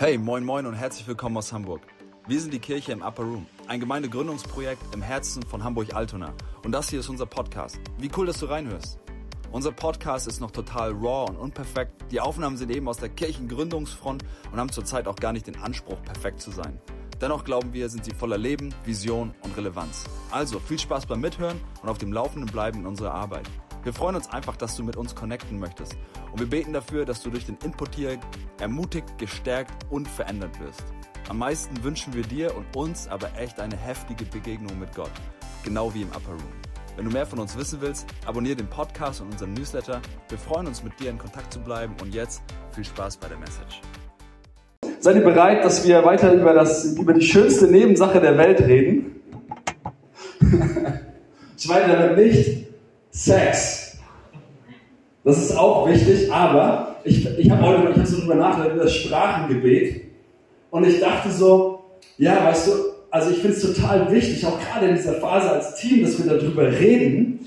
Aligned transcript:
Hey, 0.00 0.16
moin 0.16 0.46
moin 0.46 0.64
und 0.64 0.72
herzlich 0.72 1.06
willkommen 1.06 1.36
aus 1.36 1.52
Hamburg. 1.52 1.82
Wir 2.26 2.40
sind 2.40 2.54
die 2.54 2.58
Kirche 2.58 2.90
im 2.92 3.02
Upper 3.02 3.22
Room, 3.22 3.44
ein 3.66 3.80
Gemeindegründungsprojekt 3.80 4.94
im 4.94 5.02
Herzen 5.02 5.42
von 5.42 5.62
Hamburg-Altona. 5.62 6.32
Und 6.64 6.72
das 6.72 6.88
hier 6.88 7.00
ist 7.00 7.10
unser 7.10 7.26
Podcast. 7.26 7.78
Wie 7.98 8.10
cool, 8.16 8.24
dass 8.24 8.40
du 8.40 8.46
reinhörst. 8.46 8.98
Unser 9.52 9.72
Podcast 9.72 10.26
ist 10.26 10.40
noch 10.40 10.52
total 10.52 10.92
raw 10.92 11.28
und 11.28 11.36
unperfekt. 11.36 11.92
Die 12.10 12.18
Aufnahmen 12.18 12.56
sind 12.56 12.70
eben 12.70 12.88
aus 12.88 12.96
der 12.96 13.10
Kirchengründungsfront 13.10 14.24
und 14.50 14.58
haben 14.58 14.72
zurzeit 14.72 15.06
auch 15.06 15.16
gar 15.16 15.34
nicht 15.34 15.46
den 15.46 15.60
Anspruch, 15.60 16.02
perfekt 16.02 16.40
zu 16.40 16.50
sein. 16.50 16.80
Dennoch 17.20 17.44
glauben 17.44 17.74
wir, 17.74 17.90
sind 17.90 18.06
sie 18.06 18.14
voller 18.14 18.38
Leben, 18.38 18.74
Vision 18.86 19.34
und 19.42 19.54
Relevanz. 19.54 20.04
Also 20.30 20.60
viel 20.60 20.78
Spaß 20.78 21.04
beim 21.04 21.20
Mithören 21.20 21.60
und 21.82 21.90
auf 21.90 21.98
dem 21.98 22.14
Laufenden 22.14 22.50
bleiben 22.50 22.78
in 22.78 22.86
unserer 22.86 23.12
Arbeit. 23.12 23.50
Wir 23.82 23.94
freuen 23.94 24.14
uns 24.14 24.28
einfach, 24.28 24.56
dass 24.56 24.76
du 24.76 24.84
mit 24.84 24.96
uns 24.96 25.14
connecten 25.14 25.58
möchtest. 25.58 25.96
Und 26.30 26.38
wir 26.38 26.50
beten 26.50 26.74
dafür, 26.74 27.06
dass 27.06 27.22
du 27.22 27.30
durch 27.30 27.46
den 27.46 27.56
Input 27.64 27.94
hier 27.94 28.18
ermutigt, 28.58 29.16
gestärkt 29.16 29.86
und 29.88 30.06
verändert 30.06 30.60
wirst. 30.60 30.84
Am 31.30 31.38
meisten 31.38 31.82
wünschen 31.82 32.12
wir 32.12 32.22
dir 32.22 32.54
und 32.54 32.76
uns 32.76 33.08
aber 33.08 33.30
echt 33.38 33.58
eine 33.58 33.76
heftige 33.76 34.26
Begegnung 34.26 34.78
mit 34.78 34.94
Gott. 34.94 35.10
Genau 35.64 35.94
wie 35.94 36.02
im 36.02 36.08
Upper 36.08 36.32
Room. 36.32 36.52
Wenn 36.96 37.06
du 37.06 37.10
mehr 37.10 37.24
von 37.24 37.38
uns 37.38 37.56
wissen 37.56 37.80
willst, 37.80 38.06
abonniere 38.26 38.56
den 38.56 38.68
Podcast 38.68 39.22
und 39.22 39.32
unseren 39.32 39.54
Newsletter. 39.54 40.02
Wir 40.28 40.38
freuen 40.38 40.66
uns, 40.66 40.82
mit 40.82 41.00
dir 41.00 41.08
in 41.08 41.16
Kontakt 41.16 41.50
zu 41.50 41.60
bleiben. 41.60 41.94
Und 42.02 42.14
jetzt 42.14 42.42
viel 42.72 42.84
Spaß 42.84 43.16
bei 43.16 43.28
der 43.28 43.38
Message. 43.38 43.80
Seid 44.98 45.16
ihr 45.16 45.24
bereit, 45.24 45.64
dass 45.64 45.86
wir 45.86 46.04
weiter 46.04 46.34
über, 46.34 46.52
das, 46.52 46.84
über 46.96 47.14
die 47.14 47.22
schönste 47.22 47.66
Nebensache 47.68 48.20
der 48.20 48.36
Welt 48.36 48.60
reden? 48.60 49.22
ich 51.56 51.68
meine 51.68 51.96
damit 51.96 52.16
nicht 52.18 52.69
Sex. 53.10 53.98
Das 55.24 55.38
ist 55.38 55.56
auch 55.56 55.88
wichtig, 55.88 56.32
aber 56.32 56.96
ich, 57.04 57.26
ich 57.38 57.50
habe 57.50 57.62
heute 57.62 57.90
ich 57.92 57.98
hab 57.98 58.06
so 58.06 58.20
drüber 58.20 58.34
nachgedacht 58.36 58.72
über 58.74 58.84
das 58.84 58.94
Sprachengebet 58.94 60.02
und 60.70 60.86
ich 60.86 61.00
dachte 61.00 61.30
so, 61.30 61.84
ja, 62.18 62.44
weißt 62.44 62.68
du, 62.68 62.72
also 63.10 63.30
ich 63.30 63.38
finde 63.38 63.56
es 63.56 63.62
total 63.62 64.10
wichtig, 64.12 64.46
auch 64.46 64.58
gerade 64.60 64.86
in 64.86 64.96
dieser 64.96 65.14
Phase 65.14 65.50
als 65.50 65.74
Team, 65.74 66.02
dass 66.02 66.18
wir 66.18 66.32
darüber 66.32 66.70
reden. 66.70 67.46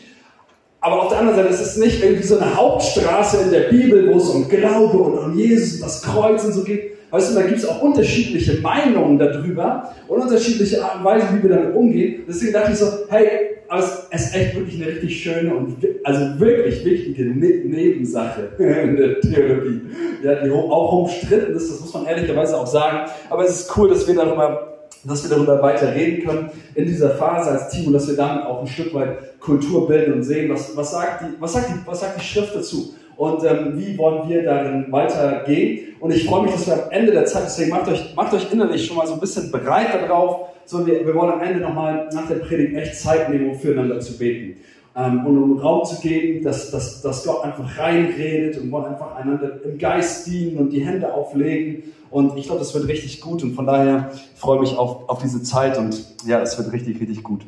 Aber 0.82 1.04
auf 1.04 1.08
der 1.10 1.20
anderen 1.20 1.38
Seite, 1.38 1.50
es 1.50 1.62
ist 1.62 1.78
nicht 1.78 2.04
irgendwie 2.04 2.24
so 2.24 2.38
eine 2.38 2.56
Hauptstraße 2.56 3.44
in 3.44 3.52
der 3.52 3.70
Bibel, 3.70 4.12
wo 4.12 4.18
es 4.18 4.28
um 4.30 4.50
Glaube 4.50 4.98
und 4.98 5.18
um 5.18 5.38
Jesus 5.38 5.76
und 5.76 5.84
das 5.84 6.02
Kreuz 6.02 6.44
und 6.44 6.52
so 6.52 6.64
geht. 6.64 6.92
Weißt 7.14 7.30
du, 7.30 7.36
da 7.36 7.46
gibt 7.46 7.60
es 7.60 7.68
auch 7.68 7.80
unterschiedliche 7.80 8.60
Meinungen 8.60 9.20
darüber 9.20 9.94
und 10.08 10.20
unterschiedliche 10.20 10.84
Art 10.84 10.96
und 10.96 11.04
Weise, 11.04 11.28
wie 11.32 11.44
wir 11.44 11.56
damit 11.58 11.76
umgehen. 11.76 12.24
Deswegen 12.28 12.54
dachte 12.54 12.72
ich 12.72 12.80
so, 12.80 12.88
hey, 13.08 13.28
es 13.70 14.08
ist 14.10 14.36
echt 14.36 14.56
wirklich 14.56 14.82
eine 14.82 14.88
richtig 14.88 15.22
schöne 15.22 15.54
und 15.54 15.76
also 16.04 16.40
wirklich 16.40 16.84
wichtige 16.84 17.26
ne 17.26 17.66
Nebensache 17.66 18.50
in 18.58 18.96
der 18.96 19.22
Theologie, 19.22 19.82
ja, 20.24 20.44
die 20.44 20.50
auch 20.50 21.04
umstritten 21.04 21.56
ist, 21.56 21.72
das 21.72 21.82
muss 21.82 21.94
man 21.94 22.08
ehrlicherweise 22.08 22.58
auch 22.58 22.66
sagen. 22.66 23.08
Aber 23.30 23.44
es 23.44 23.60
ist 23.60 23.78
cool, 23.78 23.90
dass 23.90 24.08
wir 24.08 24.16
darüber 24.16 24.70
dass 25.06 25.22
wir 25.22 25.36
darüber 25.36 25.62
weiter 25.62 25.94
reden 25.94 26.26
können 26.26 26.50
in 26.74 26.86
dieser 26.86 27.12
Phase 27.12 27.52
als 27.52 27.70
Team 27.70 27.88
und 27.88 27.94
dass 27.94 28.08
wir 28.08 28.16
dann 28.16 28.42
auch 28.44 28.62
ein 28.62 28.68
Stück 28.68 28.94
weit 28.94 29.38
Kultur 29.40 29.86
bilden 29.86 30.14
und 30.14 30.24
sehen, 30.24 30.50
was, 30.50 30.76
was, 30.78 30.92
sagt, 30.92 31.24
die, 31.24 31.42
was, 31.42 31.54
sagt, 31.54 31.70
die, 31.70 31.86
was 31.86 32.00
sagt 32.00 32.20
die 32.20 32.26
Schrift 32.26 32.56
dazu 32.56 32.96
und 33.18 33.44
ähm, 33.44 33.74
wie 33.76 33.98
wollen 33.98 34.28
wir 34.28 34.44
darin 34.44 34.92
weitergehen. 34.92 35.96
Und 36.00 36.14
ich 36.14 36.26
freue 36.26 36.44
mich, 36.44 36.52
dass 36.52 36.68
wir 36.68 36.74
am 36.74 36.92
Ende 36.92 37.12
der 37.12 37.26
Zeit, 37.26 37.44
deswegen 37.46 37.70
macht 37.70 37.88
euch, 37.88 38.16
macht 38.16 38.34
euch 38.34 38.52
innerlich 38.52 38.86
schon 38.86 38.98
mal 38.98 39.08
so 39.08 39.14
ein 39.14 39.20
bisschen 39.20 39.52
bereit 39.52 39.94
darauf, 39.94 40.48
so 40.66 40.86
wir, 40.86 41.06
wir 41.06 41.16
wollen 41.16 41.32
am 41.32 41.42
Ende 41.42 41.60
nochmal 41.60 42.10
nach 42.14 42.28
der 42.28 42.36
Predigt 42.36 42.76
echt 42.76 42.96
Zeit 42.96 43.30
nehmen, 43.30 43.52
um 43.52 43.56
füreinander 43.56 44.00
zu 44.00 44.18
beten. 44.18 44.58
Ähm, 44.96 45.26
und 45.26 45.42
um 45.42 45.58
Raum 45.58 45.86
zu 45.86 46.00
geben, 46.02 46.44
dass, 46.44 46.72
dass, 46.72 47.02
dass 47.02 47.26
Gott 47.26 47.44
einfach 47.44 47.80
reinredet 47.80 48.62
und 48.62 48.72
wollen 48.72 48.86
einfach 48.86 49.16
einander 49.16 49.60
im 49.64 49.78
Geist 49.78 50.28
dienen 50.28 50.58
und 50.58 50.70
die 50.70 50.86
Hände 50.86 51.12
auflegen. 51.14 51.84
Und 52.12 52.38
ich 52.38 52.46
glaube, 52.46 52.60
das 52.60 52.74
wird 52.76 52.88
richtig 52.88 53.22
gut 53.22 53.44
und 53.44 53.56
von 53.56 53.66
daher 53.66 54.12
freue 54.36 54.58
ich 54.58 54.70
mich 54.70 54.78
auf, 54.78 55.10
auf 55.10 55.22
diese 55.22 55.42
Zeit 55.42 55.80
und 55.80 56.06
ja, 56.28 56.42
es 56.42 56.58
wird 56.58 56.72
richtig, 56.72 57.02
richtig 57.02 57.24
gut. 57.24 57.42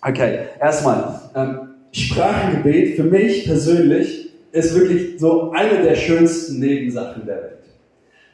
Okay, 0.00 0.46
erstmal, 0.60 1.20
ähm, 1.34 1.60
Sprachengebet 1.92 2.96
für 2.96 3.04
mich 3.04 3.44
persönlich 3.44 4.27
ist 4.52 4.74
wirklich 4.78 5.18
so 5.18 5.50
eine 5.50 5.82
der 5.82 5.94
schönsten 5.94 6.58
Nebensachen 6.60 7.26
der 7.26 7.36
Welt. 7.36 7.58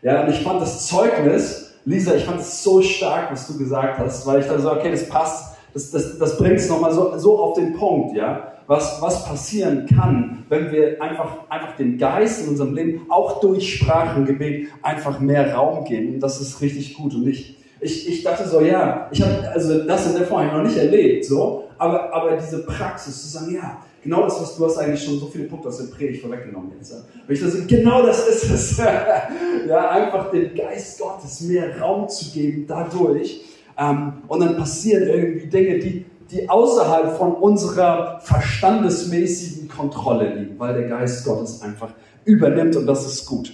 Ja, 0.02 0.24
und 0.24 0.30
ich 0.30 0.40
fand 0.40 0.60
das 0.60 0.86
Zeugnis, 0.86 1.74
Lisa, 1.84 2.14
ich 2.14 2.24
fand 2.24 2.40
es 2.40 2.62
so 2.62 2.82
stark, 2.82 3.32
was 3.32 3.46
du 3.46 3.58
gesagt 3.58 3.98
hast, 3.98 4.26
weil 4.26 4.40
ich 4.40 4.46
dachte 4.46 4.62
so, 4.62 4.72
okay, 4.72 4.90
das 4.90 5.08
passt, 5.08 5.56
das, 5.72 5.90
das, 5.90 6.18
das 6.18 6.38
bringt 6.38 6.56
es 6.56 6.68
nochmal 6.68 6.92
so, 6.92 7.16
so 7.18 7.38
auf 7.38 7.54
den 7.54 7.74
Punkt, 7.74 8.16
ja, 8.16 8.52
was, 8.66 9.00
was 9.02 9.24
passieren 9.26 9.86
kann, 9.86 10.44
wenn 10.48 10.72
wir 10.72 11.02
einfach, 11.02 11.50
einfach 11.50 11.76
dem 11.76 11.98
Geist 11.98 12.44
in 12.44 12.50
unserem 12.50 12.74
Leben 12.74 13.06
auch 13.10 13.40
durch 13.40 13.74
Sprachengebet 13.74 14.68
einfach 14.82 15.20
mehr 15.20 15.54
Raum 15.54 15.84
geben. 15.84 16.14
Und 16.14 16.20
das 16.20 16.40
ist 16.40 16.60
richtig 16.60 16.94
gut. 16.94 17.14
Und 17.14 17.28
ich, 17.28 17.58
ich, 17.80 18.08
ich 18.08 18.22
dachte 18.22 18.48
so, 18.48 18.60
ja, 18.60 19.08
ich 19.10 19.20
habe 19.20 19.50
also 19.52 19.84
das 19.84 20.06
in 20.06 20.16
der 20.16 20.26
Form 20.26 20.46
noch 20.46 20.62
nicht 20.62 20.78
erlebt, 20.78 21.26
so, 21.26 21.64
aber, 21.76 22.14
aber 22.14 22.36
diese 22.36 22.64
Praxis 22.64 23.22
zu 23.22 23.28
sagen, 23.28 23.54
ja, 23.54 23.78
genau 24.04 24.22
das, 24.22 24.40
was 24.40 24.56
du 24.56 24.66
hast 24.66 24.76
eigentlich 24.78 25.02
schon 25.02 25.18
so 25.18 25.26
viele 25.26 25.44
Punkte 25.44 25.68
aus 25.68 25.78
der 25.78 25.94
Predigt 25.94 26.22
vorweggenommen 26.22 26.72
jetzt. 26.76 26.92
Ja. 26.92 26.98
ich 27.28 27.40
das, 27.40 27.66
genau 27.66 28.06
das 28.06 28.28
ist 28.28 28.50
es. 28.50 28.76
ja, 29.68 29.90
einfach 29.90 30.30
dem 30.30 30.54
Geist 30.54 31.00
Gottes 31.00 31.40
mehr 31.40 31.80
Raum 31.80 32.08
zu 32.08 32.30
geben 32.30 32.66
dadurch. 32.68 33.44
Ähm, 33.76 34.12
und 34.28 34.40
dann 34.40 34.56
passieren 34.56 35.08
irgendwie 35.08 35.46
Dinge, 35.48 35.78
die, 35.80 36.04
die 36.30 36.48
außerhalb 36.48 37.16
von 37.16 37.32
unserer 37.32 38.20
verstandesmäßigen 38.20 39.68
Kontrolle 39.68 40.34
liegen, 40.34 40.58
weil 40.58 40.74
der 40.74 40.88
Geist 40.88 41.24
Gottes 41.24 41.60
einfach 41.62 41.90
übernimmt 42.24 42.76
und 42.76 42.86
das 42.86 43.04
ist 43.06 43.26
gut. 43.26 43.52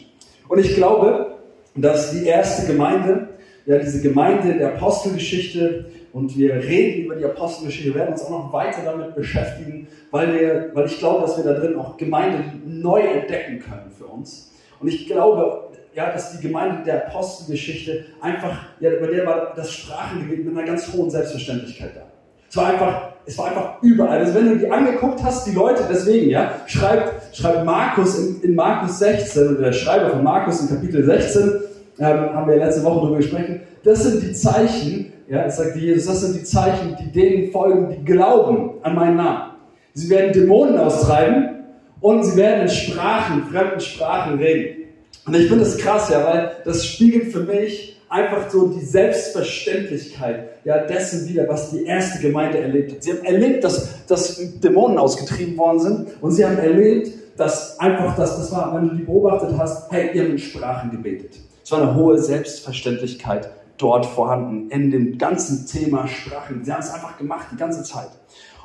Und 0.48 0.58
ich 0.58 0.74
glaube, 0.74 1.38
dass 1.74 2.10
die 2.10 2.26
erste 2.26 2.66
Gemeinde, 2.66 3.28
ja, 3.64 3.78
diese 3.78 4.02
Gemeinde 4.02 4.58
der 4.58 4.74
Apostelgeschichte, 4.74 5.86
und 6.12 6.36
wir 6.36 6.54
reden 6.54 7.04
über 7.04 7.14
die 7.14 7.24
Apostelgeschichte, 7.24 7.94
werden 7.94 8.12
uns 8.12 8.22
auch 8.22 8.30
noch 8.30 8.52
weiter 8.52 8.82
damit 8.84 9.14
beschäftigen, 9.14 9.86
weil, 10.10 10.34
wir, 10.34 10.70
weil 10.74 10.86
ich 10.86 10.98
glaube, 10.98 11.22
dass 11.22 11.36
wir 11.36 11.44
da 11.44 11.58
drin 11.58 11.76
auch 11.76 11.96
Gemeinde 11.96 12.44
neu 12.66 13.00
entdecken 13.00 13.60
können 13.60 13.90
für 13.96 14.06
uns. 14.06 14.52
Und 14.80 14.88
ich 14.88 15.06
glaube, 15.06 15.70
ja, 15.94 16.12
dass 16.12 16.32
die 16.38 16.46
Gemeinde 16.46 16.84
der 16.84 17.06
Apostelgeschichte 17.06 18.06
einfach, 18.20 18.66
ja, 18.80 18.90
bei 19.00 19.06
der 19.06 19.26
war 19.26 19.52
das 19.54 19.70
Sprachengebet 19.72 20.44
mit 20.44 20.56
einer 20.56 20.66
ganz 20.66 20.92
hohen 20.92 21.10
Selbstverständlichkeit 21.10 21.92
da. 21.94 22.02
Es 22.48 22.56
war 22.56 22.66
einfach, 22.66 23.08
es 23.26 23.38
war 23.38 23.46
einfach 23.46 23.82
überall. 23.82 24.18
Also 24.18 24.34
wenn 24.34 24.48
du 24.50 24.56
die 24.58 24.70
angeguckt 24.70 25.22
hast, 25.22 25.46
die 25.46 25.52
Leute, 25.52 25.84
deswegen, 25.88 26.30
ja, 26.30 26.52
schreibt, 26.66 27.36
schreibt 27.36 27.64
Markus 27.64 28.18
in, 28.18 28.40
in 28.42 28.54
Markus 28.54 28.98
16, 28.98 29.48
oder 29.48 29.64
der 29.66 29.72
Schreiber 29.72 30.10
von 30.10 30.24
Markus 30.24 30.62
in 30.62 30.68
Kapitel 30.68 31.04
16, 31.04 31.60
ähm, 32.00 32.34
haben 32.34 32.50
wir 32.50 32.56
letzte 32.56 32.82
Woche 32.82 33.00
darüber 33.00 33.16
gesprochen, 33.18 33.60
das 33.84 34.02
sind 34.02 34.22
die 34.22 34.32
Zeichen, 34.32 35.09
ja, 35.30 35.44
es 35.44 35.56
sagt 35.56 35.76
Jesus, 35.76 36.06
das 36.06 36.20
sind 36.22 36.40
die 36.40 36.44
Zeichen, 36.44 36.96
die 37.00 37.12
denen 37.12 37.52
folgen, 37.52 37.88
die 37.88 38.04
glauben 38.04 38.72
an 38.82 38.96
meinen 38.96 39.16
Namen. 39.16 39.52
Sie 39.94 40.10
werden 40.10 40.32
Dämonen 40.32 40.76
austreiben 40.76 41.66
und 42.00 42.24
sie 42.24 42.36
werden 42.36 42.62
in 42.62 42.68
Sprachen, 42.68 43.44
fremden 43.44 43.78
Sprachen 43.78 44.38
reden. 44.40 44.88
Und 45.26 45.36
ich 45.36 45.46
finde 45.46 45.64
das 45.64 45.78
krass, 45.78 46.10
ja, 46.10 46.24
weil 46.24 46.50
das 46.64 46.84
spiegelt 46.84 47.32
für 47.32 47.44
mich 47.44 47.96
einfach 48.08 48.50
so 48.50 48.68
die 48.68 48.84
Selbstverständlichkeit 48.84 50.48
ja, 50.64 50.78
dessen 50.78 51.28
wieder, 51.28 51.46
was 51.46 51.70
die 51.70 51.84
erste 51.84 52.20
Gemeinde 52.20 52.58
erlebt 52.58 52.92
hat. 52.92 53.02
Sie 53.04 53.12
haben 53.12 53.24
erlebt, 53.24 53.62
dass, 53.62 54.04
dass 54.06 54.58
Dämonen 54.58 54.98
ausgetrieben 54.98 55.56
worden 55.56 55.78
sind 55.78 56.08
und 56.20 56.32
sie 56.32 56.44
haben 56.44 56.58
erlebt, 56.58 57.12
dass 57.36 57.78
einfach 57.78 58.16
das, 58.16 58.36
das 58.36 58.50
war, 58.50 58.74
wenn 58.74 58.88
du 58.88 58.96
die 58.96 59.04
beobachtet 59.04 59.56
hast, 59.56 59.92
hey, 59.92 60.10
ihr 60.12 60.22
habt 60.22 60.32
in 60.32 60.38
Sprachen 60.38 60.90
gebetet. 60.90 61.36
Es 61.62 61.70
war 61.70 61.82
eine 61.82 61.94
hohe 61.94 62.18
Selbstverständlichkeit 62.18 63.48
dort 63.80 64.06
vorhanden 64.06 64.70
in 64.70 64.90
dem 64.90 65.18
ganzen 65.18 65.66
Thema 65.66 66.06
Sprachen. 66.06 66.64
Sie 66.64 66.72
haben 66.72 66.80
es 66.80 66.92
einfach 66.92 67.16
gemacht 67.16 67.46
die 67.52 67.56
ganze 67.56 67.82
Zeit. 67.82 68.10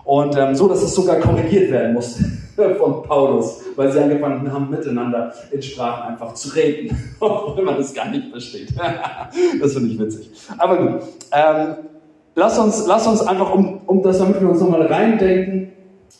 Und 0.03 0.37
ähm, 0.37 0.53
so, 0.53 0.67
dass 0.67 0.83
es 0.83 0.93
sogar 0.93 1.19
korrigiert 1.19 1.71
werden 1.71 1.93
musste 1.93 2.23
von 2.77 3.01
Paulus, 3.03 3.61
weil 3.75 3.91
sie 3.91 3.99
angefangen 3.99 4.51
haben, 4.51 4.69
miteinander 4.69 5.33
in 5.51 5.61
Sprachen 5.61 6.13
einfach 6.13 6.33
zu 6.35 6.49
reden, 6.49 7.15
obwohl 7.19 7.63
man 7.63 7.77
das 7.77 7.93
gar 7.93 8.09
nicht 8.09 8.29
versteht. 8.29 8.73
das 9.61 9.73
finde 9.73 9.89
ich 9.89 9.99
witzig. 9.99 10.29
Aber 10.57 10.77
gut, 10.77 11.01
ähm, 11.31 11.75
lass, 12.35 12.59
uns, 12.59 12.85
lass 12.85 13.07
uns 13.07 13.21
einfach, 13.21 13.53
um, 13.53 13.81
um 13.87 14.03
das, 14.03 14.19
damit 14.19 14.39
wir 14.39 14.49
uns 14.49 14.59
nochmal 14.59 14.85
reindenken, 14.85 15.71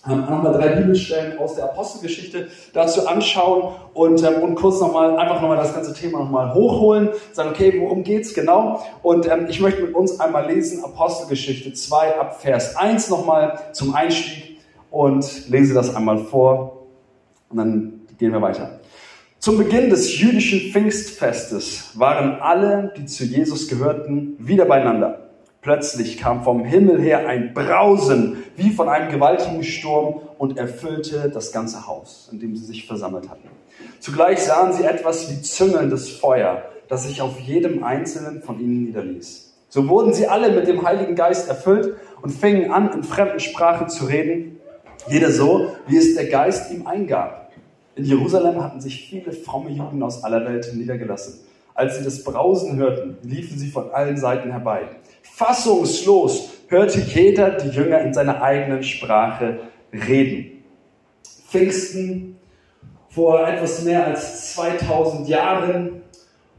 ähm, 0.08 0.22
nochmal 0.22 0.54
drei 0.54 0.70
Bibelstellen 0.70 1.38
aus 1.38 1.56
der 1.56 1.66
Apostelgeschichte 1.66 2.48
dazu 2.74 3.08
anschauen 3.08 3.76
und, 3.94 4.24
ähm, 4.24 4.42
und 4.42 4.56
kurz 4.56 4.80
nochmal, 4.80 5.18
einfach 5.18 5.42
nochmal 5.42 5.58
das 5.58 5.74
ganze 5.74 5.94
Thema 5.94 6.20
nochmal 6.20 6.54
hochholen, 6.54 7.10
sagen, 7.34 7.50
okay, 7.50 7.80
worum 7.80 8.04
geht's 8.04 8.34
genau? 8.34 8.84
Und 9.02 9.28
ähm, 9.30 9.48
ich 9.50 9.60
möchte 9.60 9.82
mit 9.82 9.96
uns 9.96 10.20
einmal 10.20 10.48
lesen, 10.48 10.84
Apostelgeschichte 10.84 11.74
2 11.74 12.20
ab 12.20 12.42
Vers 12.42 12.76
1 12.76 13.10
nochmal 13.10 13.60
zum 13.74 13.96
Einstieg 13.96 14.60
und 14.92 15.50
lese 15.50 15.74
das 15.74 15.96
einmal 15.96 16.20
vor 16.20 16.86
und 17.50 17.58
dann 17.58 18.02
gehen 18.18 18.32
wir 18.32 18.42
weiter. 18.42 18.80
Zum 19.40 19.58
Beginn 19.58 19.90
des 19.90 20.20
jüdischen 20.20 20.72
Pfingstfestes 20.72 21.92
waren 21.96 22.40
alle, 22.40 22.94
die 22.98 23.06
zu 23.06 23.26
Jesus 23.26 23.68
gehörten, 23.68 24.36
wieder 24.40 24.66
beieinander. 24.66 25.25
Plötzlich 25.66 26.20
kam 26.20 26.44
vom 26.44 26.64
Himmel 26.64 27.02
her 27.02 27.28
ein 27.28 27.56
Brausen 27.56 28.44
wie 28.56 28.70
von 28.70 28.88
einem 28.88 29.12
gewaltigen 29.12 29.64
Sturm 29.64 30.22
und 30.38 30.60
erfüllte 30.60 31.32
das 31.34 31.52
ganze 31.52 31.88
Haus, 31.88 32.30
in 32.32 32.40
dem 32.40 32.56
sie 32.56 32.66
sich 32.66 32.86
versammelt 32.86 33.32
hatten. 33.32 33.50
Zugleich 34.00 34.44
sahen 34.44 34.74
sie 34.74 34.84
etwas 34.84 35.28
wie 35.32 35.42
züngelndes 35.42 36.12
Feuer, 36.12 36.62
das 36.88 37.08
sich 37.08 37.20
auf 37.20 37.40
jedem 37.40 37.84
einzelnen 37.84 38.44
von 38.44 38.60
ihnen 38.60 38.84
niederließ. 38.84 39.56
So 39.70 39.90
wurden 39.90 40.14
sie 40.14 40.28
alle 40.28 40.52
mit 40.52 40.68
dem 40.68 40.86
Heiligen 40.86 41.16
Geist 41.16 41.50
erfüllt 41.50 41.96
und 42.22 42.30
fingen 42.30 42.70
an, 42.70 42.94
in 42.94 43.04
fremden 43.04 43.40
Sprachen 43.40 43.90
zu 43.90 44.06
reden, 44.06 44.60
jeder 45.08 45.32
so, 45.32 45.72
wie 45.88 45.98
es 45.98 46.14
der 46.14 46.28
Geist 46.28 46.72
ihm 46.72 46.86
eingab. 46.86 47.50
In 47.96 48.06
Jerusalem 48.06 48.64
hatten 48.64 48.82
sich 48.82 49.10
viele 49.10 49.32
fromme 49.32 49.72
Juden 49.72 50.04
aus 50.04 50.24
aller 50.24 50.46
Welt 50.46 50.72
niedergelassen. 50.76 51.40
Als 51.74 51.98
sie 51.98 52.04
das 52.04 52.24
Brausen 52.24 52.78
hörten, 52.78 53.18
liefen 53.24 53.58
sie 53.58 53.72
von 53.72 53.90
allen 53.90 54.18
Seiten 54.18 54.52
herbei. 54.52 54.84
Fassungslos 55.36 56.50
hörte 56.70 57.02
jeder 57.02 57.52
die 57.52 57.68
Jünger 57.68 58.00
in 58.00 58.14
seiner 58.14 58.42
eigenen 58.42 58.84
Sprache 58.84 59.60
reden. 59.92 60.64
Pfingsten 61.50 62.38
vor 63.10 63.46
etwas 63.46 63.84
mehr 63.84 64.08
als 64.08 64.54
2000 64.54 65.28
Jahren 65.28 66.04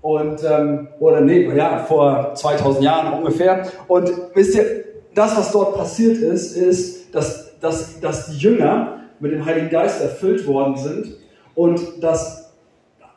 und 0.03 0.45
ähm, 0.45 0.89
oder 1.01 1.23
nee, 1.23 1.51
ja, 1.57 1.79
vor 1.79 2.35
2000 2.35 2.85
Jahren 2.85 3.15
ungefähr. 3.15 3.67
Und 3.89 4.11
wisst 4.35 4.57
ihr, 4.57 4.85
das, 5.15 5.35
was 5.39 5.53
dort 5.53 5.75
passiert 5.75 6.19
ist, 6.19 6.55
ist, 6.55 7.15
dass, 7.15 7.59
dass, 7.61 7.99
dass 8.01 8.27
die 8.27 8.37
Jünger 8.37 9.01
mit 9.21 9.33
dem 9.33 9.47
Heiligen 9.47 9.71
Geist 9.71 10.03
erfüllt 10.03 10.47
worden 10.47 10.77
sind 10.77 11.17
und 11.55 11.81
dass 12.03 12.53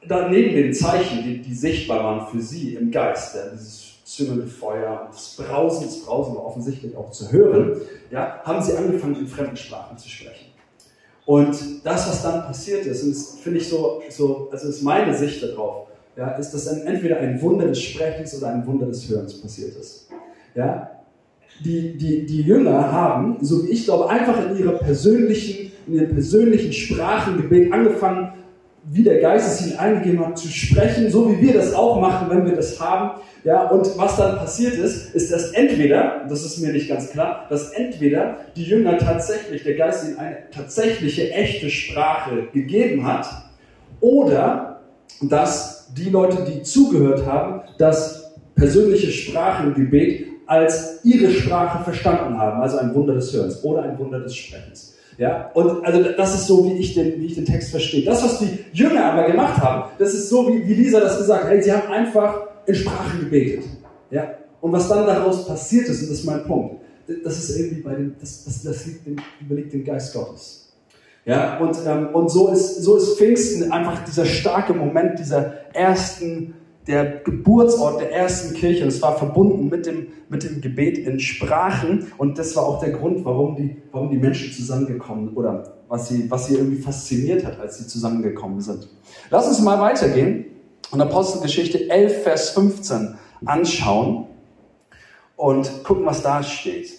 da 0.07 0.29
neben 0.29 0.55
den 0.55 0.73
Zeichen, 0.73 1.21
die, 1.21 1.41
die 1.41 1.53
sichtbar 1.53 2.01
waren 2.01 2.27
für 2.27 2.39
sie 2.39 2.75
im 2.75 2.91
Geist, 2.91 3.35
ja, 3.35 3.41
dieses 3.51 3.88
züngelnde 4.09 4.47
Feuer 4.47 5.07
das 5.11 5.35
Brausen, 5.37 5.85
das 5.85 6.01
Brausen 6.01 6.35
war 6.35 6.45
offensichtlich 6.45 6.95
auch 6.95 7.11
zu 7.11 7.31
hören, 7.31 7.79
ja, 8.09 8.41
haben 8.43 8.61
sie 8.61 8.75
angefangen, 8.75 9.15
in 9.15 9.27
fremden 9.27 9.55
Sprachen 9.55 9.97
zu 9.97 10.09
sprechen. 10.09 10.47
Und 11.25 11.85
das, 11.85 12.09
was 12.09 12.23
dann 12.23 12.41
passiert 12.41 12.87
ist, 12.87 13.03
und 13.03 13.11
das 13.11 13.37
finde 13.39 13.59
ich 13.59 13.69
so, 13.69 14.01
so, 14.09 14.49
also 14.51 14.67
ist 14.67 14.81
meine 14.81 15.15
Sicht 15.15 15.43
darauf, 15.43 15.87
ja, 16.15 16.31
ist, 16.31 16.51
dass 16.51 16.65
dann 16.65 16.81
entweder 16.87 17.17
ein 17.17 17.39
Wunder 17.41 17.67
des 17.67 17.81
Sprechens 17.81 18.35
oder 18.35 18.47
ein 18.47 18.65
Wunder 18.65 18.87
des 18.87 19.07
Hörens 19.07 19.39
passiert 19.39 19.75
ist. 19.77 20.09
Ja, 20.55 20.89
die, 21.63 21.95
die, 21.95 22.25
die 22.25 22.41
Jünger 22.41 22.91
haben, 22.91 23.37
so 23.41 23.63
wie 23.63 23.69
ich 23.69 23.85
glaube, 23.85 24.09
einfach 24.09 24.49
in 24.49 24.57
ihrer 24.57 24.73
persönlichen, 24.73 25.71
in 25.85 25.93
ihrem 25.93 26.09
persönlichen 26.09 26.73
Sprachengebet 26.73 27.71
angefangen, 27.71 28.33
wie 28.91 29.03
der 29.03 29.19
Geist 29.19 29.47
es 29.47 29.67
ihnen 29.67 29.77
eingegeben 29.77 30.25
hat, 30.25 30.37
zu 30.37 30.47
sprechen, 30.47 31.11
so 31.11 31.31
wie 31.31 31.39
wir 31.41 31.53
das 31.53 31.73
auch 31.73 32.01
machen, 32.01 32.27
wenn 32.29 32.45
wir 32.45 32.55
das 32.55 32.79
haben. 32.79 33.21
Ja, 33.43 33.67
und 33.67 33.97
was 33.97 34.17
dann 34.17 34.37
passiert 34.37 34.73
ist, 34.73 35.13
ist, 35.13 35.31
dass 35.31 35.51
entweder, 35.51 36.25
das 36.27 36.43
ist 36.43 36.57
mir 36.57 36.73
nicht 36.73 36.89
ganz 36.89 37.11
klar, 37.11 37.45
dass 37.49 37.71
entweder 37.71 38.37
die 38.55 38.63
Jünger 38.63 38.97
tatsächlich, 38.97 39.63
der 39.63 39.75
Geist 39.75 40.07
ihnen 40.07 40.17
eine 40.17 40.37
tatsächliche, 40.51 41.31
echte 41.31 41.69
Sprache 41.69 42.47
gegeben 42.51 43.05
hat, 43.05 43.27
oder 44.01 44.81
dass 45.21 45.93
die 45.93 46.09
Leute, 46.09 46.43
die 46.43 46.63
zugehört 46.63 47.25
haben, 47.25 47.61
das 47.77 48.33
persönliche 48.55 49.11
Sprachengebet 49.11 50.25
als 50.47 51.01
ihre 51.03 51.31
Sprache 51.31 51.83
verstanden 51.83 52.37
haben, 52.39 52.61
also 52.61 52.77
ein 52.77 52.93
Wunder 52.95 53.13
des 53.13 53.31
Hörens 53.33 53.63
oder 53.63 53.83
ein 53.83 53.99
Wunder 53.99 54.19
des 54.19 54.35
Sprechens. 54.35 54.95
Ja, 55.19 55.51
und 55.53 55.85
also 55.85 56.01
das 56.15 56.33
ist 56.33 56.47
so, 56.47 56.63
wie 56.63 56.77
ich 56.77 56.93
den, 56.93 57.19
wie 57.19 57.25
ich 57.25 57.35
den 57.35 57.43
Text 57.43 57.71
verstehe. 57.71 58.05
Das, 58.05 58.23
was 58.23 58.39
die 58.39 58.57
Jünger 58.71 59.03
aber 59.03 59.27
gemacht 59.27 59.61
haben, 59.61 59.91
das 59.99 60.13
ist 60.13 60.29
so, 60.29 60.47
wie, 60.47 60.65
wie 60.65 60.73
Lisa 60.73 61.01
das 61.01 61.17
gesagt 61.17 61.43
hat. 61.43 61.49
Hey, 61.49 61.61
sie 61.61 61.73
haben 61.73 61.91
einfach 61.91 62.47
in 62.65 62.73
Sprachen 62.73 63.19
gebetet. 63.19 63.65
Ja, 64.11 64.35
und 64.61 64.71
was 64.71 64.87
dann 64.87 65.05
daraus 65.05 65.45
passiert 65.45 65.89
ist, 65.89 66.03
und 66.03 66.09
das 66.09 66.19
ist 66.19 66.25
mein 66.25 66.45
Punkt, 66.45 66.77
das 67.25 67.37
ist 67.37 67.59
irgendwie 67.59 67.81
bei 67.81 67.95
dem, 67.95 68.15
das, 68.17 68.45
das, 68.45 68.63
das 68.63 68.85
liegt 68.85 69.05
dem, 69.05 69.17
überliegt 69.41 69.73
dem 69.73 69.83
Geist 69.83 70.13
Gottes. 70.13 70.71
Ja, 71.25 71.59
und, 71.59 71.77
ähm, 71.85 72.09
und 72.13 72.31
so 72.31 72.47
ist, 72.47 72.81
so 72.81 72.95
ist 72.95 73.17
Pfingsten 73.17 73.73
einfach 73.73 74.05
dieser 74.05 74.25
starke 74.25 74.73
Moment 74.73 75.19
dieser 75.19 75.53
ersten 75.73 76.53
der 76.89 77.19
Geburtsort 77.19 78.01
der 78.01 78.11
ersten 78.11 78.55
Kirche. 78.55 78.85
Es 78.85 78.99
war 79.01 79.15
verbunden 79.15 79.69
mit 79.69 79.85
dem, 79.85 80.07
mit 80.27 80.43
dem 80.43 80.59
Gebet 80.59 80.97
in 80.97 81.19
Sprachen. 81.19 82.11
Und 82.17 82.39
das 82.39 82.55
war 82.55 82.63
auch 82.63 82.79
der 82.79 82.89
Grund, 82.89 83.23
warum 83.23 83.55
die, 83.55 83.77
warum 83.91 84.09
die 84.09 84.17
Menschen 84.17 84.51
zusammengekommen 84.51 85.35
oder 85.35 85.75
was 85.87 86.09
sie, 86.09 86.29
was 86.31 86.47
sie 86.47 86.55
irgendwie 86.55 86.81
fasziniert 86.81 87.45
hat, 87.45 87.59
als 87.59 87.77
sie 87.77 87.87
zusammengekommen 87.87 88.59
sind. 88.59 88.89
Lass 89.29 89.47
uns 89.47 89.61
mal 89.61 89.79
weitergehen 89.79 90.45
und 90.89 90.99
Apostelgeschichte 90.99 91.89
11, 91.91 92.23
Vers 92.23 92.49
15 92.51 93.15
anschauen 93.45 94.25
und 95.35 95.83
gucken, 95.83 96.07
was 96.07 96.23
da 96.23 96.41
steht. 96.41 96.91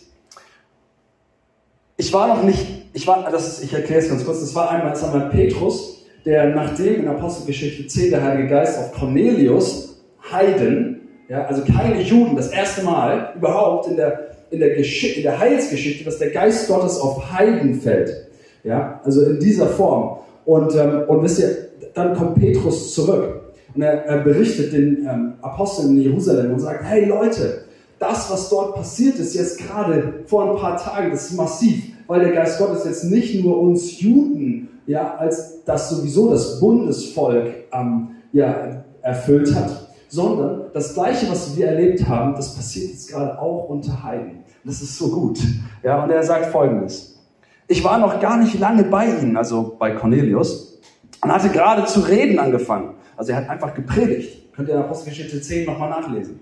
Ich 1.97 2.13
war 2.13 2.29
noch 2.29 2.45
nicht, 2.45 2.65
ich 2.93 3.07
war, 3.09 3.29
das 3.31 3.49
ist, 3.49 3.65
ich 3.65 3.73
erkläre 3.73 4.01
es 4.01 4.09
ganz 4.09 4.25
kurz, 4.25 4.41
das 4.41 4.55
war 4.55 4.71
einmal, 4.71 4.91
das 4.91 5.03
war 5.03 5.13
einmal 5.13 5.31
Petrus, 5.31 6.00
der 6.25 6.55
nachdem 6.55 7.03
in 7.03 7.09
Apostelgeschichte 7.09 7.87
10 7.87 8.11
der 8.11 8.23
Heilige 8.23 8.49
Geist 8.49 8.79
auf 8.79 8.93
Cornelius, 8.93 10.01
Heiden, 10.31 11.01
ja, 11.29 11.47
also 11.47 11.63
keine 11.65 12.03
Juden, 12.03 12.37
das 12.37 12.49
erste 12.49 12.85
Mal 12.85 13.33
überhaupt 13.37 13.89
in 13.89 13.97
der, 13.97 14.31
in 14.51 14.61
der, 14.61 14.77
in 14.77 15.23
der 15.23 15.39
Heilsgeschichte, 15.39 16.05
dass 16.05 16.19
der 16.19 16.31
Geist 16.31 16.69
Gottes 16.69 16.99
auf 16.99 17.33
Heiden 17.33 17.81
fällt. 17.81 18.27
Ja, 18.65 19.01
also 19.05 19.23
in 19.23 19.39
dieser 19.39 19.69
Form. 19.69 20.19
Und, 20.45 20.75
ähm, 20.75 21.05
und 21.07 21.23
wisst 21.23 21.41
ihr, 21.41 21.57
dann 21.95 22.15
kommt 22.15 22.35
Petrus 22.37 22.95
zurück 22.95 23.41
und 23.75 23.83
er, 23.83 24.05
er 24.05 24.19
berichtet 24.19 24.73
den 24.73 25.07
ähm, 25.09 25.35
Aposteln 25.43 25.97
in 25.97 26.03
Jerusalem 26.03 26.53
und 26.53 26.61
sagt, 26.61 26.85
hey 26.85 27.05
Leute, 27.07 27.65
das, 27.99 28.31
was 28.31 28.49
dort 28.49 28.75
passiert 28.75 29.19
ist, 29.19 29.35
jetzt 29.35 29.59
gerade 29.59 30.25
vor 30.27 30.51
ein 30.51 30.57
paar 30.57 30.77
Tagen, 30.77 31.11
das 31.11 31.31
ist 31.31 31.37
massiv, 31.37 31.85
weil 32.07 32.21
der 32.21 32.33
Geist 32.33 32.59
Gottes 32.59 32.85
jetzt 32.85 33.05
nicht 33.05 33.43
nur 33.43 33.61
uns 33.61 34.01
Juden 34.01 34.69
ja, 34.91 35.15
als 35.15 35.63
das 35.65 35.89
sowieso 35.89 36.31
das 36.31 36.59
Bundesvolk 36.59 37.55
ähm, 37.73 38.17
ja, 38.33 38.83
erfüllt 39.03 39.55
hat, 39.55 39.89
sondern 40.09 40.65
das 40.75 40.95
Gleiche, 40.95 41.31
was 41.31 41.57
wir 41.57 41.69
erlebt 41.69 42.09
haben, 42.09 42.35
das 42.35 42.57
passiert 42.57 42.91
jetzt 42.91 43.09
gerade 43.09 43.41
auch 43.41 43.69
unter 43.69 44.03
Heiden. 44.03 44.43
Das 44.65 44.83
ist 44.83 44.99
so 44.99 45.09
gut. 45.09 45.39
Ja, 45.85 46.03
und 46.03 46.11
er 46.11 46.25
sagt 46.25 46.47
folgendes. 46.47 47.21
Ich 47.69 47.85
war 47.85 47.99
noch 47.99 48.19
gar 48.19 48.37
nicht 48.37 48.59
lange 48.59 48.83
bei 48.83 49.07
ihnen, 49.07 49.37
also 49.37 49.77
bei 49.79 49.93
Cornelius, 49.93 50.81
und 51.23 51.33
hatte 51.33 51.51
gerade 51.51 51.85
zu 51.85 52.01
reden 52.01 52.41
angefangen. 52.41 52.95
Also 53.17 53.31
er 53.31 53.39
hat 53.39 53.49
einfach 53.49 53.75
gepredigt. 53.75 54.53
Könnt 54.53 54.71
ihr 54.71 54.75
in 54.75 54.81
Apostelgeschichte 54.81 55.41
10 55.41 55.67
nochmal 55.67 55.91
nachlesen. 55.91 56.41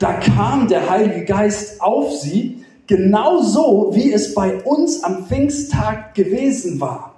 Da 0.00 0.14
kam 0.14 0.66
der 0.66 0.90
Heilige 0.90 1.24
Geist 1.24 1.80
auf 1.80 2.10
sie, 2.10 2.64
genauso 2.88 3.92
wie 3.94 4.12
es 4.12 4.34
bei 4.34 4.60
uns 4.64 5.04
am 5.04 5.26
Pfingsttag 5.26 6.16
gewesen 6.16 6.80
war. 6.80 7.13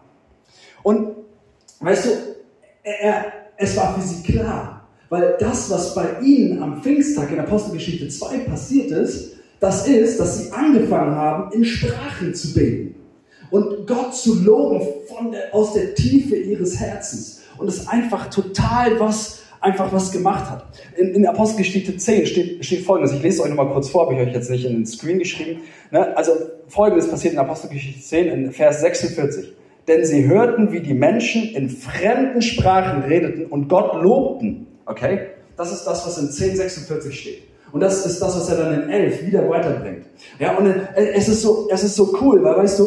Und 0.86 1.16
weißt 1.80 2.06
du, 2.06 2.10
er, 2.84 3.32
es 3.56 3.76
war 3.76 3.98
für 3.98 4.06
sie 4.06 4.22
klar, 4.22 4.86
weil 5.08 5.36
das, 5.40 5.68
was 5.68 5.96
bei 5.96 6.20
ihnen 6.22 6.62
am 6.62 6.80
Pfingsttag 6.80 7.32
in 7.32 7.40
Apostelgeschichte 7.40 8.06
2 8.06 8.38
passiert 8.48 8.92
ist, 8.92 9.32
das 9.58 9.88
ist, 9.88 10.20
dass 10.20 10.38
sie 10.38 10.52
angefangen 10.52 11.16
haben, 11.16 11.50
in 11.50 11.64
Sprachen 11.64 12.32
zu 12.36 12.54
beten 12.54 12.94
und 13.50 13.84
Gott 13.88 14.14
zu 14.14 14.40
loben 14.44 14.80
der, 15.32 15.52
aus 15.52 15.72
der 15.72 15.92
Tiefe 15.96 16.36
ihres 16.36 16.78
Herzens. 16.78 17.42
Und 17.58 17.66
es 17.66 17.88
einfach 17.88 18.30
total 18.30 19.00
was, 19.00 19.40
einfach 19.60 19.92
was 19.92 20.12
gemacht 20.12 20.48
hat. 20.48 20.66
In, 20.96 21.14
in 21.14 21.26
Apostelgeschichte 21.26 21.96
10 21.96 22.26
steht, 22.26 22.64
steht 22.64 22.84
folgendes, 22.84 23.12
ich 23.12 23.24
lese 23.24 23.38
es 23.38 23.42
euch 23.42 23.50
nochmal 23.50 23.72
kurz 23.72 23.88
vor, 23.88 24.04
habe 24.04 24.14
ich 24.14 24.20
euch 24.20 24.32
jetzt 24.32 24.50
nicht 24.50 24.64
in 24.64 24.74
den 24.74 24.86
Screen 24.86 25.18
geschrieben. 25.18 25.62
Ne? 25.90 26.16
Also 26.16 26.30
folgendes 26.68 27.10
passiert 27.10 27.32
in 27.32 27.40
Apostelgeschichte 27.40 28.00
10 28.00 28.28
in 28.28 28.52
Vers 28.52 28.82
46 28.82 29.56
denn 29.88 30.04
sie 30.04 30.26
hörten, 30.26 30.72
wie 30.72 30.80
die 30.80 30.94
Menschen 30.94 31.42
in 31.54 31.68
fremden 31.70 32.42
Sprachen 32.42 33.02
redeten 33.02 33.46
und 33.46 33.68
Gott 33.68 34.02
lobten. 34.02 34.66
Okay? 34.86 35.28
Das 35.56 35.72
ist 35.72 35.84
das, 35.84 36.06
was 36.06 36.18
in 36.18 36.26
1046 36.26 37.18
steht. 37.18 37.42
Und 37.72 37.80
das 37.80 38.06
ist 38.06 38.20
das, 38.20 38.36
was 38.36 38.48
er 38.48 38.56
dann 38.56 38.82
in 38.82 38.90
11 38.90 39.26
wieder 39.26 39.48
weiterbringt. 39.48 40.06
Ja, 40.38 40.56
und 40.56 40.72
es 40.94 41.28
ist 41.28 41.42
so, 41.42 41.68
es 41.70 41.84
ist 41.84 41.96
so 41.96 42.16
cool, 42.20 42.42
weil 42.42 42.56
weißt 42.56 42.78
du, 42.78 42.86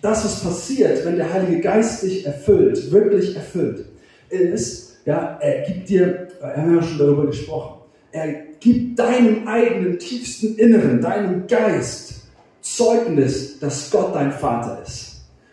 das, 0.00 0.24
was 0.24 0.40
passiert, 0.40 1.04
wenn 1.04 1.16
der 1.16 1.32
Heilige 1.32 1.60
Geist 1.60 2.02
dich 2.02 2.24
erfüllt, 2.24 2.92
wirklich 2.92 3.34
erfüllt, 3.34 3.86
ist, 4.28 4.98
ja, 5.04 5.38
er 5.40 5.62
gibt 5.62 5.88
dir, 5.88 6.28
wir 6.40 6.56
haben 6.56 6.76
ja 6.76 6.82
schon 6.82 6.98
darüber 6.98 7.26
gesprochen, 7.26 7.80
er 8.12 8.28
gibt 8.60 8.98
deinem 8.98 9.46
eigenen 9.46 9.98
tiefsten 9.98 10.56
Inneren, 10.56 11.00
deinem 11.00 11.46
Geist 11.46 12.14
Zeugnis, 12.60 13.58
dass 13.58 13.90
Gott 13.90 14.14
dein 14.14 14.32
Vater 14.32 14.82
ist. 14.84 15.05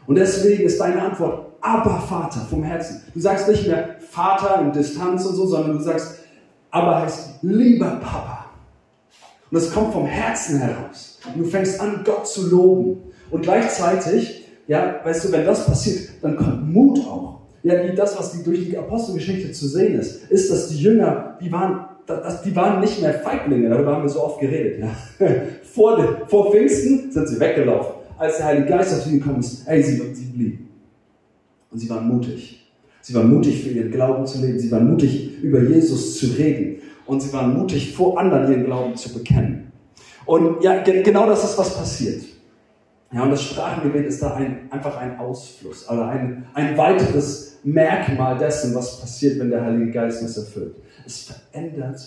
Und 0.07 0.15
deswegen 0.15 0.63
ist 0.63 0.79
deine 0.79 1.01
Antwort 1.01 1.53
aber 1.63 2.01
Vater 2.01 2.41
vom 2.49 2.61
Herzen. 2.61 3.01
Du 3.13 3.21
sagst 3.21 3.47
nicht 3.47 3.65
mehr 3.65 3.95
Vater 4.09 4.61
in 4.61 4.73
Distanz 4.73 5.25
und 5.25 5.35
so, 5.35 5.45
sondern 5.45 5.77
du 5.77 5.83
sagst, 5.83 6.19
aber 6.69 7.01
heißt 7.01 7.41
lieber 7.41 8.01
Papa. 8.01 8.45
Und 9.49 9.61
das 9.61 9.73
kommt 9.73 9.93
vom 9.93 10.05
Herzen 10.05 10.59
heraus. 10.59 11.19
Und 11.33 11.41
du 11.41 11.45
fängst 11.45 11.79
an, 11.79 12.01
Gott 12.03 12.27
zu 12.27 12.49
loben. 12.49 12.97
Und 13.31 13.43
gleichzeitig, 13.43 14.45
ja, 14.67 14.99
weißt 15.03 15.25
du, 15.25 15.31
wenn 15.31 15.45
das 15.45 15.65
passiert, 15.65 16.09
dann 16.21 16.35
kommt 16.35 16.69
Mut 16.69 16.99
auch. 16.99 17.39
Ja, 17.63 17.75
das, 17.93 18.19
was 18.19 18.33
die, 18.33 18.43
durch 18.43 18.65
die 18.65 18.77
Apostelgeschichte 18.77 19.53
zu 19.53 19.67
sehen 19.67 19.97
ist, 19.97 20.29
ist, 20.29 20.51
dass 20.51 20.67
die 20.67 20.81
Jünger, 20.81 21.37
die 21.39 21.49
waren, 21.49 21.85
das, 22.05 22.41
die 22.41 22.53
waren 22.53 22.81
nicht 22.81 23.01
mehr 23.01 23.13
Feiglinge, 23.13 23.69
darüber 23.69 23.95
haben 23.95 24.03
wir 24.03 24.09
so 24.09 24.21
oft 24.21 24.41
geredet. 24.41 24.81
Ja. 24.81 25.25
Vor, 25.63 26.25
vor 26.27 26.51
Pfingsten 26.51 27.09
sind 27.09 27.29
sie 27.29 27.39
weggelaufen 27.39 28.02
als 28.23 28.37
der 28.37 28.45
Heilige 28.47 28.69
Geist 28.69 28.93
auf 28.93 29.03
sie 29.03 29.19
gekommen 29.19 29.39
ist, 29.39 29.67
ey, 29.67 29.83
sie, 29.83 29.97
sie 30.13 30.25
blieben. 30.25 30.69
Und 31.69 31.79
sie 31.79 31.89
waren 31.89 32.07
mutig. 32.07 32.71
Sie 33.01 33.13
waren 33.13 33.29
mutig 33.29 33.63
für 33.63 33.69
ihren 33.69 33.91
Glauben 33.91 34.25
zu 34.25 34.39
leben. 34.39 34.57
Sie 34.57 34.71
waren 34.71 34.89
mutig 34.89 35.43
über 35.43 35.61
Jesus 35.61 36.17
zu 36.17 36.27
reden. 36.27 36.81
Und 37.05 37.21
sie 37.21 37.33
waren 37.33 37.57
mutig 37.57 37.93
vor 37.93 38.17
anderen 38.17 38.49
ihren 38.49 38.65
Glauben 38.65 38.95
zu 38.95 39.13
bekennen. 39.13 39.71
Und 40.25 40.63
ja, 40.63 40.81
genau 40.83 41.27
das 41.27 41.43
ist, 41.43 41.57
was 41.57 41.75
passiert. 41.75 42.23
Ja, 43.11 43.23
und 43.23 43.31
das 43.31 43.43
Sprachengebet 43.43 44.07
ist 44.07 44.21
da 44.23 44.35
ein, 44.35 44.71
einfach 44.71 44.97
ein 44.97 45.19
Ausfluss, 45.19 45.87
also 45.87 46.01
ein, 46.01 46.47
ein 46.53 46.77
weiteres 46.77 47.59
Merkmal 47.63 48.37
dessen, 48.37 48.73
was 48.73 48.99
passiert, 48.99 49.37
wenn 49.39 49.51
der 49.51 49.63
Heilige 49.63 49.91
Geist 49.91 50.23
uns 50.23 50.37
erfüllt. 50.37 50.75
Es 51.05 51.23
verändert 51.23 52.01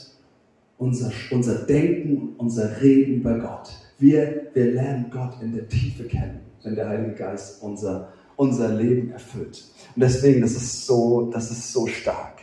unser, 0.78 1.12
unser 1.30 1.66
Denken, 1.66 2.34
unser 2.38 2.80
Reden 2.80 3.16
über 3.16 3.38
Gott. 3.38 3.70
Wir, 3.98 4.48
wir 4.52 4.72
lernen 4.72 5.06
Gott 5.10 5.34
in 5.40 5.54
der 5.54 5.68
Tiefe 5.68 6.04
kennen, 6.04 6.40
wenn 6.62 6.74
der 6.74 6.88
Heilige 6.88 7.14
Geist 7.14 7.62
unser, 7.62 8.12
unser 8.36 8.68
Leben 8.68 9.10
erfüllt. 9.10 9.64
Und 9.94 10.02
deswegen, 10.02 10.42
das 10.42 10.52
ist 10.52 10.86
so, 10.86 11.30
das 11.32 11.50
ist 11.50 11.72
so 11.72 11.86
stark. 11.86 12.40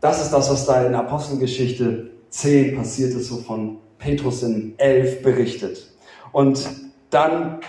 Das 0.00 0.22
ist 0.22 0.32
das, 0.32 0.50
was 0.50 0.66
da 0.66 0.86
in 0.86 0.94
Apostelgeschichte 0.94 2.10
10 2.30 2.76
passiert 2.76 3.14
ist, 3.14 3.28
so 3.28 3.36
von 3.36 3.78
Petrus 3.98 4.42
in 4.42 4.74
11 4.78 5.22
berichtet. 5.22 5.90
Und 6.32 6.66
dann 7.10 7.60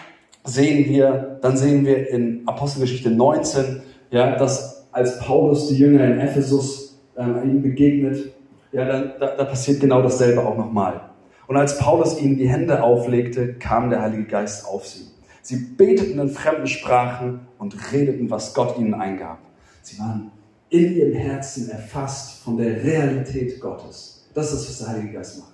sehen 0.44 0.90
wir, 0.90 1.40
dann 1.42 1.58
sehen 1.58 1.86
wir 1.86 2.10
in 2.10 2.48
Apostelgeschichte 2.48 3.10
19, 3.10 3.82
ja, 4.12 4.38
dass 4.38 4.88
als 4.92 5.20
Paulus 5.20 5.68
die 5.68 5.78
Jünger 5.78 6.06
in 6.06 6.20
Ephesus 6.20 7.00
äh, 7.18 7.24
ihnen 7.24 7.62
begegnet, 7.62 8.34
ja, 8.72 8.86
dann, 8.86 9.14
da, 9.20 9.36
da 9.36 9.46
passiert 9.46 9.80
genau 9.80 10.02
dasselbe 10.02 10.46
auch 10.46 10.58
nochmal. 10.58 11.07
Und 11.48 11.56
als 11.56 11.78
Paulus 11.78 12.20
ihnen 12.20 12.38
die 12.38 12.50
Hände 12.50 12.84
auflegte, 12.84 13.54
kam 13.54 13.90
der 13.90 14.02
Heilige 14.02 14.26
Geist 14.26 14.66
auf 14.66 14.86
sie. 14.86 15.08
Sie 15.42 15.56
beteten 15.56 16.20
in 16.20 16.30
fremden 16.30 16.68
Sprachen 16.68 17.48
und 17.58 17.94
redeten, 17.94 18.30
was 18.30 18.54
Gott 18.54 18.78
ihnen 18.78 18.94
eingab. 18.94 19.40
Sie 19.82 19.98
waren 19.98 20.32
in 20.70 20.94
ihrem 20.94 21.14
Herzen 21.14 21.70
erfasst 21.70 22.44
von 22.44 22.58
der 22.58 22.84
Realität 22.84 23.60
Gottes. 23.62 24.28
Das 24.34 24.52
ist, 24.52 24.68
was 24.68 24.80
der 24.80 24.90
Heilige 24.90 25.14
Geist 25.14 25.40
macht. 25.40 25.54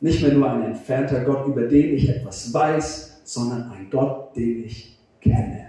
Nicht 0.00 0.22
mehr 0.22 0.32
nur 0.32 0.48
ein 0.48 0.62
entfernter 0.62 1.24
Gott, 1.24 1.48
über 1.48 1.62
den 1.62 1.94
ich 1.94 2.08
etwas 2.08 2.54
weiß, 2.54 3.22
sondern 3.24 3.72
ein 3.72 3.88
Gott, 3.90 4.36
den 4.36 4.64
ich 4.64 4.96
kenne. 5.20 5.66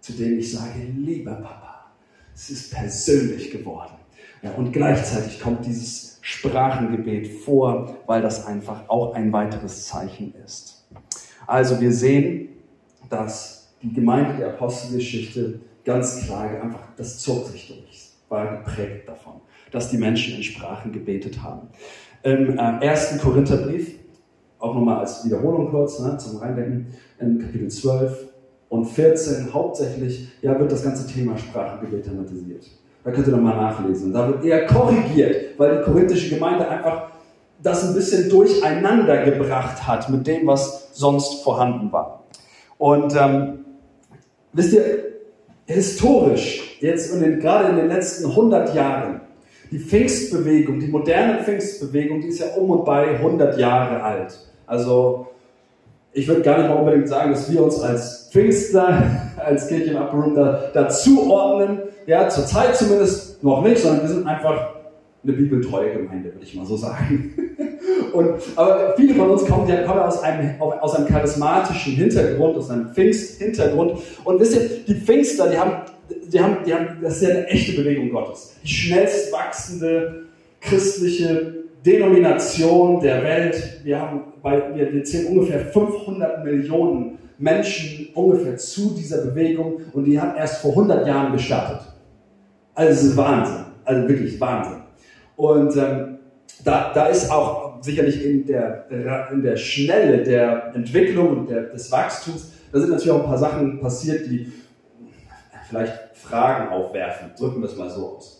Zu 0.00 0.12
dem 0.12 0.38
ich 0.38 0.52
sage, 0.52 0.80
lieber 0.94 1.32
Papa, 1.32 1.86
es 2.34 2.50
ist 2.50 2.74
persönlich 2.74 3.50
geworden. 3.50 3.94
Ja, 4.42 4.52
und 4.52 4.72
gleichzeitig 4.72 5.40
kommt 5.40 5.64
dieses 5.64 6.17
Sprachengebet 6.28 7.26
vor, 7.26 7.96
weil 8.06 8.20
das 8.20 8.46
einfach 8.46 8.86
auch 8.90 9.14
ein 9.14 9.32
weiteres 9.32 9.86
Zeichen 9.86 10.34
ist. 10.44 10.86
Also 11.46 11.80
wir 11.80 11.90
sehen, 11.90 12.50
dass 13.08 13.72
die 13.80 13.94
Gemeinde 13.94 14.36
der 14.36 14.48
Apostelgeschichte 14.48 15.60
ganz 15.86 16.26
klar 16.26 16.50
einfach, 16.62 16.82
das 16.98 17.20
zog 17.20 17.46
sich 17.46 17.68
durch, 17.68 18.10
war 18.28 18.58
geprägt 18.58 19.08
davon, 19.08 19.40
dass 19.70 19.88
die 19.88 19.96
Menschen 19.96 20.36
in 20.36 20.42
Sprachen 20.42 20.92
gebetet 20.92 21.42
haben. 21.42 21.68
Im 22.22 22.58
äh, 22.58 22.84
ersten 22.84 23.18
Korintherbrief, 23.18 23.94
auch 24.58 24.74
nochmal 24.74 24.98
als 24.98 25.24
Wiederholung 25.24 25.70
kurz 25.70 25.98
ne, 25.98 26.18
zum 26.18 26.40
Reindenken, 26.40 26.88
in 27.20 27.38
Kapitel 27.38 27.70
12 27.70 28.26
und 28.68 28.84
14 28.84 29.54
hauptsächlich 29.54 30.28
ja, 30.42 30.60
wird 30.60 30.70
das 30.70 30.84
ganze 30.84 31.10
Thema 31.10 31.38
Sprachengebet 31.38 32.04
thematisiert. 32.04 32.66
Da 33.04 33.10
könnt 33.10 33.26
ihr 33.26 33.32
nochmal 33.32 33.56
nachlesen. 33.56 34.12
Da 34.12 34.28
wird 34.28 34.44
eher 34.44 34.66
korrigiert, 34.66 35.58
weil 35.58 35.78
die 35.78 35.84
korinthische 35.84 36.34
Gemeinde 36.34 36.68
einfach 36.68 37.08
das 37.62 37.88
ein 37.88 37.94
bisschen 37.94 38.28
durcheinander 38.28 39.24
gebracht 39.24 39.86
hat 39.86 40.08
mit 40.10 40.26
dem, 40.26 40.46
was 40.46 40.90
sonst 40.92 41.42
vorhanden 41.42 41.90
war. 41.92 42.24
Und 42.76 43.14
ähm, 43.16 43.64
wisst 44.52 44.72
ihr, 44.74 44.82
historisch, 45.66 46.78
jetzt 46.80 47.12
in 47.12 47.20
den, 47.20 47.40
gerade 47.40 47.70
in 47.70 47.76
den 47.76 47.88
letzten 47.88 48.30
100 48.30 48.74
Jahren, 48.74 49.20
die 49.70 49.78
Pfingstbewegung, 49.78 50.80
die 50.80 50.86
moderne 50.86 51.42
Pfingstbewegung, 51.42 52.20
die 52.20 52.28
ist 52.28 52.40
ja 52.40 52.54
um 52.56 52.70
und 52.70 52.84
bei 52.84 53.16
100 53.16 53.58
Jahre 53.58 54.02
alt. 54.02 54.38
Also 54.66 55.28
ich 56.12 56.26
würde 56.26 56.42
gar 56.42 56.58
nicht 56.58 56.68
mal 56.68 56.76
unbedingt 56.76 57.08
sagen, 57.08 57.32
dass 57.32 57.50
wir 57.50 57.62
uns 57.62 57.80
als 57.80 58.28
Pfingstler, 58.32 59.02
als 59.36 59.68
Kirche 59.68 59.90
im 59.90 59.96
Upper 59.96 60.16
Room 60.16 60.34
da, 60.34 60.70
dazu 60.72 61.30
ordnen. 61.30 61.80
Ja, 62.06 62.28
zurzeit 62.28 62.76
zumindest 62.76 63.42
noch 63.42 63.62
nicht, 63.62 63.78
sondern 63.78 64.02
wir 64.02 64.08
sind 64.08 64.26
einfach 64.26 64.74
eine 65.22 65.32
bibeltreue 65.32 65.92
Gemeinde, 65.92 66.32
würde 66.32 66.44
ich 66.44 66.54
mal 66.54 66.64
so 66.64 66.76
sagen. 66.76 67.34
Und, 68.12 68.30
aber 68.56 68.94
viele 68.96 69.14
von 69.14 69.30
uns 69.30 69.44
kommen, 69.44 69.68
ja, 69.68 69.82
kommen 69.82 70.00
aus, 70.00 70.22
einem, 70.22 70.60
aus 70.60 70.94
einem 70.94 71.06
charismatischen 71.06 71.94
Hintergrund, 71.94 72.56
aus 72.56 72.70
einem 72.70 72.88
Pfingst-Hintergrund. 72.94 73.98
Und 74.24 74.40
wisst 74.40 74.54
ihr, 74.54 74.68
die 74.86 74.94
Pfingstler, 74.94 75.50
die 75.50 75.58
haben, 75.58 75.72
die 76.32 76.40
haben, 76.40 76.56
die 76.64 76.74
haben, 76.74 76.86
das 77.02 77.16
ist 77.16 77.22
ja 77.22 77.28
eine 77.30 77.46
echte 77.48 77.80
Bewegung 77.80 78.10
Gottes. 78.10 78.56
Die 78.62 78.68
schnellst 78.68 79.32
wachsende 79.32 80.22
christliche 80.60 81.54
Denomination 81.84 83.00
der 83.00 83.22
Welt. 83.22 83.80
Wir, 83.84 84.00
haben 84.00 84.20
bei, 84.42 84.62
wir, 84.74 85.04
zählen 85.04 85.28
ungefähr 85.28 85.60
500 85.60 86.44
Millionen 86.44 87.18
Menschen 87.38 88.08
ungefähr 88.14 88.56
zu 88.56 88.94
dieser 88.96 89.24
Bewegung 89.24 89.80
und 89.92 90.04
die 90.04 90.20
hat 90.20 90.36
erst 90.36 90.60
vor 90.60 90.72
100 90.72 91.06
Jahren 91.06 91.32
gestartet. 91.32 91.80
Also 92.74 92.92
es 92.92 93.02
ist 93.04 93.16
Wahnsinn. 93.16 93.64
Also 93.84 94.08
wirklich 94.08 94.40
Wahnsinn. 94.40 94.82
Und 95.36 95.76
ähm, 95.76 96.18
da, 96.64 96.92
da 96.92 97.06
ist 97.06 97.30
auch 97.30 97.82
sicherlich 97.82 98.24
in 98.24 98.44
der, 98.46 98.86
in 99.30 99.42
der 99.42 99.56
Schnelle 99.56 100.22
der 100.22 100.72
Entwicklung 100.74 101.38
und 101.38 101.50
der, 101.50 101.62
des 101.64 101.90
Wachstums, 101.92 102.52
da 102.72 102.80
sind 102.80 102.90
natürlich 102.90 103.12
auch 103.12 103.20
ein 103.20 103.26
paar 103.26 103.38
Sachen 103.38 103.80
passiert, 103.80 104.26
die 104.26 104.52
vielleicht 105.68 105.94
Fragen 106.14 106.68
aufwerfen. 106.68 107.30
Drücken 107.38 107.60
wir 107.60 107.68
es 107.68 107.76
mal 107.76 107.88
so 107.88 108.16
aus. 108.16 108.37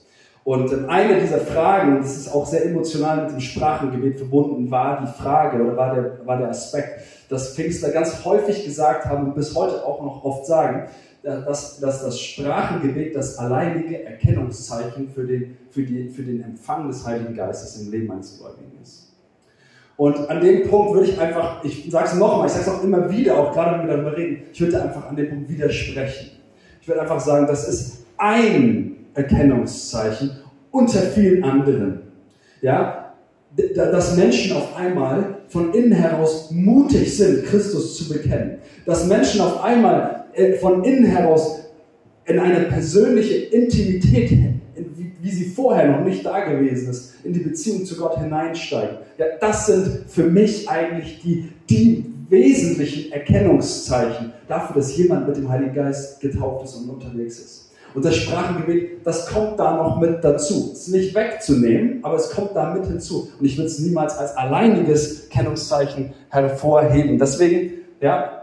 Und 0.49 0.88
eine 0.88 1.21
dieser 1.21 1.40
Fragen, 1.40 1.99
das 2.00 2.17
ist 2.17 2.35
auch 2.35 2.47
sehr 2.47 2.64
emotional 2.64 3.25
mit 3.25 3.33
dem 3.33 3.40
Sprachengebet 3.40 4.17
verbunden, 4.17 4.71
war 4.71 5.02
die 5.02 5.23
Frage 5.23 5.62
oder 5.62 5.76
war 5.76 5.95
der, 5.95 6.26
war 6.26 6.38
der 6.38 6.49
Aspekt, 6.49 7.02
dass 7.28 7.55
Pfingstler 7.55 7.90
ganz 7.90 8.25
häufig 8.25 8.64
gesagt 8.64 9.05
haben 9.05 9.26
und 9.26 9.35
bis 9.35 9.55
heute 9.55 9.85
auch 9.85 10.02
noch 10.02 10.25
oft 10.25 10.47
sagen, 10.47 10.88
äh, 11.23 11.43
dass, 11.45 11.81
dass 11.81 12.02
das 12.02 12.19
Sprachengebet 12.19 13.14
das 13.14 13.37
alleinige 13.37 14.07
Erkennungszeichen 14.07 15.11
für 15.11 15.26
den, 15.26 15.59
für, 15.71 15.83
die, 15.83 16.09
für 16.09 16.23
den 16.23 16.43
Empfang 16.43 16.88
des 16.88 17.07
Heiligen 17.07 17.37
Geistes 17.37 17.83
im 17.83 17.90
Leben 17.90 18.11
eines 18.11 18.38
Gläubigen 18.38 18.73
ist. 18.83 19.12
Und 19.99 20.31
an 20.31 20.40
dem 20.40 20.67
Punkt 20.67 20.95
würde 20.95 21.09
ich 21.09 21.21
einfach, 21.21 21.62
ich 21.62 21.90
sage 21.90 22.07
es 22.07 22.14
nochmal, 22.14 22.47
ich 22.47 22.52
sage 22.52 22.71
es 22.71 22.75
auch 22.75 22.83
immer 22.83 23.11
wieder, 23.11 23.37
auch 23.37 23.52
gerade 23.52 23.78
wenn 23.78 23.87
wir 23.87 23.97
darüber 23.99 24.17
reden, 24.17 24.45
ich 24.50 24.59
würde 24.62 24.81
einfach 24.81 25.11
an 25.11 25.17
dem 25.17 25.28
Punkt 25.28 25.50
widersprechen. 25.50 26.31
Ich 26.81 26.88
würde 26.88 27.02
einfach 27.02 27.21
sagen, 27.21 27.47
das 27.47 27.69
ist 27.69 28.07
ein 28.17 28.88
Erkennungszeichen 29.18 30.30
unter 30.70 31.00
vielen 31.00 31.44
anderen. 31.44 32.00
Ja, 32.62 33.14
dass 33.75 34.16
Menschen 34.16 34.56
auf 34.56 34.76
einmal 34.76 35.38
von 35.48 35.72
innen 35.75 35.92
heraus 35.92 36.50
mutig 36.50 37.16
sind, 37.16 37.44
Christus 37.44 37.96
zu 37.96 38.08
bekennen. 38.08 38.58
Dass 38.87 39.06
Menschen 39.06 39.40
auf 39.40 39.62
einmal 39.62 40.25
äh, 40.34 40.52
von 40.54 40.84
innen 40.84 41.04
heraus 41.04 41.64
in 42.26 42.38
eine 42.38 42.66
persönliche 42.66 43.34
Intimität, 43.34 44.30
wie 45.20 45.30
sie 45.30 45.46
vorher 45.46 45.90
noch 45.90 46.04
nicht 46.04 46.25
da 46.25 46.44
gewesen 46.44 46.90
ist, 46.90 47.14
in 47.25 47.32
die 47.32 47.40
Beziehung 47.40 47.84
zu 47.84 47.96
Gott 47.96 48.18
hineinsteigen. 48.20 48.98
Ja, 49.16 49.26
das 49.40 49.66
sind 49.66 50.04
für 50.08 50.25
mich 50.25 50.68
eigentlich 50.68 51.20
die, 51.22 51.48
die 51.68 52.04
wesentlichen 52.28 53.10
Erkennungszeichen 53.12 54.32
dafür, 54.46 54.76
dass 54.76 54.96
jemand 54.96 55.26
mit 55.26 55.38
dem 55.38 55.48
Heiligen 55.48 55.75
Geist 55.75 56.20
getauft 56.20 56.66
ist 56.66 56.75
und 56.76 56.90
unterwegs 56.90 57.38
ist. 57.38 57.67
Und 57.95 58.04
das 58.04 58.16
Sprachengebet, 58.16 59.07
das 59.07 59.26
kommt 59.28 59.59
da 59.59 59.76
noch 59.76 59.99
mit 59.99 60.23
dazu. 60.23 60.71
Es 60.73 60.80
ist 60.80 60.88
nicht 60.88 61.14
wegzunehmen, 61.14 62.00
aber 62.02 62.16
es 62.16 62.30
kommt 62.30 62.54
da 62.54 62.75
mit 62.75 62.87
hinzu. 62.87 63.28
Und 63.38 63.47
ich 63.47 63.57
würde 63.57 63.68
es 63.68 63.78
niemals 63.78 64.16
als 64.16 64.37
alleiniges 64.37 65.28
Kennungszeichen 65.28 66.12
hervorheben. 66.28 67.18
Deswegen, 67.18 67.73
ja, 68.00 68.42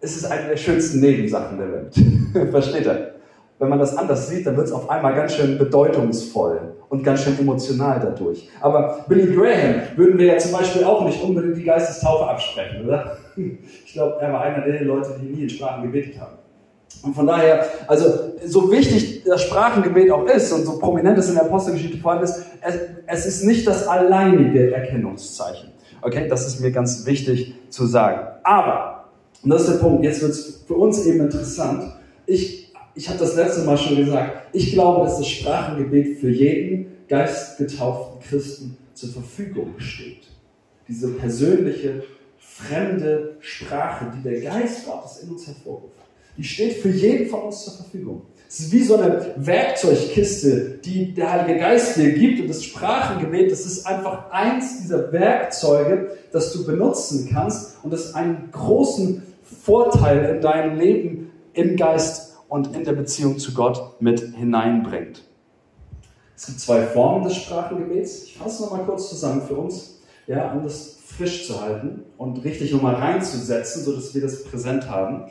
es 0.00 0.16
ist 0.16 0.24
eine 0.24 0.48
der 0.48 0.56
schönsten 0.56 1.00
Nebensachen 1.00 1.58
der 1.58 1.72
Welt. 1.72 2.50
Versteht 2.50 2.86
ihr? 2.86 3.14
Wenn 3.58 3.68
man 3.68 3.80
das 3.80 3.96
anders 3.96 4.28
sieht, 4.28 4.46
dann 4.46 4.56
wird 4.56 4.68
es 4.68 4.72
auf 4.72 4.88
einmal 4.88 5.14
ganz 5.14 5.34
schön 5.34 5.58
bedeutungsvoll 5.58 6.60
und 6.88 7.02
ganz 7.02 7.24
schön 7.24 7.38
emotional 7.38 7.98
dadurch. 8.00 8.48
Aber 8.60 9.04
Billy 9.08 9.34
Graham 9.34 9.82
würden 9.96 10.16
wir 10.16 10.26
ja 10.26 10.38
zum 10.38 10.52
Beispiel 10.52 10.84
auch 10.84 11.04
nicht 11.04 11.20
unbedingt 11.22 11.56
die 11.56 11.64
Geistestaufe 11.64 12.26
absprechen, 12.26 12.86
oder? 12.86 13.16
Ich 13.36 13.92
glaube, 13.92 14.16
er 14.20 14.32
war 14.32 14.42
einer 14.42 14.64
der 14.64 14.82
Leute, 14.82 15.10
die 15.20 15.26
nie 15.26 15.42
in 15.44 15.50
Sprachen 15.50 15.84
gebetet 15.84 16.20
haben. 16.20 16.37
Und 17.02 17.14
von 17.14 17.26
daher, 17.26 17.66
also 17.86 18.32
so 18.44 18.70
wichtig 18.72 19.22
das 19.24 19.42
Sprachengebet 19.42 20.10
auch 20.10 20.26
ist 20.26 20.52
und 20.52 20.64
so 20.64 20.78
prominent 20.78 21.18
es 21.18 21.28
in 21.28 21.34
der 21.34 21.44
Apostelgeschichte 21.44 21.98
vorhanden 21.98 22.24
ist, 22.24 22.42
es, 22.60 22.74
es 23.06 23.26
ist 23.26 23.44
nicht 23.44 23.66
das 23.66 23.86
alleinige 23.86 24.72
Erkennungszeichen. 24.74 25.70
Okay, 26.02 26.28
das 26.28 26.46
ist 26.46 26.60
mir 26.60 26.70
ganz 26.70 27.06
wichtig 27.06 27.54
zu 27.68 27.86
sagen. 27.86 28.26
Aber, 28.42 29.04
und 29.42 29.50
das 29.50 29.62
ist 29.62 29.72
der 29.72 29.78
Punkt, 29.78 30.04
jetzt 30.04 30.22
wird 30.22 30.32
es 30.32 30.64
für 30.66 30.74
uns 30.74 31.04
eben 31.06 31.20
interessant. 31.20 31.92
Ich, 32.26 32.72
ich 32.94 33.08
habe 33.08 33.18
das 33.18 33.36
letzte 33.36 33.62
Mal 33.62 33.76
schon 33.76 33.96
gesagt, 33.96 34.48
ich 34.52 34.72
glaube, 34.72 35.04
dass 35.04 35.18
das 35.18 35.28
Sprachengebet 35.28 36.18
für 36.18 36.30
jeden 36.30 36.86
geistgetauften 37.08 38.20
Christen 38.20 38.76
zur 38.94 39.10
Verfügung 39.10 39.74
steht. 39.78 40.26
Diese 40.88 41.08
persönliche, 41.12 42.02
fremde 42.38 43.36
Sprache, 43.40 44.06
die 44.16 44.22
der 44.22 44.40
Geist 44.40 44.86
Gottes 44.86 45.22
in 45.22 45.30
uns 45.30 45.46
hervorruft 45.46 45.97
die 46.38 46.44
steht 46.44 46.74
für 46.74 46.88
jeden 46.88 47.28
von 47.28 47.42
uns 47.42 47.64
zur 47.64 47.74
Verfügung. 47.74 48.22
Es 48.48 48.60
ist 48.60 48.72
wie 48.72 48.82
so 48.82 48.96
eine 48.96 49.34
Werkzeugkiste, 49.36 50.78
die 50.82 51.12
der 51.12 51.32
Heilige 51.32 51.58
Geist 51.58 51.96
dir 51.96 52.12
gibt. 52.12 52.40
Und 52.40 52.48
das 52.48 52.64
Sprachengebet, 52.64 53.52
das 53.52 53.66
ist 53.66 53.86
einfach 53.86 54.30
eins 54.30 54.80
dieser 54.80 55.12
Werkzeuge, 55.12 56.16
das 56.32 56.52
du 56.52 56.64
benutzen 56.64 57.28
kannst 57.30 57.76
und 57.82 57.92
das 57.92 58.14
einen 58.14 58.50
großen 58.50 59.22
Vorteil 59.62 60.36
in 60.36 60.40
deinem 60.40 60.78
Leben 60.78 61.30
im 61.52 61.76
Geist 61.76 62.38
und 62.48 62.74
in 62.74 62.84
der 62.84 62.92
Beziehung 62.92 63.38
zu 63.38 63.52
Gott 63.52 64.00
mit 64.00 64.20
hineinbringt. 64.20 65.24
Es 66.36 66.46
gibt 66.46 66.60
zwei 66.60 66.82
Formen 66.86 67.24
des 67.24 67.36
Sprachengebets. 67.36 68.22
Ich 68.22 68.38
fasse 68.38 68.62
nochmal 68.62 68.84
kurz 68.86 69.10
zusammen 69.10 69.42
für 69.42 69.56
uns, 69.56 70.00
ja, 70.26 70.52
um 70.52 70.62
das 70.62 70.98
frisch 71.04 71.46
zu 71.46 71.60
halten 71.60 72.04
und 72.16 72.44
richtig 72.44 72.72
nochmal 72.72 72.94
reinzusetzen, 72.94 73.82
sodass 73.82 74.14
wir 74.14 74.22
das 74.22 74.44
präsent 74.44 74.88
haben. 74.88 75.24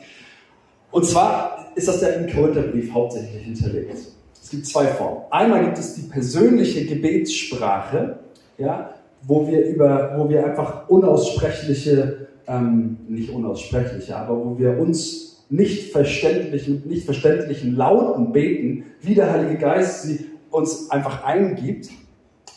Und 0.90 1.04
zwar 1.04 1.66
ist 1.74 1.88
das 1.88 2.00
ja 2.00 2.08
im 2.08 2.32
Korintherbrief 2.32 2.92
hauptsächlich 2.92 3.42
hinterlegt. 3.44 3.94
Es 4.42 4.50
gibt 4.50 4.66
zwei 4.66 4.86
Formen. 4.86 5.22
Einmal 5.30 5.64
gibt 5.64 5.78
es 5.78 5.94
die 5.94 6.02
persönliche 6.02 6.86
Gebetssprache, 6.86 8.18
ja, 8.56 8.94
wo 9.22 9.46
wir 9.46 9.66
über, 9.66 10.14
wo 10.16 10.28
wir 10.28 10.44
einfach 10.46 10.88
unaussprechliche, 10.88 12.28
ähm, 12.46 12.96
nicht 13.08 13.30
unaussprechliche, 13.30 14.16
aber 14.16 14.36
wo 14.44 14.58
wir 14.58 14.78
uns 14.78 15.44
nicht 15.50 15.92
verständlichen, 15.92 16.82
nicht 16.86 17.04
verständlichen 17.04 17.76
Lauten 17.76 18.32
beten, 18.32 18.84
wie 19.00 19.14
der 19.14 19.32
Heilige 19.32 19.58
Geist 19.58 20.02
sie 20.02 20.26
uns 20.50 20.90
einfach 20.90 21.24
eingibt. 21.24 21.90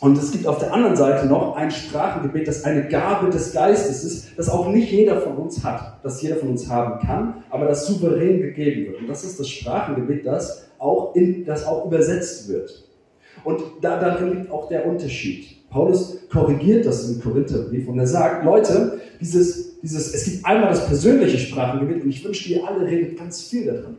Und 0.02 0.18
es 0.18 0.32
gibt 0.32 0.48
auf 0.48 0.58
der 0.58 0.72
anderen 0.72 0.96
Seite 0.96 1.28
noch 1.28 1.54
ein 1.54 1.70
Sprachengebet, 1.70 2.48
das 2.48 2.64
eine 2.64 2.88
Gabe 2.88 3.30
des 3.30 3.52
Geistes 3.52 4.02
ist, 4.02 4.36
das 4.36 4.48
auch 4.48 4.66
nicht 4.66 4.90
jeder 4.90 5.20
von 5.20 5.36
uns 5.36 5.62
hat, 5.62 6.00
das 6.02 6.20
jeder 6.20 6.38
von 6.38 6.48
uns 6.48 6.68
haben 6.68 7.06
kann, 7.06 7.44
aber 7.50 7.66
das 7.66 7.86
souverän 7.86 8.40
gegeben 8.40 8.86
wird. 8.86 8.98
Und 8.98 9.06
das 9.06 9.22
ist 9.22 9.38
das 9.38 9.48
Sprachengebet, 9.48 10.26
das 10.26 10.66
auch, 10.80 11.14
in, 11.14 11.44
das 11.44 11.64
auch 11.64 11.86
übersetzt 11.86 12.48
wird. 12.48 12.82
Und 13.44 13.62
da, 13.80 14.00
darin 14.00 14.38
liegt 14.38 14.50
auch 14.50 14.68
der 14.68 14.86
Unterschied. 14.86 15.70
Paulus 15.70 16.18
korrigiert 16.32 16.84
das 16.84 17.08
im 17.08 17.22
Korintherbrief 17.22 17.86
und 17.86 17.96
er 18.00 18.08
sagt, 18.08 18.44
Leute, 18.44 18.98
dieses, 19.20 19.78
dieses, 19.82 20.12
es 20.12 20.24
gibt 20.24 20.44
einmal 20.44 20.70
das 20.70 20.84
persönliche 20.84 21.38
Sprachengebet 21.38 22.02
und 22.02 22.10
ich 22.10 22.24
wünsche, 22.24 22.52
ihr 22.52 22.66
alle 22.66 22.84
redet 22.84 23.16
ganz 23.16 23.42
viel 23.42 23.66
darin. 23.66 23.98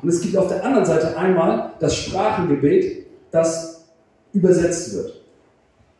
Und 0.00 0.08
es 0.08 0.22
gibt 0.22 0.34
auf 0.34 0.48
der 0.48 0.64
anderen 0.64 0.86
Seite 0.86 1.14
einmal 1.14 1.74
das 1.78 1.94
Sprachengebet, 1.94 3.04
das 3.30 3.84
übersetzt 4.32 4.94
wird 4.94 5.21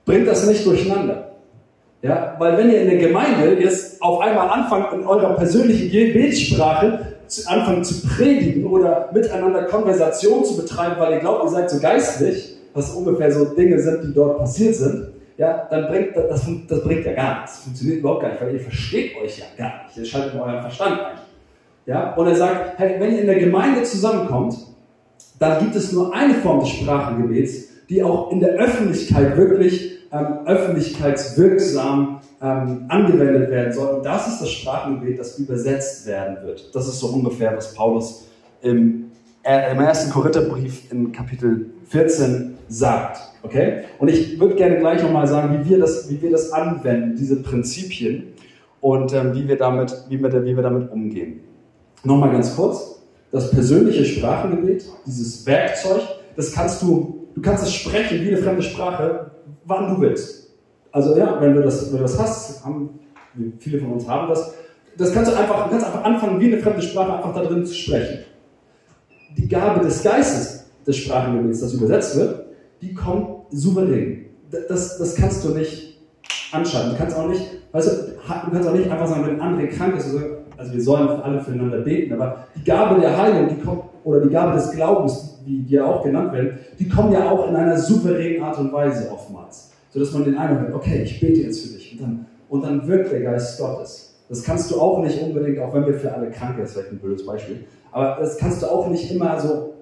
bringt 0.04 0.28
das 0.28 0.46
nicht 0.46 0.64
durcheinander. 0.66 1.32
Ja, 2.02 2.34
weil 2.38 2.58
wenn 2.58 2.70
ihr 2.70 2.82
in 2.82 2.90
der 2.90 2.98
Gemeinde 2.98 3.60
jetzt 3.60 4.02
auf 4.02 4.20
einmal 4.20 4.48
anfangt, 4.48 4.92
in 4.92 5.06
eurer 5.06 5.34
persönlichen 5.34 5.88
Gebetssprache 5.90 7.14
zu, 7.28 7.48
anfangen 7.48 7.84
zu 7.84 8.06
predigen 8.08 8.66
oder 8.66 9.08
miteinander 9.12 9.64
Konversation 9.64 10.44
zu 10.44 10.56
betreiben, 10.56 10.96
weil 10.98 11.12
ihr 11.12 11.20
glaubt, 11.20 11.44
ihr 11.44 11.50
seid 11.50 11.70
so 11.70 11.78
geistlich, 11.78 12.56
was 12.74 12.90
ungefähr 12.90 13.30
so 13.30 13.44
Dinge 13.44 13.78
sind, 13.78 14.02
die 14.02 14.14
dort 14.14 14.38
passiert 14.38 14.74
sind, 14.74 15.12
ja, 15.36 15.66
dann 15.70 15.86
bringt 15.88 16.16
das, 16.16 16.44
das 16.68 16.82
bringt 16.82 17.04
ja 17.06 17.12
gar 17.12 17.40
nichts. 17.40 17.56
Das 17.56 17.64
funktioniert 17.64 18.00
überhaupt 18.00 18.22
gar 18.22 18.30
nicht, 18.30 18.42
weil 18.42 18.54
ihr 18.54 18.60
versteht 18.60 19.12
euch 19.22 19.38
ja 19.38 19.44
gar 19.56 19.84
nicht. 19.84 19.96
Ihr 19.96 20.04
schaltet 20.04 20.40
euren 20.40 20.60
Verstand 20.60 21.00
ein. 21.00 21.18
Ja, 21.86 22.14
und 22.14 22.26
er 22.26 22.36
sagt, 22.36 22.78
hey, 22.78 22.96
wenn 22.98 23.12
ihr 23.12 23.20
in 23.22 23.26
der 23.26 23.38
Gemeinde 23.38 23.82
zusammenkommt, 23.82 24.56
dann 25.38 25.58
gibt 25.60 25.74
es 25.74 25.92
nur 25.92 26.14
eine 26.14 26.34
Form 26.34 26.60
des 26.60 26.68
Sprachengebets, 26.68 27.71
die 27.88 28.02
auch 28.02 28.30
in 28.30 28.40
der 28.40 28.50
Öffentlichkeit 28.50 29.36
wirklich 29.36 29.98
ähm, 30.12 30.46
öffentlichkeitswirksam 30.46 32.20
ähm, 32.42 32.84
angewendet 32.88 33.50
werden 33.50 33.72
soll. 33.72 33.96
Und 33.96 34.04
das 34.04 34.28
ist 34.28 34.42
das 34.42 34.50
Sprachengebet, 34.50 35.18
das 35.18 35.38
übersetzt 35.38 36.06
werden 36.06 36.36
wird. 36.44 36.74
Das 36.74 36.86
ist 36.86 37.00
so 37.00 37.08
ungefähr, 37.08 37.56
was 37.56 37.74
Paulus 37.74 38.28
im, 38.60 39.10
äh, 39.42 39.72
im 39.72 39.80
ersten 39.80 40.10
Korintherbrief 40.10 40.92
in 40.92 41.12
Kapitel 41.12 41.70
14 41.88 42.58
sagt. 42.68 43.20
Okay? 43.42 43.84
Und 43.98 44.08
ich 44.08 44.38
würde 44.38 44.54
gerne 44.54 44.78
gleich 44.78 45.02
nochmal 45.02 45.26
sagen, 45.26 45.58
wie 45.58 45.70
wir, 45.70 45.78
das, 45.78 46.10
wie 46.10 46.20
wir 46.20 46.30
das 46.30 46.52
anwenden, 46.52 47.16
diese 47.16 47.42
Prinzipien 47.42 48.34
und 48.80 49.14
ähm, 49.14 49.34
wie, 49.34 49.48
wir 49.48 49.56
damit, 49.56 49.94
wie, 50.08 50.20
wir, 50.20 50.44
wie 50.44 50.56
wir 50.56 50.62
damit 50.62 50.90
umgehen. 50.90 51.40
Nochmal 52.04 52.32
ganz 52.32 52.54
kurz. 52.56 53.02
Das 53.30 53.50
persönliche 53.50 54.04
Sprachengebet, 54.04 54.84
dieses 55.06 55.46
Werkzeug, 55.46 56.02
das 56.36 56.52
kannst 56.52 56.82
du, 56.82 57.21
du 57.34 57.40
kannst 57.40 57.64
es 57.64 57.74
sprechen 57.74 58.20
wie 58.20 58.28
eine 58.28 58.38
fremde 58.38 58.62
Sprache, 58.62 59.30
wann 59.64 59.94
du 59.94 60.00
willst. 60.00 60.54
Also 60.90 61.16
ja, 61.16 61.40
wenn 61.40 61.54
du 61.54 61.62
das, 61.62 61.90
wenn 61.90 61.98
du 61.98 62.02
das 62.02 62.18
hast, 62.18 62.64
haben, 62.64 63.00
viele 63.58 63.78
von 63.78 63.92
uns 63.92 64.06
haben 64.06 64.28
das, 64.28 64.54
das 64.98 65.12
kannst 65.12 65.32
du 65.32 65.36
einfach, 65.36 65.64
du 65.64 65.70
kannst 65.70 65.86
einfach 65.86 66.04
anfangen, 66.04 66.40
wie 66.40 66.52
eine 66.52 66.62
fremde 66.62 66.82
Sprache 66.82 67.14
einfach 67.14 67.34
da 67.34 67.44
drin 67.44 67.64
zu 67.64 67.74
sprechen. 67.74 68.24
Die 69.36 69.48
Gabe 69.48 69.80
des 69.84 70.02
Geistes 70.02 70.66
des 70.86 70.96
Sprachengebets, 70.98 71.60
das 71.60 71.72
übersetzt 71.74 72.16
wird, 72.16 72.44
die 72.82 72.92
kommt 72.92 73.46
souverän. 73.50 74.26
Das, 74.68 74.98
das 74.98 75.14
kannst 75.14 75.44
du 75.44 75.50
nicht 75.50 75.98
anschalten. 76.52 76.90
Du 76.90 76.96
kannst 76.98 77.16
auch 77.16 77.28
nicht, 77.28 77.42
weißt 77.72 77.88
du, 77.88 78.12
du 78.12 78.50
kannst 78.50 78.68
auch 78.68 78.74
nicht 78.74 78.90
einfach 78.90 79.06
sagen, 79.06 79.26
wenn 79.26 79.40
André 79.40 79.68
krank 79.68 79.96
ist, 79.96 80.14
also 80.62 80.74
wir 80.74 80.82
sollen 80.82 81.08
alle 81.08 81.40
füreinander 81.40 81.78
beten, 81.78 82.12
aber 82.14 82.46
die 82.54 82.64
Gabe 82.64 83.00
der 83.00 83.16
Heilung, 83.16 83.48
die 83.48 83.62
kommt, 83.62 83.82
oder 84.04 84.20
die 84.20 84.30
Gabe 84.30 84.54
des 84.54 84.70
Glaubens, 84.72 85.40
wie 85.44 85.58
die 85.62 85.74
ja 85.74 85.84
auch 85.84 86.02
genannt 86.02 86.32
werden, 86.32 86.58
die 86.78 86.88
kommen 86.88 87.12
ja 87.12 87.30
auch 87.30 87.48
in 87.48 87.56
einer 87.56 87.76
souveränen 87.76 88.42
Art 88.42 88.58
und 88.58 88.72
Weise 88.72 89.10
oftmals. 89.10 89.70
Sodass 89.90 90.12
man 90.12 90.24
den 90.24 90.36
Eindruck 90.36 90.68
hat, 90.68 90.74
okay, 90.74 91.02
ich 91.02 91.20
bete 91.20 91.42
jetzt 91.42 91.66
für 91.66 91.74
dich. 91.74 91.92
Und 91.92 92.00
dann, 92.00 92.26
und 92.48 92.64
dann 92.64 92.86
wirkt 92.88 93.12
der 93.12 93.20
Geist 93.20 93.58
Gottes. 93.58 94.14
Das 94.28 94.42
kannst 94.42 94.70
du 94.70 94.80
auch 94.80 95.02
nicht 95.02 95.20
unbedingt, 95.20 95.58
auch 95.58 95.74
wenn 95.74 95.84
wir 95.84 95.94
für 95.94 96.12
alle 96.12 96.30
krank 96.30 96.56
das 96.58 96.70
ist 96.70 96.74
vielleicht 96.74 96.92
ein 96.92 96.98
blödes 96.98 97.26
Beispiel, 97.26 97.64
aber 97.90 98.16
das 98.18 98.38
kannst 98.38 98.62
du 98.62 98.66
auch 98.66 98.88
nicht 98.88 99.10
immer 99.12 99.38
so 99.38 99.74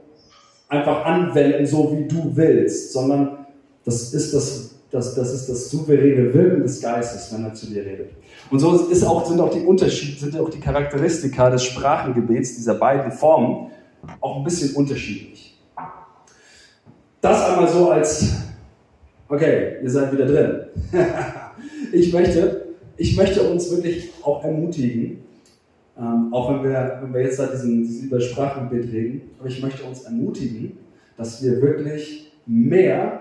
einfach 0.68 1.04
anwenden, 1.04 1.66
so 1.66 1.96
wie 1.96 2.08
du 2.08 2.32
willst, 2.34 2.92
sondern 2.92 3.46
das 3.84 4.12
ist 4.12 4.34
das, 4.34 4.74
das, 4.90 5.14
das, 5.14 5.32
ist 5.32 5.48
das 5.48 5.70
souveräne 5.70 6.34
Wirken 6.34 6.62
des 6.62 6.80
Geistes, 6.80 7.32
wenn 7.32 7.44
er 7.44 7.54
zu 7.54 7.66
dir 7.66 7.84
redet. 7.84 8.10
Und 8.50 8.58
so 8.58 8.88
ist 8.88 9.04
auch, 9.04 9.24
sind 9.26 9.40
auch 9.40 9.50
die 9.50 9.60
Unterschiede, 9.60 10.18
sind 10.18 10.38
auch 10.38 10.50
die 10.50 10.58
Charakteristika 10.58 11.50
des 11.50 11.64
Sprachengebets 11.64 12.56
dieser 12.56 12.74
beiden 12.74 13.12
Formen 13.12 13.70
auch 14.20 14.38
ein 14.38 14.44
bisschen 14.44 14.74
unterschiedlich. 14.74 15.58
Das 17.20 17.48
einmal 17.48 17.68
so 17.68 17.90
als, 17.90 18.34
okay, 19.28 19.76
ihr 19.82 19.90
seid 19.90 20.12
wieder 20.12 20.26
drin. 20.26 20.60
ich, 21.92 22.12
möchte, 22.12 22.66
ich 22.96 23.16
möchte 23.16 23.42
uns 23.42 23.70
wirklich 23.70 24.10
auch 24.22 24.42
ermutigen, 24.42 25.22
ähm, 25.96 26.32
auch 26.32 26.50
wenn 26.50 26.64
wir, 26.64 26.98
wenn 27.02 27.12
wir 27.12 27.22
jetzt 27.22 27.38
da 27.38 27.46
diesen, 27.46 27.82
diesen 27.82 28.08
über 28.08 28.20
Sprachengebet 28.20 28.90
reden, 28.92 29.30
aber 29.38 29.48
ich 29.48 29.62
möchte 29.62 29.84
uns 29.84 30.02
ermutigen, 30.02 30.78
dass 31.16 31.42
wir 31.42 31.60
wirklich 31.60 32.32
mehr 32.46 33.20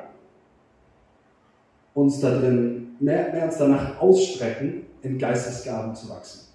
uns 1.94 2.20
da 2.22 2.39
drin, 2.39 2.96
mehr, 3.00 3.32
mehr 3.34 3.46
uns 3.46 3.58
danach 3.58 4.00
ausstrecken, 4.00 4.84
in 5.01 5.17
Geistesgaben 5.17 5.95
zu 5.95 6.09
wachsen 6.09 6.49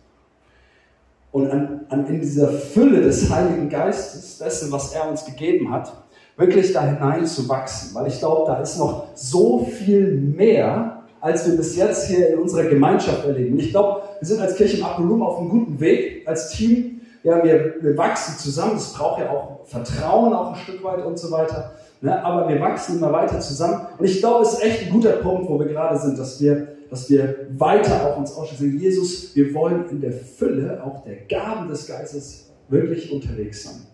und 1.35 1.51
an, 1.51 1.81
an, 1.89 2.07
in 2.07 2.21
dieser 2.21 2.47
Fülle 2.47 3.01
des 3.01 3.29
Heiligen 3.29 3.69
Geistes, 3.69 4.39
dessen, 4.39 4.71
was 4.71 4.95
er 4.95 5.11
uns 5.11 5.25
gegeben 5.25 5.73
hat, 5.73 5.93
wirklich 6.37 6.73
da 6.73 6.83
hinein 6.83 7.27
zu 7.27 7.49
wachsen. 7.49 7.93
Weil 7.93 8.07
ich 8.07 8.21
glaube, 8.21 8.45
da 8.47 8.61
ist 8.61 8.79
noch 8.79 9.07
so 9.17 9.65
viel 9.65 10.13
mehr, 10.15 11.03
als 11.21 11.45
wir 11.49 11.57
bis 11.57 11.75
jetzt 11.75 12.07
hier 12.07 12.35
in 12.35 12.39
unserer 12.39 12.67
Gemeinschaft 12.67 13.27
erleben. 13.27 13.55
Und 13.55 13.59
ich 13.59 13.71
glaube, 13.71 14.03
wir 14.21 14.29
sind 14.29 14.41
als 14.41 14.55
Kirche 14.55 14.77
im 14.77 14.85
Upper 14.85 15.27
auf 15.27 15.41
einem 15.41 15.49
guten 15.49 15.81
Weg, 15.81 16.23
als 16.25 16.51
Team. 16.51 17.01
Ja, 17.25 17.43
wir, 17.43 17.75
wir 17.81 17.97
wachsen 17.99 18.39
zusammen. 18.39 18.75
Das 18.75 18.93
braucht 18.93 19.19
ja 19.19 19.29
auch 19.29 19.67
Vertrauen 19.67 20.33
auch 20.33 20.53
ein 20.53 20.61
Stück 20.61 20.85
weit 20.85 21.05
und 21.05 21.19
so 21.19 21.33
weiter. 21.33 21.73
Ne? 22.01 22.25
Aber 22.25 22.49
wir 22.49 22.61
wachsen 22.61 22.99
immer 22.99 23.11
weiter 23.11 23.41
zusammen. 23.41 23.89
Und 23.99 24.05
ich 24.05 24.21
glaube, 24.21 24.45
es 24.45 24.53
ist 24.53 24.63
echt 24.63 24.83
ein 24.87 24.93
guter 24.93 25.15
Punkt, 25.15 25.51
wo 25.51 25.59
wir 25.59 25.67
gerade 25.67 25.99
sind, 25.99 26.17
dass 26.17 26.41
wir 26.41 26.74
dass 26.95 27.11
wir 27.11 27.49
weiter 27.59 28.07
auch 28.07 28.19
uns 28.19 28.31
ausschließen. 28.31 28.79
Jesus, 28.79 29.35
wir 29.35 29.53
wollen 29.53 29.91
in 29.91 30.01
der 30.01 30.13
Fülle 30.13 30.81
auch 30.85 31.03
der 31.03 31.17
Gaben 31.29 31.69
des 31.69 31.89
Geistes 31.89 32.53
wirklich 32.69 33.11
unterwegs 33.11 33.65
sein. 33.65 33.85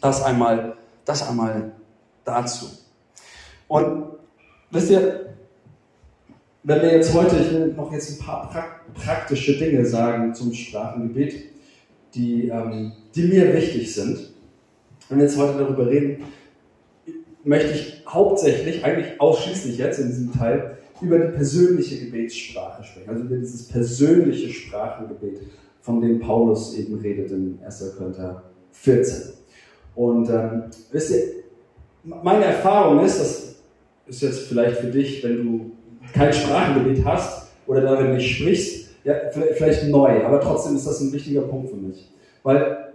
Das 0.00 0.24
einmal, 0.24 0.76
das 1.04 1.28
einmal 1.28 1.70
dazu. 2.24 2.66
Und 3.68 4.06
wisst 4.72 4.90
ihr, 4.90 5.36
wenn 6.64 6.82
wir 6.82 6.94
jetzt 6.96 7.14
heute, 7.14 7.36
ich 7.36 7.52
will 7.52 7.74
noch 7.74 7.92
jetzt 7.92 8.20
ein 8.20 8.26
paar 8.26 8.50
praktische 8.92 9.56
Dinge 9.56 9.86
sagen 9.86 10.34
zum 10.34 10.52
Sprachengebet, 10.52 11.44
die, 12.12 12.48
ähm, 12.48 12.90
die 13.14 13.22
mir 13.22 13.54
wichtig 13.54 13.94
sind. 13.94 14.32
Wenn 15.08 15.18
wir 15.18 15.26
jetzt 15.26 15.38
heute 15.38 15.58
darüber 15.58 15.86
reden, 15.88 16.24
möchte 17.44 17.70
ich 17.70 18.02
hauptsächlich, 18.08 18.84
eigentlich 18.84 19.20
ausschließlich 19.20 19.78
jetzt 19.78 20.00
in 20.00 20.08
diesem 20.08 20.32
Teil, 20.36 20.76
über 21.00 21.18
die 21.18 21.32
persönliche 21.32 22.04
Gebetssprache 22.06 22.82
sprechen, 22.84 23.10
also 23.10 23.24
über 23.24 23.36
dieses 23.36 23.68
persönliche 23.68 24.48
Sprachengebet, 24.48 25.40
von 25.80 26.00
dem 26.00 26.18
Paulus 26.18 26.76
eben 26.76 26.98
redet 26.98 27.30
in 27.30 27.58
1. 27.64 27.94
Korinther 27.96 28.42
14. 28.72 29.34
Und 29.94 30.28
ähm, 30.28 30.64
wisst 30.90 31.10
ihr, 31.12 31.22
meine 32.02 32.44
Erfahrung 32.44 33.04
ist, 33.04 33.20
das 33.20 33.56
ist 34.06 34.22
jetzt 34.22 34.40
vielleicht 34.48 34.78
für 34.78 34.88
dich, 34.88 35.22
wenn 35.22 35.36
du 35.36 35.70
kein 36.12 36.32
Sprachengebet 36.32 37.04
hast 37.04 37.48
oder 37.66 37.82
darin 37.82 38.14
nicht 38.14 38.36
sprichst, 38.36 38.90
ja, 39.04 39.14
vielleicht 39.30 39.88
neu, 39.88 40.24
aber 40.24 40.40
trotzdem 40.40 40.74
ist 40.74 40.86
das 40.86 41.00
ein 41.00 41.12
wichtiger 41.12 41.42
Punkt 41.42 41.70
für 41.70 41.76
mich. 41.76 42.10
Weil 42.42 42.92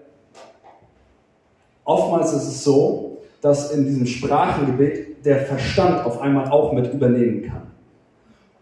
oftmals 1.85 2.33
ist 2.33 2.47
es 2.47 2.63
so, 2.63 3.21
dass 3.41 3.71
in 3.71 3.85
diesem 3.85 4.05
Sprachengebet 4.05 5.25
der 5.25 5.39
Verstand 5.45 6.05
auf 6.05 6.19
einmal 6.19 6.49
auch 6.49 6.73
mit 6.73 6.93
übernehmen 6.93 7.43
kann. 7.43 7.71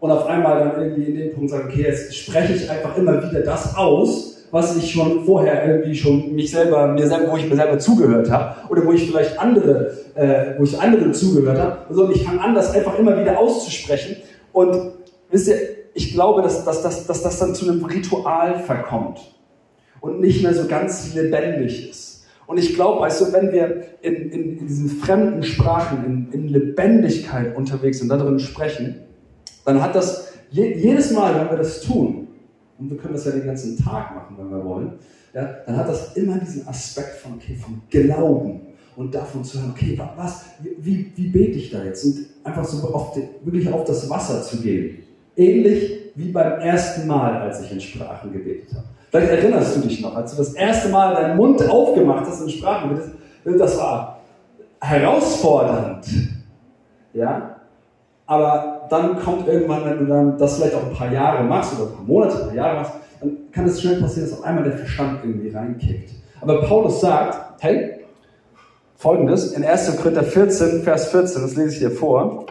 Und 0.00 0.10
auf 0.10 0.26
einmal 0.26 0.58
dann 0.58 0.82
irgendwie 0.82 1.10
in 1.10 1.16
dem 1.16 1.34
Punkt 1.34 1.50
sagen, 1.50 1.68
okay, 1.68 1.82
jetzt 1.82 2.16
spreche 2.16 2.54
ich 2.54 2.70
einfach 2.70 2.96
immer 2.96 3.22
wieder 3.22 3.40
das 3.42 3.76
aus, 3.76 4.46
was 4.50 4.76
ich 4.76 4.90
schon 4.90 5.24
vorher 5.24 5.64
irgendwie 5.66 5.94
schon 5.94 6.34
mich 6.34 6.50
selber, 6.50 6.88
mir 6.88 7.06
selber, 7.06 7.30
wo 7.30 7.36
ich 7.36 7.48
mir 7.48 7.54
selber 7.54 7.78
zugehört 7.78 8.30
habe 8.30 8.56
oder 8.70 8.84
wo 8.84 8.92
ich 8.92 9.08
vielleicht 9.08 9.38
andere, 9.38 9.92
äh, 10.14 10.58
wo 10.58 10.64
ich 10.64 10.80
anderen 10.80 11.12
zugehört 11.12 11.58
habe. 11.58 11.94
Und 11.94 12.16
ich 12.16 12.24
fange 12.24 12.40
an, 12.40 12.54
das 12.54 12.74
einfach 12.74 12.98
immer 12.98 13.20
wieder 13.20 13.38
auszusprechen. 13.38 14.16
Und 14.52 14.92
wisst 15.30 15.48
ihr, 15.48 15.56
ich 15.94 16.14
glaube, 16.14 16.42
dass, 16.42 16.64
dass, 16.64 16.82
dass, 16.82 17.06
dass 17.06 17.22
das 17.22 17.38
dann 17.38 17.54
zu 17.54 17.70
einem 17.70 17.84
Ritual 17.84 18.58
verkommt 18.60 19.20
und 20.00 20.20
nicht 20.20 20.42
mehr 20.42 20.54
so 20.54 20.66
ganz 20.66 21.14
lebendig 21.14 21.90
ist. 21.90 22.24
Und 22.46 22.58
ich 22.58 22.74
glaube, 22.74 23.04
also 23.04 23.32
wenn 23.32 23.52
wir 23.52 23.82
in, 24.00 24.14
in, 24.14 24.58
in 24.58 24.66
diesen 24.66 24.88
fremden 24.88 25.42
Sprachen, 25.42 26.28
in, 26.32 26.40
in 26.40 26.48
Lebendigkeit 26.48 27.54
unterwegs 27.54 27.98
sind, 27.98 28.08
darin 28.08 28.40
sprechen, 28.40 29.02
dann 29.64 29.82
hat 29.82 29.94
das 29.94 30.32
je, 30.50 30.76
jedes 30.76 31.12
Mal, 31.12 31.34
wenn 31.34 31.50
wir 31.50 31.58
das 31.58 31.80
tun, 31.82 32.28
und 32.78 32.90
wir 32.90 32.96
können 32.96 33.14
das 33.14 33.26
ja 33.26 33.32
den 33.32 33.44
ganzen 33.44 33.76
Tag 33.76 34.14
machen, 34.14 34.36
wenn 34.38 34.50
wir 34.50 34.64
wollen, 34.64 34.92
ja, 35.34 35.48
dann 35.66 35.76
hat 35.76 35.88
das 35.88 36.16
immer 36.16 36.38
diesen 36.38 36.66
Aspekt 36.66 37.16
von, 37.16 37.34
okay, 37.34 37.54
vom 37.54 37.82
Glauben 37.90 38.60
und 38.96 39.14
davon 39.14 39.44
zu 39.44 39.58
hören, 39.58 39.72
okay, 39.74 40.00
was, 40.16 40.44
wie, 40.78 41.12
wie 41.14 41.28
bete 41.28 41.58
ich 41.58 41.70
da 41.70 41.84
jetzt? 41.84 42.04
Und 42.04 42.26
einfach 42.42 42.64
so 42.64 42.88
auf 42.92 43.12
die, 43.12 43.28
wirklich 43.44 43.70
auf 43.72 43.84
das 43.84 44.08
Wasser 44.10 44.42
zu 44.42 44.60
gehen. 44.60 45.04
Ähnlich 45.36 46.12
wie 46.14 46.32
beim 46.32 46.60
ersten 46.60 47.06
Mal, 47.06 47.36
als 47.36 47.60
ich 47.62 47.70
in 47.70 47.80
Sprachen 47.80 48.32
gebetet 48.32 48.74
habe. 48.74 48.86
Vielleicht 49.10 49.30
erinnerst 49.30 49.76
du 49.76 49.80
dich 49.80 50.00
noch, 50.00 50.14
als 50.16 50.32
du 50.32 50.38
das 50.38 50.54
erste 50.54 50.88
Mal 50.88 51.14
deinen 51.14 51.36
Mund 51.36 51.68
aufgemacht 51.68 52.26
hast 52.26 52.42
in 52.42 52.50
Sprachen 52.50 52.98
das 53.44 53.76
war 53.78 54.20
herausfordernd. 54.80 56.06
Ja? 57.12 57.56
Aber 58.26 58.69
dann 58.90 59.18
kommt 59.20 59.46
irgendwann, 59.46 59.84
wenn 59.84 59.98
du 59.98 60.06
dann 60.06 60.38
das 60.38 60.56
vielleicht 60.56 60.74
auch 60.74 60.84
ein 60.84 60.92
paar 60.92 61.12
Jahre 61.12 61.44
machst 61.44 61.78
oder 61.78 61.90
ein 61.90 61.96
paar 61.96 62.04
Monate, 62.04 62.34
ein 62.34 62.46
paar 62.46 62.54
Jahre 62.54 62.76
machst, 62.80 62.92
dann 63.20 63.36
kann 63.52 63.66
es 63.66 63.80
schnell 63.80 64.00
passieren, 64.00 64.28
dass 64.28 64.38
auf 64.38 64.44
einmal 64.44 64.64
der 64.64 64.78
Verstand 64.78 65.20
irgendwie 65.24 65.50
reinkickt. 65.50 66.10
Aber 66.40 66.62
Paulus 66.62 67.00
sagt, 67.00 67.62
hey, 67.62 68.00
folgendes, 68.96 69.52
in 69.52 69.64
1. 69.64 69.96
Korinther 69.96 70.24
14, 70.24 70.82
Vers 70.82 71.10
14, 71.10 71.42
das 71.42 71.56
lese 71.56 71.68
ich 71.68 71.78
hier 71.78 71.90
vor. 71.90 72.46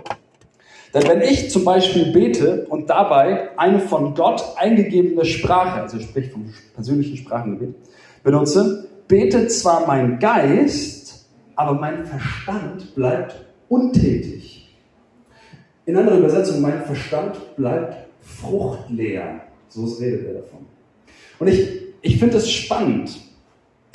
Denn 0.93 1.07
wenn 1.07 1.21
ich 1.21 1.51
zum 1.51 1.65
Beispiel 1.65 2.11
bete 2.11 2.65
und 2.69 2.89
dabei 2.89 3.49
eine 3.57 3.79
von 3.79 4.15
Gott 4.15 4.43
eingegebene 4.57 5.25
Sprache, 5.25 5.81
also 5.81 5.99
sprich 5.99 6.31
vom 6.31 6.51
persönlichen 6.73 7.17
Sprachengebet, 7.17 7.75
benutze, 8.23 8.87
betet 9.07 9.51
zwar 9.51 9.85
mein 9.85 10.19
Geist, 10.19 11.27
aber 11.55 11.73
mein 11.73 12.05
Verstand 12.05 12.95
bleibt 12.95 13.35
untätig. 13.67 14.58
In 15.85 15.97
anderer 15.97 16.17
Übersetzung, 16.17 16.61
mein 16.61 16.83
Verstand 16.83 17.55
bleibt 17.55 17.95
fruchtleer. 18.21 19.41
So 19.69 19.85
redet 19.85 20.27
er 20.27 20.33
davon. 20.41 20.65
Und 21.39 21.47
ich, 21.47 21.81
ich 22.01 22.19
finde 22.19 22.37
es 22.37 22.49
spannend, 22.51 23.17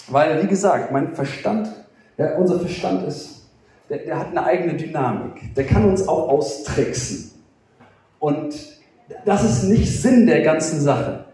weil, 0.09 0.42
wie 0.42 0.47
gesagt, 0.47 0.92
mein 0.92 1.14
Verstand, 1.14 1.68
ja, 2.16 2.37
unser 2.37 2.59
Verstand 2.59 3.07
ist, 3.07 3.49
der, 3.88 3.99
der 3.99 4.18
hat 4.18 4.29
eine 4.31 4.44
eigene 4.44 4.75
Dynamik. 4.75 5.55
Der 5.55 5.64
kann 5.64 5.85
uns 5.85 6.07
auch 6.09 6.29
austricksen. 6.29 7.33
Und 8.18 8.55
das 9.25 9.44
ist 9.44 9.64
nicht 9.64 10.01
Sinn 10.01 10.27
der 10.27 10.42
ganzen 10.42 10.81
Sache. 10.81 11.25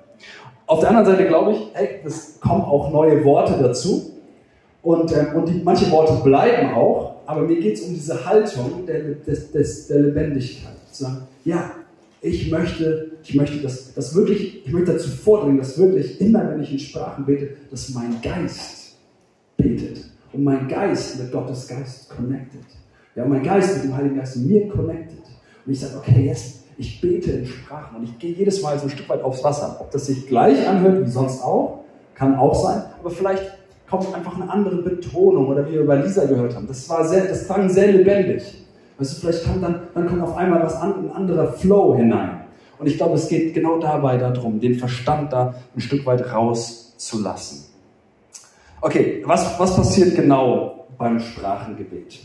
Auf 0.66 0.80
der 0.80 0.90
anderen 0.90 1.06
Seite 1.06 1.26
glaube 1.26 1.52
ich, 1.52 1.70
ey, 1.74 2.00
es 2.04 2.40
kommen 2.40 2.62
auch 2.62 2.90
neue 2.90 3.24
Worte 3.24 3.60
dazu. 3.60 4.12
Und, 4.82 5.12
ähm, 5.12 5.34
und 5.34 5.48
die, 5.48 5.60
manche 5.62 5.90
Worte 5.90 6.22
bleiben 6.24 6.72
auch 6.74 7.09
aber 7.30 7.46
mir 7.46 7.60
geht 7.60 7.76
es 7.76 7.82
um 7.82 7.94
diese 7.94 8.24
Haltung 8.24 8.84
der, 8.86 9.14
des, 9.14 9.52
des, 9.52 9.86
der 9.88 10.00
Lebendigkeit. 10.00 10.74
Zu 10.90 11.04
sagen, 11.04 11.22
ja, 11.44 11.72
ich 12.20 12.50
möchte, 12.50 13.12
ich 13.22 13.34
möchte 13.34 13.58
das, 13.58 13.94
das 13.94 14.14
wirklich, 14.14 14.66
ich 14.66 14.72
möchte 14.72 14.92
dazu 14.92 15.08
vordringen, 15.08 15.58
dass 15.58 15.78
wirklich 15.78 16.20
immer, 16.20 16.50
wenn 16.50 16.60
ich 16.60 16.72
in 16.72 16.78
Sprachen 16.78 17.24
bete, 17.24 17.50
dass 17.70 17.90
mein 17.90 18.20
Geist 18.20 18.96
betet 19.56 20.04
und 20.32 20.44
mein 20.44 20.68
Geist 20.68 21.18
mit 21.18 21.32
Gottes 21.32 21.66
Geist 21.66 22.10
connected. 22.10 22.64
Ja, 23.14 23.24
mein 23.24 23.42
Geist 23.42 23.76
mit 23.76 23.84
dem 23.84 23.96
Heiligen 23.96 24.16
Geist 24.16 24.36
mir 24.36 24.68
connected. 24.68 25.18
Und 25.64 25.72
ich 25.72 25.80
sage, 25.80 25.98
okay, 25.98 26.26
jetzt, 26.26 26.64
ich 26.76 27.00
bete 27.00 27.32
in 27.32 27.46
Sprachen 27.46 27.96
und 27.96 28.04
ich 28.04 28.18
gehe 28.18 28.32
jedes 28.32 28.62
Mal 28.62 28.78
so 28.78 28.84
ein 28.84 28.90
Stück 28.90 29.08
weit 29.08 29.22
aufs 29.22 29.42
Wasser. 29.42 29.76
Ob 29.80 29.90
das 29.90 30.06
sich 30.06 30.26
gleich 30.26 30.66
anhört 30.66 31.06
wie 31.06 31.10
sonst 31.10 31.42
auch, 31.42 31.84
kann 32.14 32.36
auch 32.36 32.54
sein, 32.54 32.82
aber 32.98 33.10
vielleicht 33.10 33.59
kommt 33.90 34.14
einfach 34.14 34.36
eine 34.36 34.48
andere 34.48 34.76
Betonung 34.76 35.48
oder 35.48 35.68
wie 35.68 35.72
wir 35.72 35.86
bei 35.86 35.96
Lisa 35.96 36.24
gehört 36.24 36.54
haben. 36.54 36.66
Das 36.66 36.88
war 36.88 37.06
sehr, 37.06 37.24
das 37.24 37.46
klang 37.46 37.68
sehr 37.68 37.92
lebendig. 37.92 38.64
Weißt 38.96 39.16
du, 39.16 39.20
vielleicht 39.20 39.44
kommt 39.44 39.62
dann, 39.64 39.82
dann 39.94 40.06
kommt 40.06 40.22
auf 40.22 40.36
einmal 40.36 40.62
was 40.62 40.76
an, 40.76 41.06
ein 41.06 41.10
anderer 41.10 41.52
Flow 41.54 41.96
hinein. 41.96 42.42
Und 42.78 42.86
ich 42.86 42.96
glaube, 42.96 43.16
es 43.16 43.28
geht 43.28 43.52
genau 43.52 43.78
dabei 43.78 44.16
darum, 44.16 44.60
den 44.60 44.76
Verstand 44.76 45.32
da 45.32 45.54
ein 45.74 45.80
Stück 45.80 46.06
weit 46.06 46.32
rauszulassen. 46.32 47.64
Okay, 48.80 49.22
was, 49.26 49.58
was 49.58 49.76
passiert 49.76 50.16
genau 50.16 50.86
beim 50.96 51.20
Sprachengebet? 51.20 52.20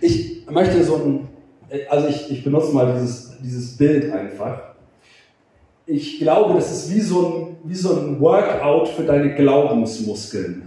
Ich 0.00 0.46
möchte 0.48 0.84
so 0.84 0.96
ein, 0.96 1.28
also 1.88 2.06
ich, 2.08 2.30
ich 2.30 2.44
benutze 2.44 2.72
mal 2.72 2.92
dieses, 2.92 3.36
dieses 3.42 3.76
Bild 3.76 4.12
einfach 4.12 4.75
ich 5.86 6.18
glaube, 6.18 6.54
das 6.54 6.72
ist 6.72 6.94
wie 6.94 7.00
so 7.00 7.26
ein, 7.26 7.56
wie 7.68 7.74
so 7.74 7.96
ein 7.96 8.20
Workout 8.20 8.88
für 8.88 9.04
deine 9.04 9.34
Glaubensmuskeln. 9.34 10.62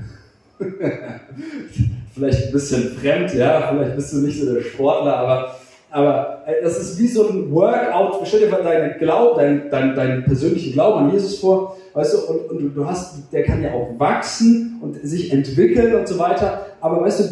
vielleicht 2.13 2.47
ein 2.47 2.51
bisschen 2.51 2.84
fremd, 2.97 3.34
ja, 3.34 3.69
vielleicht 3.71 3.95
bist 3.95 4.13
du 4.13 4.17
nicht 4.17 4.39
so 4.39 4.53
der 4.53 4.62
Sportler, 4.62 5.15
aber, 5.15 5.55
aber 5.91 6.43
äh, 6.45 6.62
das 6.63 6.77
ist 6.79 6.99
wie 6.99 7.08
so 7.08 7.29
ein 7.29 7.51
Workout. 7.51 8.25
Stell 8.27 8.41
dir 8.41 8.49
mal 8.49 8.63
deinen 8.63 8.97
Glaub, 8.97 9.38
deinen 9.38 9.69
dein, 9.69 9.95
dein 9.95 10.23
persönlichen 10.23 10.73
Glauben 10.73 11.05
an 11.05 11.13
Jesus 11.13 11.39
vor, 11.39 11.77
weißt 11.93 12.13
du, 12.13 12.34
und, 12.34 12.49
und 12.49 12.73
du 12.75 12.86
hast, 12.86 13.32
der 13.34 13.43
kann 13.43 13.62
ja 13.62 13.73
auch 13.73 13.88
wachsen 13.97 14.79
und 14.82 14.95
sich 15.03 15.32
entwickeln 15.34 15.95
und 15.95 16.08
so 16.08 16.17
weiter, 16.17 16.65
aber 16.79 17.01
weißt 17.01 17.19
du, 17.19 17.23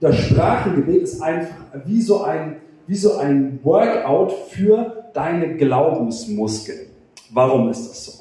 das 0.00 0.16
Sprachengebet 0.16 1.02
ist 1.02 1.20
einfach 1.20 1.54
wie 1.84 2.00
so 2.00 2.22
ein, 2.22 2.56
wie 2.86 2.96
so 2.96 3.18
ein 3.18 3.60
Workout 3.62 4.32
für 4.48 5.04
deine 5.12 5.56
Glaubensmuskeln. 5.56 6.89
Warum 7.32 7.68
ist 7.70 7.88
das 7.88 8.04
so? 8.04 8.12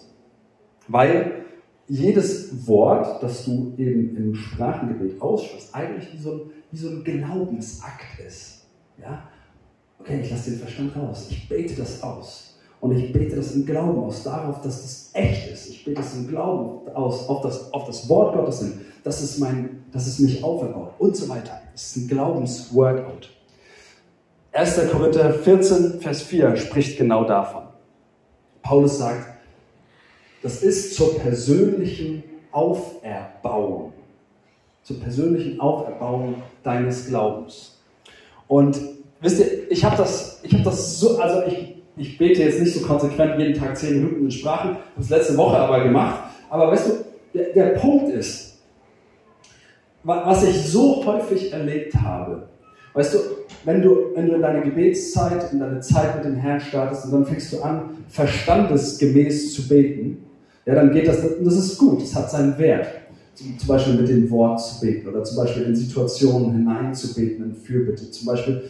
Weil 0.87 1.45
jedes 1.87 2.67
Wort, 2.67 3.21
das 3.21 3.45
du 3.45 3.73
eben 3.77 4.15
im 4.15 4.35
Sprachengebet 4.35 5.21
aussprichst, 5.21 5.73
eigentlich 5.73 6.13
wie 6.13 6.17
so 6.17 6.31
ein, 6.31 6.41
wie 6.71 6.77
so 6.77 6.89
ein 6.89 7.03
Glaubensakt 7.03 8.19
ist. 8.25 8.65
Ja? 9.01 9.23
Okay, 9.99 10.21
ich 10.21 10.29
lasse 10.29 10.51
den 10.51 10.59
Verstand 10.59 10.95
raus. 10.95 11.27
Ich 11.29 11.49
bete 11.49 11.75
das 11.75 12.03
aus. 12.03 12.57
Und 12.79 12.95
ich 12.95 13.11
bete 13.11 13.35
das 13.35 13.55
im 13.55 13.65
Glauben 13.65 13.99
aus, 14.03 14.23
darauf, 14.23 14.61
dass 14.61 14.81
das 14.81 15.09
echt 15.13 15.51
ist. 15.51 15.69
Ich 15.69 15.83
bete 15.83 15.97
das 15.97 16.15
im 16.15 16.27
Glauben 16.27 16.87
aus, 16.93 17.27
auf 17.27 17.41
das, 17.41 17.73
auf 17.73 17.85
das 17.85 18.07
Wort 18.07 18.35
Gottes 18.35 18.59
hin, 18.59 18.79
dass 19.03 19.21
es, 19.21 19.37
mein, 19.37 19.83
dass 19.91 20.07
es 20.07 20.19
mich 20.19 20.43
auferbaut 20.43 20.93
und 20.97 21.15
so 21.15 21.27
weiter. 21.27 21.59
Es 21.75 21.87
ist 21.87 22.03
ein 22.03 22.07
Glaubensworkout. 22.07 23.29
1. 24.53 24.89
Korinther 24.91 25.33
14, 25.33 25.99
Vers 25.99 26.21
4 26.21 26.55
spricht 26.55 26.97
genau 26.97 27.25
davon. 27.25 27.68
Paulus 28.69 28.99
sagt, 28.99 29.25
das 30.43 30.61
ist 30.61 30.95
zur 30.95 31.17
persönlichen 31.17 32.23
Auferbauung, 32.51 33.93
zur 34.83 34.99
persönlichen 34.99 35.59
Auferbauung 35.59 36.35
deines 36.61 37.07
Glaubens. 37.07 37.79
Und 38.47 38.79
wisst 39.21 39.39
ihr, 39.39 39.71
ich 39.71 39.83
habe 39.83 39.97
das, 39.97 40.41
ich 40.43 40.61
das 40.61 40.99
so, 40.99 41.17
also 41.17 41.47
ich, 41.47 41.77
ich 41.97 42.19
bete 42.19 42.43
jetzt 42.43 42.59
nicht 42.59 42.75
so 42.75 42.85
konsequent 42.85 43.39
jeden 43.39 43.59
Tag 43.59 43.75
zehn 43.75 44.03
Minuten 44.03 44.25
in 44.25 44.31
Sprachen, 44.31 44.75
habe 44.75 44.99
es 44.99 45.09
letzte 45.09 45.35
Woche 45.35 45.57
aber 45.57 45.83
gemacht. 45.83 46.25
Aber 46.51 46.71
weißt 46.71 46.89
du, 46.89 46.91
der, 47.33 47.53
der 47.53 47.79
Punkt 47.79 48.09
ist, 48.09 48.59
was 50.03 50.43
ich 50.43 50.67
so 50.67 51.03
häufig 51.07 51.51
erlebt 51.51 51.95
habe, 51.95 52.47
weißt 52.93 53.13
du, 53.13 53.17
wenn 53.65 53.81
du, 53.81 54.15
wenn 54.15 54.27
du 54.27 54.35
in 54.35 54.41
deine 54.41 54.61
Gebetszeit, 54.61 55.51
in 55.51 55.59
deine 55.59 55.79
Zeit 55.81 56.15
mit 56.15 56.25
dem 56.25 56.35
Herrn 56.35 56.59
startest 56.59 57.05
und 57.05 57.11
dann 57.11 57.25
fängst 57.25 57.51
du 57.53 57.61
an, 57.61 57.97
verstandesgemäß 58.07 59.53
zu 59.53 59.67
beten, 59.67 60.25
ja, 60.65 60.75
dann 60.75 60.91
geht 60.91 61.07
das, 61.07 61.17
das 61.21 61.55
ist 61.55 61.77
gut, 61.77 62.01
das 62.01 62.15
hat 62.15 62.29
seinen 62.29 62.57
Wert. 62.57 62.87
Zum 63.35 63.67
Beispiel 63.67 63.93
mit 63.93 64.09
dem 64.09 64.29
Wort 64.31 64.61
zu 64.61 64.81
beten 64.81 65.07
oder 65.07 65.23
zum 65.23 65.37
Beispiel 65.37 65.63
in 65.63 65.75
Situationen 65.75 66.51
hineinzubeten, 66.51 67.45
in 67.45 67.55
Fürbitte. 67.55 68.11
Zum 68.11 68.27
Beispiel, 68.27 68.63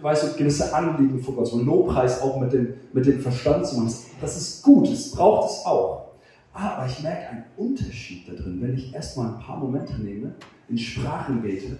weißt 0.00 0.24
du, 0.24 0.38
gewisse 0.38 0.74
Anliegen 0.74 1.20
vor 1.20 1.36
Gott, 1.36 1.46
so 1.46 1.60
Lobpreis 1.60 2.20
auch 2.20 2.40
mit 2.40 2.52
dem, 2.52 2.74
mit 2.92 3.06
dem 3.06 3.20
Verstand 3.20 3.66
zu 3.66 3.76
machen. 3.76 3.94
Das 4.20 4.36
ist 4.36 4.64
gut, 4.64 4.90
das 4.90 5.12
braucht 5.12 5.50
es 5.50 5.64
auch. 5.64 6.06
Aber 6.52 6.86
ich 6.86 7.00
merke 7.02 7.28
einen 7.28 7.44
Unterschied 7.56 8.28
da 8.28 8.32
drin, 8.32 8.58
wenn 8.60 8.74
ich 8.74 8.92
erstmal 8.92 9.28
ein 9.28 9.40
paar 9.40 9.58
Momente 9.58 9.94
nehme, 10.02 10.34
in 10.68 10.76
Sprachen 10.76 11.42
bete 11.42 11.76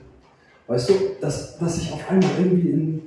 Weißt 0.68 0.88
du, 0.88 0.94
dass, 1.20 1.58
dass 1.58 1.78
ich 1.78 1.92
auf 1.92 2.10
einmal 2.10 2.30
irgendwie 2.38 2.70
in, 2.70 3.02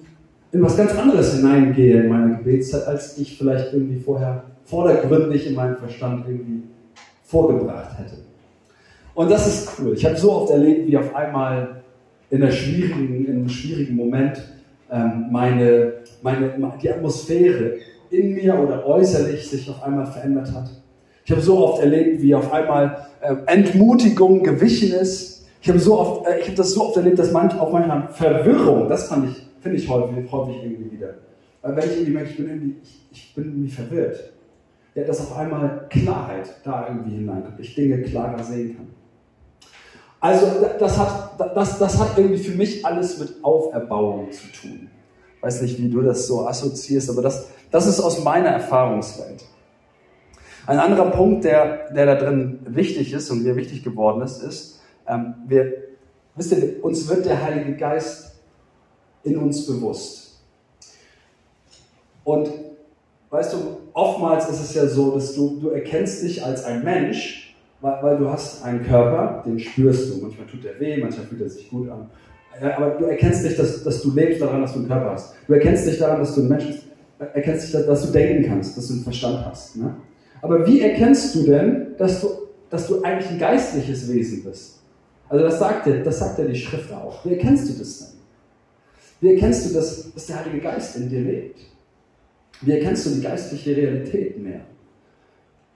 in 0.51 0.61
was 0.61 0.77
ganz 0.77 0.95
anderes 0.95 1.35
hineingehe 1.35 2.03
in 2.03 2.09
meiner 2.09 2.37
Gebetszeit, 2.37 2.87
als 2.87 3.17
ich 3.17 3.37
vielleicht 3.37 3.73
irgendwie 3.73 3.99
vorher 3.99 4.43
vordergründig 4.65 5.47
in 5.47 5.55
meinem 5.55 5.75
Verstand 5.75 6.25
irgendwie 6.27 6.63
vorgebracht 7.23 7.97
hätte. 7.97 8.15
Und 9.13 9.29
das 9.29 9.47
ist 9.47 9.79
cool. 9.79 9.93
Ich 9.93 10.05
habe 10.05 10.15
so 10.15 10.31
oft 10.31 10.51
erlebt, 10.51 10.87
wie 10.87 10.97
auf 10.97 11.13
einmal 11.13 11.81
in, 12.29 12.41
einer 12.41 12.51
schwierigen, 12.51 13.25
in 13.25 13.35
einem 13.35 13.49
schwierigen 13.49 13.95
Moment 13.95 14.41
ähm, 14.91 15.27
meine, 15.29 15.93
meine, 16.21 16.53
die 16.81 16.89
Atmosphäre 16.89 17.73
in 18.09 18.33
mir 18.33 18.57
oder 18.57 18.85
äußerlich 18.85 19.47
sich 19.47 19.69
auf 19.69 19.83
einmal 19.83 20.05
verändert 20.05 20.51
hat. 20.53 20.69
Ich 21.25 21.31
habe 21.31 21.41
so 21.41 21.59
oft 21.59 21.83
erlebt, 21.83 22.21
wie 22.21 22.33
auf 22.33 22.51
einmal 22.51 23.07
äh, 23.21 23.35
Entmutigung 23.45 24.41
gewichen 24.41 24.93
ist. 24.93 25.38
Ich 25.61 25.69
habe 25.69 25.79
so 25.79 25.99
oft, 25.99 26.27
äh, 26.27 26.39
ich 26.39 26.45
habe 26.45 26.55
das 26.55 26.71
so 26.71 26.85
oft 26.85 26.97
erlebt, 26.97 27.19
dass 27.19 27.31
manch, 27.31 27.59
auch 27.59 27.71
manchmal 27.71 28.07
Verwirrung, 28.09 28.87
das 28.87 29.07
fand 29.07 29.29
ich, 29.29 29.43
finde 29.61 29.77
ich 29.77 29.89
häufig, 29.89 30.31
häufig 30.31 30.63
irgendwie 30.63 30.91
wieder. 30.91 31.15
Weil 31.61 31.75
wenn 31.75 31.83
ich 31.83 31.91
irgendwie 31.91 32.11
merke, 32.11 32.29
ich 32.29 32.37
bin 32.37 32.47
irgendwie, 32.47 32.75
ich, 32.81 33.01
ich 33.11 33.35
bin 33.35 33.45
irgendwie 33.45 33.69
verwirrt, 33.69 34.33
ja, 34.95 35.03
dass 35.03 35.19
auf 35.19 35.37
einmal 35.37 35.87
Klarheit 35.89 36.49
da 36.63 36.87
irgendwie 36.87 37.17
hineinkommt, 37.17 37.59
ich 37.59 37.75
Dinge 37.75 38.01
klarer 38.01 38.41
sehen 38.43 38.77
kann. 38.77 38.87
Also 40.21 40.47
das 40.77 40.97
hat, 40.97 41.39
das, 41.55 41.79
das 41.79 41.97
hat 41.97 42.17
irgendwie 42.17 42.39
für 42.39 42.55
mich 42.57 42.85
alles 42.85 43.19
mit 43.19 43.35
Auferbauung 43.41 44.31
zu 44.31 44.47
tun. 44.51 44.89
Weiß 45.41 45.61
nicht, 45.61 45.81
wie 45.81 45.89
du 45.89 46.01
das 46.01 46.27
so 46.27 46.45
assoziierst, 46.45 47.09
aber 47.09 47.21
das, 47.21 47.49
das 47.71 47.87
ist 47.87 48.01
aus 48.01 48.23
meiner 48.23 48.49
Erfahrungswelt. 48.49 49.45
Ein 50.67 50.79
anderer 50.79 51.09
Punkt, 51.11 51.45
der, 51.45 51.91
der 51.93 52.05
da 52.05 52.15
drin 52.15 52.59
wichtig 52.65 53.13
ist 53.13 53.31
und 53.31 53.43
mir 53.43 53.55
wichtig 53.55 53.83
geworden 53.83 54.21
ist, 54.21 54.43
ist, 54.43 54.78
ähm, 55.09 55.33
wir, 55.47 55.73
wisst 56.35 56.51
ihr, 56.53 56.83
uns 56.83 57.07
wird 57.09 57.25
der 57.25 57.41
Heilige 57.41 57.75
Geist 57.75 58.39
in 59.23 59.37
uns 59.37 59.65
bewusst. 59.65 60.39
Und 62.23 62.49
weißt 63.29 63.53
du, 63.53 63.57
oftmals 63.93 64.49
ist 64.49 64.61
es 64.61 64.75
ja 64.75 64.85
so, 64.85 65.15
dass 65.15 65.33
du, 65.35 65.59
du 65.59 65.69
erkennst 65.69 66.23
dich 66.23 66.43
als 66.43 66.63
ein 66.63 66.83
Mensch, 66.83 67.55
weil, 67.81 68.03
weil 68.03 68.17
du 68.17 68.29
hast 68.29 68.63
einen 68.63 68.85
Körper, 68.85 69.43
den 69.45 69.59
spürst 69.59 70.13
du. 70.13 70.21
Manchmal 70.21 70.47
tut 70.47 70.63
er 70.65 70.79
weh, 70.79 70.97
manchmal 70.97 71.25
fühlt 71.25 71.41
er 71.41 71.49
sich 71.49 71.69
gut 71.69 71.89
an. 71.89 72.09
Aber 72.61 72.91
du 72.91 73.05
erkennst 73.05 73.45
dich, 73.45 73.55
dass, 73.55 73.83
dass 73.83 74.01
du 74.01 74.11
lebst 74.11 74.41
daran, 74.41 74.61
dass 74.61 74.73
du 74.73 74.79
einen 74.79 74.87
Körper 74.87 75.11
hast. 75.11 75.33
Du 75.47 75.53
erkennst 75.53 75.87
dich 75.87 75.97
daran, 75.97 76.19
dass 76.19 76.35
du 76.35 76.41
ein 76.41 76.49
Mensch 76.49 76.67
bist. 76.67 76.83
Erkennst 77.19 77.73
dich, 77.73 77.85
dass 77.85 78.05
du 78.05 78.11
denken 78.11 78.47
kannst, 78.47 78.77
dass 78.77 78.87
du 78.87 78.93
einen 78.93 79.03
Verstand 79.03 79.45
hast. 79.45 79.75
Ne? 79.77 79.95
Aber 80.41 80.65
wie 80.65 80.81
erkennst 80.81 81.35
du 81.35 81.43
denn, 81.43 81.95
dass 81.97 82.21
du, 82.21 82.27
dass 82.69 82.87
du 82.87 83.01
eigentlich 83.01 83.29
ein 83.31 83.39
geistliches 83.39 84.11
Wesen 84.11 84.43
bist? 84.43 84.78
Also 85.29 85.45
das 85.45 85.59
sagt 85.59 85.87
ja, 85.87 85.97
das 85.97 86.19
sagt 86.19 86.39
ja 86.39 86.45
die 86.45 86.55
Schrift 86.55 86.91
auch. 86.91 87.23
Wie 87.23 87.33
erkennst 87.33 87.69
du 87.69 87.73
das 87.79 87.99
denn? 87.99 88.19
Wie 89.21 89.33
erkennst 89.33 89.69
du, 89.69 89.73
dass, 89.73 90.11
dass 90.13 90.25
der 90.25 90.39
Heilige 90.39 90.61
Geist 90.61 90.95
in 90.95 91.09
dir 91.09 91.21
lebt? 91.21 91.59
Wie 92.61 92.71
erkennst 92.71 93.05
du 93.05 93.11
die 93.11 93.21
geistliche 93.21 93.75
Realität 93.75 94.41
mehr? 94.41 94.61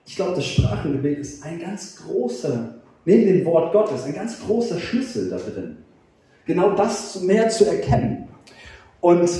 Ich 0.06 0.16
glaube, 0.16 0.34
das 0.34 0.44
Sprachengebet 0.44 1.18
ist 1.18 1.44
ein 1.44 1.60
ganz 1.60 1.96
großer, 1.96 2.74
neben 3.04 3.26
dem 3.26 3.44
Wort 3.44 3.72
Gottes, 3.72 4.04
ein 4.04 4.14
ganz 4.14 4.40
großer 4.40 4.78
Schlüssel 4.78 5.30
da 5.30 5.38
drin. 5.38 5.78
Genau 6.46 6.74
das 6.74 7.22
mehr 7.22 7.48
zu 7.48 7.64
erkennen. 7.64 8.28
Und 9.00 9.30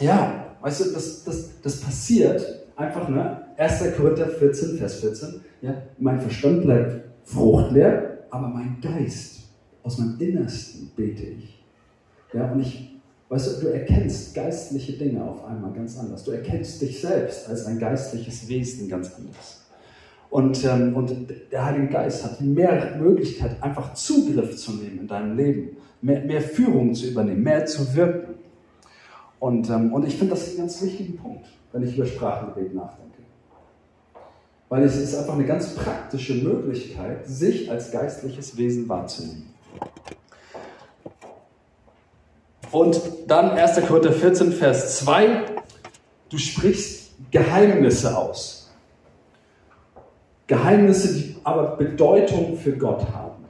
ja, 0.00 0.56
weißt 0.60 0.80
du, 0.80 0.92
das, 0.92 1.24
das, 1.24 1.60
das 1.62 1.80
passiert 1.80 2.66
einfach, 2.76 3.08
ne? 3.08 3.46
1. 3.56 3.96
Korinther 3.96 4.28
14, 4.28 4.78
Vers 4.78 5.00
14. 5.00 5.40
Ja, 5.62 5.74
mein 5.98 6.20
Verstand 6.20 6.62
bleibt 6.62 7.04
fruchtleer, 7.24 8.18
aber 8.30 8.48
mein 8.48 8.78
Geist, 8.80 9.48
aus 9.82 9.98
meinem 9.98 10.18
Innersten 10.18 10.90
bete 10.96 11.24
ich. 11.24 11.62
Ja, 12.32 12.50
und 12.52 12.60
ich 12.60 12.90
Weißt 13.30 13.62
du, 13.62 13.66
du 13.66 13.72
erkennst 13.72 14.34
geistliche 14.34 14.94
Dinge 14.94 15.22
auf 15.22 15.44
einmal 15.44 15.72
ganz 15.72 15.96
anders. 15.96 16.24
Du 16.24 16.32
erkennst 16.32 16.82
dich 16.82 17.00
selbst 17.00 17.48
als 17.48 17.64
ein 17.64 17.78
geistliches 17.78 18.48
Wesen 18.48 18.88
ganz 18.88 19.14
anders. 19.14 19.64
Und, 20.30 20.64
ähm, 20.64 20.96
und 20.96 21.14
der 21.52 21.64
Heilige 21.64 21.86
Geist 21.86 22.24
hat 22.24 22.40
mehr 22.40 22.96
Möglichkeit, 22.98 23.62
einfach 23.62 23.94
Zugriff 23.94 24.56
zu 24.56 24.72
nehmen 24.72 24.98
in 25.02 25.06
deinem 25.06 25.36
Leben, 25.36 25.76
mehr, 26.02 26.24
mehr 26.24 26.40
Führung 26.40 26.92
zu 26.92 27.06
übernehmen, 27.06 27.44
mehr 27.44 27.66
zu 27.66 27.94
wirken. 27.94 28.34
Und, 29.38 29.70
ähm, 29.70 29.92
und 29.92 30.04
ich 30.08 30.16
finde 30.16 30.34
das 30.34 30.48
einen 30.48 30.58
ganz 30.58 30.82
wichtigen 30.82 31.16
Punkt, 31.16 31.46
wenn 31.72 31.84
ich 31.84 31.96
über 31.96 32.06
Sprachengebet 32.06 32.74
nachdenke. 32.74 33.09
Weil 34.70 34.84
es 34.84 34.96
ist 34.96 35.16
einfach 35.16 35.34
eine 35.34 35.44
ganz 35.44 35.74
praktische 35.74 36.32
Möglichkeit, 36.34 37.26
sich 37.26 37.68
als 37.70 37.90
geistliches 37.90 38.56
Wesen 38.56 38.88
wahrzunehmen. 38.88 39.52
Und 42.70 43.00
dann 43.26 43.50
1. 43.50 43.84
Korinther 43.86 44.12
14, 44.12 44.52
Vers 44.52 44.98
2, 45.00 45.44
du 46.28 46.38
sprichst 46.38 47.10
Geheimnisse 47.32 48.16
aus. 48.16 48.70
Geheimnisse, 50.46 51.14
die 51.14 51.36
aber 51.42 51.76
Bedeutung 51.76 52.56
für 52.56 52.72
Gott 52.72 53.04
haben. 53.12 53.44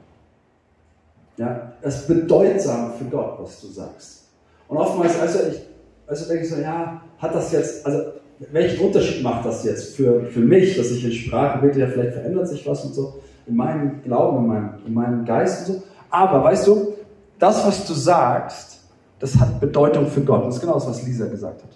Ja, 1.37 1.73
das 1.83 2.01
ist 2.01 2.07
bedeutsam 2.07 2.93
für 2.97 3.05
Gott, 3.05 3.37
was 3.39 3.61
du 3.61 3.67
sagst. 3.67 4.23
Und 4.67 4.77
oftmals, 4.77 5.19
also 5.19 5.39
ich, 5.51 5.61
also 6.07 6.27
denke 6.27 6.45
ich 6.45 6.49
so, 6.49 6.59
ja, 6.59 7.03
hat 7.19 7.35
das 7.35 7.51
jetzt, 7.51 7.85
also 7.85 8.13
welchen 8.51 8.85
Unterschied 8.85 9.23
macht 9.23 9.45
das 9.45 9.63
jetzt 9.63 9.95
für, 9.95 10.25
für 10.25 10.39
mich, 10.39 10.75
dass 10.75 10.91
ich 10.91 11.05
in 11.05 11.11
Sprache 11.11 11.59
bete, 11.59 11.79
ja, 11.79 11.87
vielleicht 11.87 12.13
verändert 12.13 12.47
sich 12.47 12.65
was 12.67 12.83
und 12.85 12.93
so, 12.93 13.19
in 13.45 13.55
meinem 13.55 14.01
Glauben, 14.03 14.37
in 14.37 14.47
meinem, 14.47 14.69
in 14.85 14.93
meinem 14.93 15.25
Geist 15.25 15.69
und 15.69 15.75
so. 15.75 15.83
Aber 16.09 16.43
weißt 16.43 16.67
du, 16.67 16.93
das, 17.37 17.65
was 17.65 17.85
du 17.85 17.93
sagst, 17.93 18.81
das 19.19 19.39
hat 19.39 19.59
Bedeutung 19.59 20.07
für 20.07 20.21
Gott. 20.21 20.45
Das 20.45 20.55
ist 20.55 20.61
genau 20.61 20.73
das, 20.73 20.87
was 20.87 21.05
Lisa 21.05 21.27
gesagt 21.27 21.63
hat. 21.63 21.69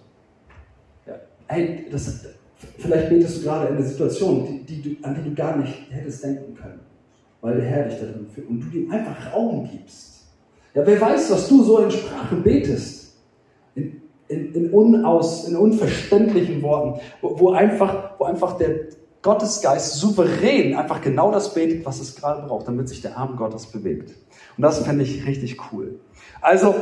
Ja. 1.06 1.13
Hey, 1.47 1.86
das, 1.91 2.25
vielleicht 2.80 3.10
betest 3.10 3.38
du 3.38 3.43
gerade 3.43 3.67
in 3.67 3.78
eine 3.78 3.86
Situation, 3.86 4.45
die, 4.45 4.63
die 4.63 4.82
du, 4.82 5.08
an 5.08 5.15
die 5.15 5.30
du 5.30 5.36
gar 5.36 5.56
nicht 5.58 5.73
hättest 5.91 6.23
denken 6.23 6.56
können, 6.56 6.80
weil 7.41 7.58
der 7.58 7.65
Herr 7.65 7.84
dich 7.86 7.99
da 7.99 8.06
drin 8.06 8.28
führt 8.34 8.49
und 8.49 8.62
du 8.62 8.78
ihm 8.78 8.91
einfach 8.91 9.34
Raum 9.34 9.69
gibst. 9.71 10.25
Ja, 10.73 10.86
wer 10.86 10.99
weiß, 10.99 11.32
was 11.32 11.47
du 11.47 11.63
so 11.63 11.80
in 11.80 11.91
Sprache 11.91 12.36
betest, 12.36 13.17
in, 13.75 14.01
in, 14.27 14.53
in, 14.53 14.69
unaus, 14.71 15.47
in 15.47 15.55
unverständlichen 15.55 16.61
Worten, 16.61 16.99
wo, 17.21 17.39
wo, 17.39 17.51
einfach, 17.51 18.11
wo 18.17 18.25
einfach 18.25 18.57
der 18.57 18.88
Gottesgeist 19.21 19.95
souverän 19.95 20.75
einfach 20.75 21.01
genau 21.01 21.31
das 21.31 21.53
betet, 21.53 21.85
was 21.85 21.99
es 21.99 22.15
gerade 22.15 22.47
braucht, 22.47 22.67
damit 22.67 22.89
sich 22.89 23.01
der 23.01 23.17
Arm 23.17 23.35
Gottes 23.38 23.67
bewegt. 23.67 24.11
Und 24.57 24.61
das 24.61 24.79
fände 24.79 25.03
ich 25.03 25.25
richtig 25.25 25.57
cool. 25.71 25.99
Also, 26.41 26.75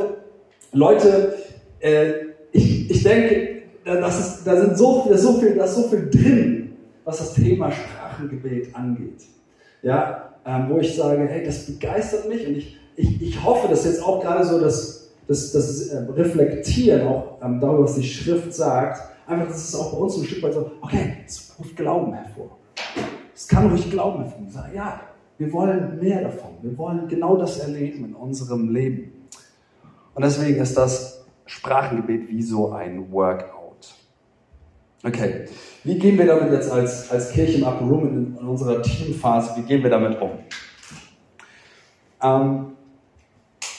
Leute, 0.72 1.34
äh, 1.80 2.12
ich, 2.52 2.90
ich 2.90 3.02
denke, 3.02 3.62
das 3.84 4.20
ist, 4.20 4.46
da, 4.46 4.56
sind 4.56 4.76
so, 4.76 5.04
da, 5.08 5.14
ist 5.14 5.22
so 5.22 5.34
viel, 5.34 5.54
da 5.54 5.64
ist 5.64 5.74
so 5.74 5.82
viel 5.84 6.08
drin, 6.10 6.76
was 7.04 7.18
das 7.18 7.34
Thema 7.34 7.70
Sprachengebet 7.70 8.74
angeht. 8.74 9.22
Ja, 9.82 10.34
ähm, 10.46 10.66
wo 10.68 10.78
ich 10.78 10.94
sage, 10.96 11.26
hey, 11.26 11.44
das 11.44 11.66
begeistert 11.66 12.28
mich 12.28 12.46
und 12.46 12.56
ich, 12.56 12.78
ich, 12.96 13.22
ich 13.22 13.44
hoffe, 13.44 13.68
dass 13.68 13.84
jetzt 13.84 14.02
auch 14.02 14.20
gerade 14.20 14.44
so 14.44 14.60
das, 14.60 15.03
das, 15.26 15.52
das 15.52 15.88
äh, 15.88 15.98
Reflektieren 16.12 17.06
auch 17.06 17.38
ähm, 17.42 17.60
darüber, 17.60 17.84
was 17.84 17.94
die 17.94 18.04
Schrift 18.04 18.54
sagt, 18.54 19.02
einfach, 19.26 19.48
dass 19.48 19.68
es 19.68 19.74
auch 19.74 19.92
bei 19.92 19.98
uns 19.98 20.16
ein 20.18 20.24
Stück 20.24 20.42
weit 20.42 20.54
so, 20.54 20.70
okay, 20.80 21.16
es 21.26 21.54
ruft 21.58 21.76
Glauben 21.76 22.12
hervor. 22.12 22.58
Es 23.34 23.48
kann 23.48 23.70
ruhig 23.70 23.90
Glauben 23.90 24.22
hervor. 24.22 24.48
Sagen, 24.48 24.74
ja, 24.74 25.00
wir 25.38 25.52
wollen 25.52 25.98
mehr 25.98 26.22
davon. 26.22 26.50
Wir 26.62 26.76
wollen 26.78 27.08
genau 27.08 27.36
das 27.36 27.58
erleben 27.58 28.04
in 28.04 28.14
unserem 28.14 28.72
Leben. 28.72 29.12
Und 30.14 30.24
deswegen 30.24 30.60
ist 30.60 30.76
das 30.76 31.24
Sprachengebet 31.46 32.28
wie 32.28 32.42
so 32.42 32.72
ein 32.72 33.10
Workout. 33.10 33.94
Okay, 35.02 35.46
wie 35.82 35.98
gehen 35.98 36.16
wir 36.16 36.26
damit 36.26 36.50
jetzt 36.52 36.70
als, 36.70 37.10
als 37.10 37.30
Kirche 37.32 37.58
im 37.58 37.64
Upper 37.64 37.84
Room 37.84 38.08
in, 38.08 38.36
in 38.38 38.46
unserer 38.46 38.80
Teamphase, 38.80 39.56
wie 39.56 39.62
gehen 39.62 39.82
wir 39.82 39.90
damit 39.90 40.18
um? 40.20 40.30
Ähm, 42.22 42.72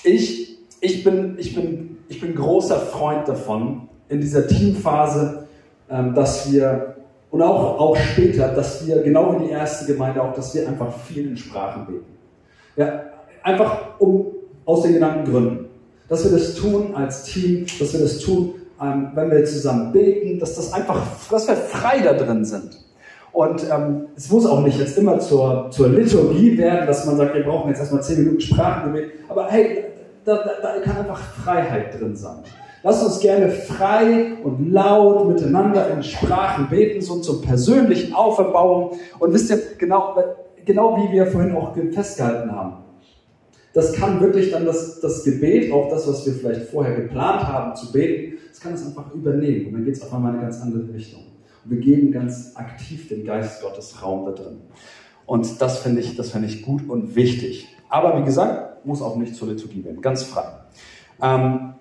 ich, 0.04 0.55
ich, 0.86 1.04
bin, 1.04 1.36
ich, 1.38 1.56
bin, 1.56 1.98
ich 2.08 2.22
bin 2.22 2.36
großer 2.36 2.78
Freund 2.78 3.28
davon, 3.28 3.90
in 4.08 4.22
dieser 4.22 4.48
Teamphase, 4.48 5.48
ähm, 5.90 6.14
dass 6.14 6.52
wir, 6.52 6.96
und 7.32 7.42
auch, 7.42 7.80
auch 7.80 7.98
später, 7.98 8.50
dass 8.50 8.86
wir, 8.86 9.02
genau 9.02 9.36
wie 9.36 9.46
die 9.46 9.52
erste 9.52 9.92
Gemeinde 9.92 10.22
auch, 10.22 10.34
dass 10.34 10.54
wir 10.54 10.68
einfach 10.68 10.94
viel 11.00 11.28
in 11.28 11.38
Sprachen 11.38 11.86
beten. 11.88 12.06
Ja, 12.76 13.04
einfach 13.44 14.00
um, 14.00 14.28
aus 14.66 14.84
den 14.84 14.94
genannten 14.94 15.32
Gründen. 15.32 15.66
Dass 16.08 16.24
wir 16.24 16.32
das 16.32 16.56
tun 16.56 16.94
als 16.94 17.24
Team, 17.24 17.66
dass 17.80 17.94
wir 17.94 18.02
das 18.02 18.20
tun, 18.20 18.54
ähm, 18.82 19.12
wenn 19.16 19.32
wir 19.32 19.44
zusammen 19.46 19.92
beten, 19.92 20.40
dass 20.40 20.56
das 20.56 20.72
einfach, 20.72 21.02
dass 21.32 21.48
wir 21.48 21.56
frei 21.56 22.02
da 22.02 22.14
drin 22.14 22.46
sind. 22.46 22.80
Und 23.32 23.66
ähm, 23.70 24.08
es 24.16 24.32
muss 24.32 24.46
auch 24.46 24.62
nicht 24.62 24.80
jetzt 24.80 24.98
immer 24.98 25.20
zur, 25.20 25.70
zur 25.72 25.90
Liturgie 25.90 26.58
werden, 26.58 26.88
dass 26.88 27.06
man 27.06 27.18
sagt, 27.18 27.34
wir 27.34 27.44
brauchen 27.44 27.70
jetzt 27.70 27.80
erstmal 27.80 28.04
zehn 28.04 28.20
Minuten 28.20 28.40
Sprachengebet. 28.40 29.12
Aber 29.28 29.48
hey, 29.50 29.86
da, 30.26 30.44
da, 30.62 30.80
kann 30.80 30.98
einfach 30.98 31.20
Freiheit 31.20 32.00
drin 32.00 32.16
sein. 32.16 32.40
Lasst 32.84 33.04
uns 33.04 33.20
gerne 33.20 33.50
frei 33.50 34.34
und 34.44 34.72
laut 34.72 35.28
miteinander 35.28 35.90
in 35.90 36.04
Sprachen 36.04 36.70
beten, 36.70 37.02
so 37.02 37.20
zur 37.20 37.42
persönlichen 37.42 38.14
Auferbauung. 38.14 38.98
Und 39.20 39.34
wisst 39.34 39.50
ihr, 39.50 39.60
genau, 39.78 40.16
genau 40.66 40.98
wie 40.98 41.12
wir 41.12 41.28
vorhin 41.28 41.56
auch 41.56 41.76
festgehalten 41.92 42.52
haben, 42.52 42.84
das 43.74 43.94
kann 43.94 44.22
wirklich 44.22 44.52
dann 44.52 44.66
das, 44.66 45.00
das 45.02 45.24
Gebet, 45.24 45.72
auch 45.72 45.90
das, 45.90 46.08
was 46.08 46.26
wir 46.26 46.34
vielleicht 46.34 46.70
vorher 46.70 46.96
geplant 46.96 47.44
haben 47.48 47.76
zu 47.76 47.92
beten, 47.92 48.38
das 48.50 48.60
kann 48.62 48.74
es 48.74 48.86
einfach 48.86 49.14
übernehmen. 49.14 49.68
Und 49.68 49.74
dann 49.74 49.86
geht 49.86 49.96
es 49.96 50.02
auf 50.02 50.14
einmal 50.14 50.34
in 50.34 50.40
eine 50.40 50.48
ganz 50.48 50.62
andere 50.62 50.94
Richtung. 50.94 51.24
Und 51.64 51.72
wir 51.72 51.80
geben 51.80 52.12
ganz 52.12 52.54
aktiv 52.56 53.10
dem 53.10 53.26
Geist 53.26 53.62
Gottes 53.62 54.02
Raum 54.02 54.26
da 54.26 54.32
drin. 54.32 54.62
Und 55.26 55.62
das 55.62 55.80
finde 55.80 56.02
ich, 56.02 56.16
das 56.16 56.32
finde 56.32 56.48
ich 56.48 56.62
gut 56.62 56.88
und 56.88 57.16
wichtig. 57.16 57.68
Aber 57.90 58.20
wie 58.20 58.24
gesagt, 58.24 58.75
muss 58.86 59.02
auch 59.02 59.16
nicht 59.16 59.36
zur 59.36 59.50
Liturgie 59.50 59.84
werden, 59.84 60.02
ganz 60.02 60.24
frei. 60.24 60.46
Ähm, 61.22 61.74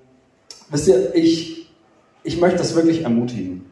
wisst 0.70 0.88
ihr, 0.88 1.14
ich, 1.14 1.70
ich 2.22 2.40
möchte 2.40 2.58
das 2.58 2.74
wirklich 2.74 3.02
ermutigen, 3.02 3.66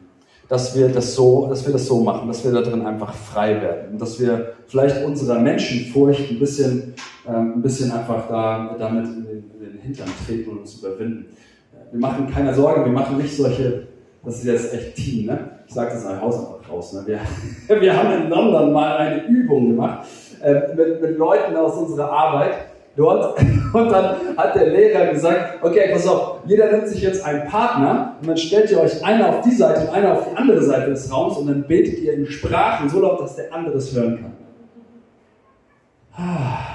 dass 0.49 0.75
wir 0.75 0.89
das 0.89 1.15
so, 1.15 1.47
dass 1.47 1.65
wir 1.65 1.73
das 1.73 1.87
so 1.87 2.01
machen, 2.01 2.27
dass 2.27 2.43
wir 2.43 2.51
da 2.51 2.61
drin 2.61 2.85
einfach 2.85 3.13
frei 3.13 3.61
werden 3.61 3.93
und 3.93 4.01
dass 4.01 4.19
wir 4.19 4.53
vielleicht 4.67 5.03
unserer 5.05 5.39
Menschenfurcht 5.39 6.29
ein 6.29 6.39
bisschen, 6.39 6.93
ähm, 7.27 7.53
ein 7.55 7.61
bisschen 7.61 7.91
einfach 7.91 8.27
da, 8.27 8.75
damit 8.77 9.05
in 9.05 9.25
den, 9.25 9.51
in 9.53 9.59
den 9.59 9.79
Hintern 9.81 10.09
treten 10.25 10.51
und 10.51 10.59
uns 10.59 10.75
überwinden. 10.75 11.25
Wir 11.91 11.99
machen 11.99 12.27
keine 12.27 12.53
Sorge, 12.53 12.85
wir 12.85 12.91
machen 12.91 13.17
nicht 13.17 13.35
solche, 13.35 13.87
das 14.23 14.39
ist 14.39 14.45
jetzt 14.45 14.73
echt 14.73 14.95
Team, 14.95 15.27
ne? 15.27 15.49
Ich 15.67 15.73
sage 15.73 15.91
das 15.91 16.03
nach 16.03 16.21
Hause 16.21 16.39
einfach 16.39 16.71
raus. 16.71 16.93
Ne? 16.93 17.03
Wir, 17.05 17.19
wir 17.81 17.97
haben 17.97 18.23
in 18.23 18.29
London 18.29 18.73
mal 18.73 18.97
eine 18.97 19.25
Übung 19.25 19.69
gemacht 19.69 20.07
äh, 20.41 20.75
mit, 20.75 21.01
mit 21.01 21.17
Leuten 21.17 21.55
aus 21.55 21.75
unserer 21.77 22.11
Arbeit 22.11 22.72
dort. 22.95 23.39
Und 23.73 23.89
dann 23.89 24.37
hat 24.37 24.55
der 24.55 24.67
Lehrer 24.67 25.11
gesagt, 25.11 25.63
okay, 25.63 25.89
pass 25.91 26.07
auf, 26.07 26.39
jeder 26.45 26.71
nimmt 26.71 26.87
sich 26.87 27.01
jetzt 27.01 27.25
einen 27.25 27.47
Partner 27.47 28.17
und 28.21 28.27
dann 28.27 28.37
stellt 28.37 28.69
ihr 28.69 28.79
euch 28.79 29.03
einer 29.03 29.29
auf 29.29 29.41
die 29.41 29.55
Seite 29.55 29.81
und 29.81 29.89
einer 29.89 30.13
auf 30.13 30.27
die 30.29 30.37
andere 30.37 30.61
Seite 30.61 30.91
des 30.91 31.11
Raums 31.11 31.37
und 31.37 31.47
dann 31.47 31.63
betet 31.63 31.99
ihr 31.99 32.13
in 32.13 32.27
Sprachen 32.27 32.87
so 32.87 33.01
laut, 33.01 33.19
dass 33.19 33.35
der 33.35 33.51
andere 33.51 33.77
es 33.77 33.95
hören 33.95 34.19
kann. 34.21 34.33
Ah. 36.15 36.73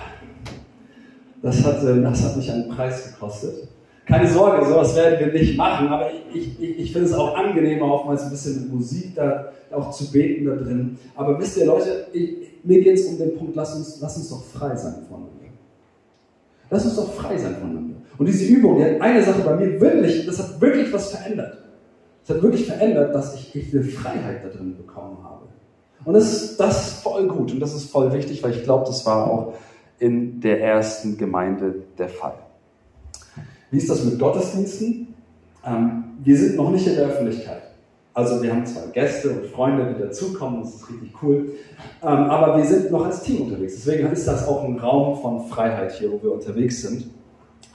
Das 1.40 1.64
hat, 1.64 1.84
äh, 1.84 2.02
das 2.02 2.24
hat 2.24 2.36
mich 2.36 2.50
einen 2.50 2.68
Preis 2.68 3.12
gekostet. 3.12 3.68
Keine 4.06 4.26
Sorge, 4.26 4.66
sowas 4.66 4.96
werden 4.96 5.20
wir 5.20 5.32
nicht 5.32 5.56
machen, 5.56 5.88
aber 5.88 6.10
ich, 6.32 6.60
ich, 6.60 6.78
ich 6.78 6.92
finde 6.92 7.08
es 7.08 7.14
auch 7.14 7.36
angenehmer, 7.36 7.92
oftmals 7.92 8.24
ein 8.24 8.30
bisschen 8.30 8.62
mit 8.62 8.72
Musik 8.72 9.14
da 9.14 9.52
auch 9.70 9.90
zu 9.90 10.10
beten 10.10 10.46
da 10.46 10.56
drin. 10.56 10.98
Aber 11.14 11.38
wisst 11.38 11.58
ihr, 11.58 11.66
Leute, 11.66 12.06
ich, 12.12 12.58
mir 12.64 12.80
geht 12.80 12.98
es 12.98 13.06
um 13.06 13.18
den 13.18 13.36
Punkt, 13.36 13.54
lass 13.54 13.76
uns, 13.76 13.98
lass 14.00 14.16
uns 14.16 14.30
doch 14.30 14.42
frei 14.44 14.74
sein 14.74 14.94
voneinander. 15.06 15.27
Lass 16.70 16.84
uns 16.84 16.96
doch 16.96 17.12
frei 17.14 17.36
sein 17.36 17.56
voneinander. 17.56 17.96
Und 18.18 18.26
diese 18.26 18.44
Übung, 18.46 18.78
die 18.78 18.84
hat 18.84 19.00
eine 19.00 19.22
Sache 19.22 19.40
bei 19.42 19.54
mir 19.54 19.80
wirklich, 19.80 20.26
das 20.26 20.38
hat 20.38 20.60
wirklich 20.60 20.92
was 20.92 21.12
verändert. 21.12 21.58
Es 22.24 22.30
hat 22.30 22.42
wirklich 22.42 22.66
verändert, 22.66 23.14
dass 23.14 23.34
ich, 23.34 23.72
eine 23.72 23.82
Freiheit 23.82 24.44
da 24.44 24.48
drin 24.48 24.76
bekommen 24.76 25.18
habe. 25.22 25.46
Und 26.04 26.14
das 26.14 26.32
ist, 26.32 26.60
das 26.60 26.88
ist 26.88 27.02
voll 27.02 27.26
gut 27.26 27.52
und 27.52 27.60
das 27.60 27.74
ist 27.74 27.90
voll 27.90 28.12
wichtig, 28.12 28.42
weil 28.42 28.52
ich 28.52 28.64
glaube, 28.64 28.84
das 28.86 29.04
war 29.06 29.30
auch 29.30 29.54
in 29.98 30.40
der 30.40 30.60
ersten 30.60 31.16
Gemeinde 31.16 31.74
der 31.96 32.08
Fall. 32.08 32.34
Wie 33.70 33.78
ist 33.78 33.90
das 33.90 34.04
mit 34.04 34.18
Gottesdiensten? 34.18 35.14
Ähm, 35.64 36.04
wir 36.22 36.36
sind 36.36 36.56
noch 36.56 36.70
nicht 36.70 36.86
in 36.86 36.94
der 36.96 37.06
Öffentlichkeit. 37.06 37.62
Also 38.18 38.42
wir 38.42 38.52
haben 38.52 38.66
zwar 38.66 38.88
Gäste 38.88 39.30
und 39.30 39.46
Freunde, 39.46 39.94
die 39.94 40.02
dazukommen, 40.02 40.62
das 40.62 40.74
ist 40.74 40.90
richtig 40.90 41.12
cool, 41.22 41.52
ähm, 42.02 42.08
aber 42.08 42.56
wir 42.56 42.64
sind 42.64 42.90
noch 42.90 43.06
als 43.06 43.22
Team 43.22 43.42
unterwegs. 43.42 43.74
Deswegen 43.76 44.10
ist 44.10 44.26
das 44.26 44.48
auch 44.48 44.64
ein 44.64 44.76
Raum 44.76 45.22
von 45.22 45.46
Freiheit 45.46 45.92
hier, 45.92 46.10
wo 46.10 46.20
wir 46.20 46.32
unterwegs 46.32 46.82
sind. 46.82 47.10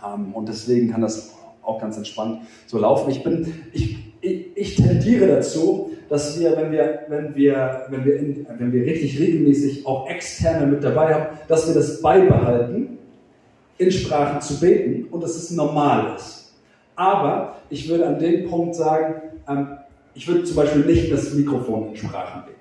Ähm, 0.05 0.33
und 0.33 0.49
deswegen 0.49 0.91
kann 0.91 0.99
das 0.99 1.33
auch 1.61 1.79
ganz 1.79 1.95
entspannt 1.95 2.41
so 2.65 2.77
laufen. 2.77 3.09
Ich 3.09 3.23
bin, 3.23 3.53
ich, 3.71 3.95
ich, 4.19 4.47
ich 4.57 4.75
tendiere 4.75 5.27
dazu, 5.27 5.91
dass 6.09 6.37
wir, 6.37 6.57
wenn 6.57 6.73
wir, 6.73 7.03
wenn 7.07 7.33
wir, 7.33 7.85
wenn 7.87 8.03
wir, 8.03 8.17
in, 8.17 8.45
wenn 8.57 8.73
wir 8.73 8.83
richtig 8.83 9.17
regelmäßig 9.17 9.87
auch 9.87 10.09
externe 10.09 10.67
mit 10.67 10.83
dabei 10.83 11.13
haben, 11.13 11.37
dass 11.47 11.69
wir 11.69 11.73
das 11.73 12.01
beibehalten, 12.01 12.97
in 13.77 13.91
Sprachen 13.91 14.41
zu 14.41 14.59
beten 14.59 15.07
und 15.09 15.23
dass 15.23 15.37
es 15.37 15.51
normal 15.51 16.17
ist. 16.17 16.53
Aber 16.97 17.55
ich 17.69 17.87
würde 17.87 18.05
an 18.05 18.19
dem 18.19 18.49
Punkt 18.49 18.75
sagen, 18.75 19.21
ähm, 19.47 19.67
ich 20.13 20.27
würde 20.27 20.43
zum 20.43 20.55
Beispiel 20.55 20.85
nicht 20.85 21.11
das 21.11 21.33
Mikrofon 21.33 21.89
in 21.89 21.95
Sprachen 21.95 22.43
beten. 22.45 22.59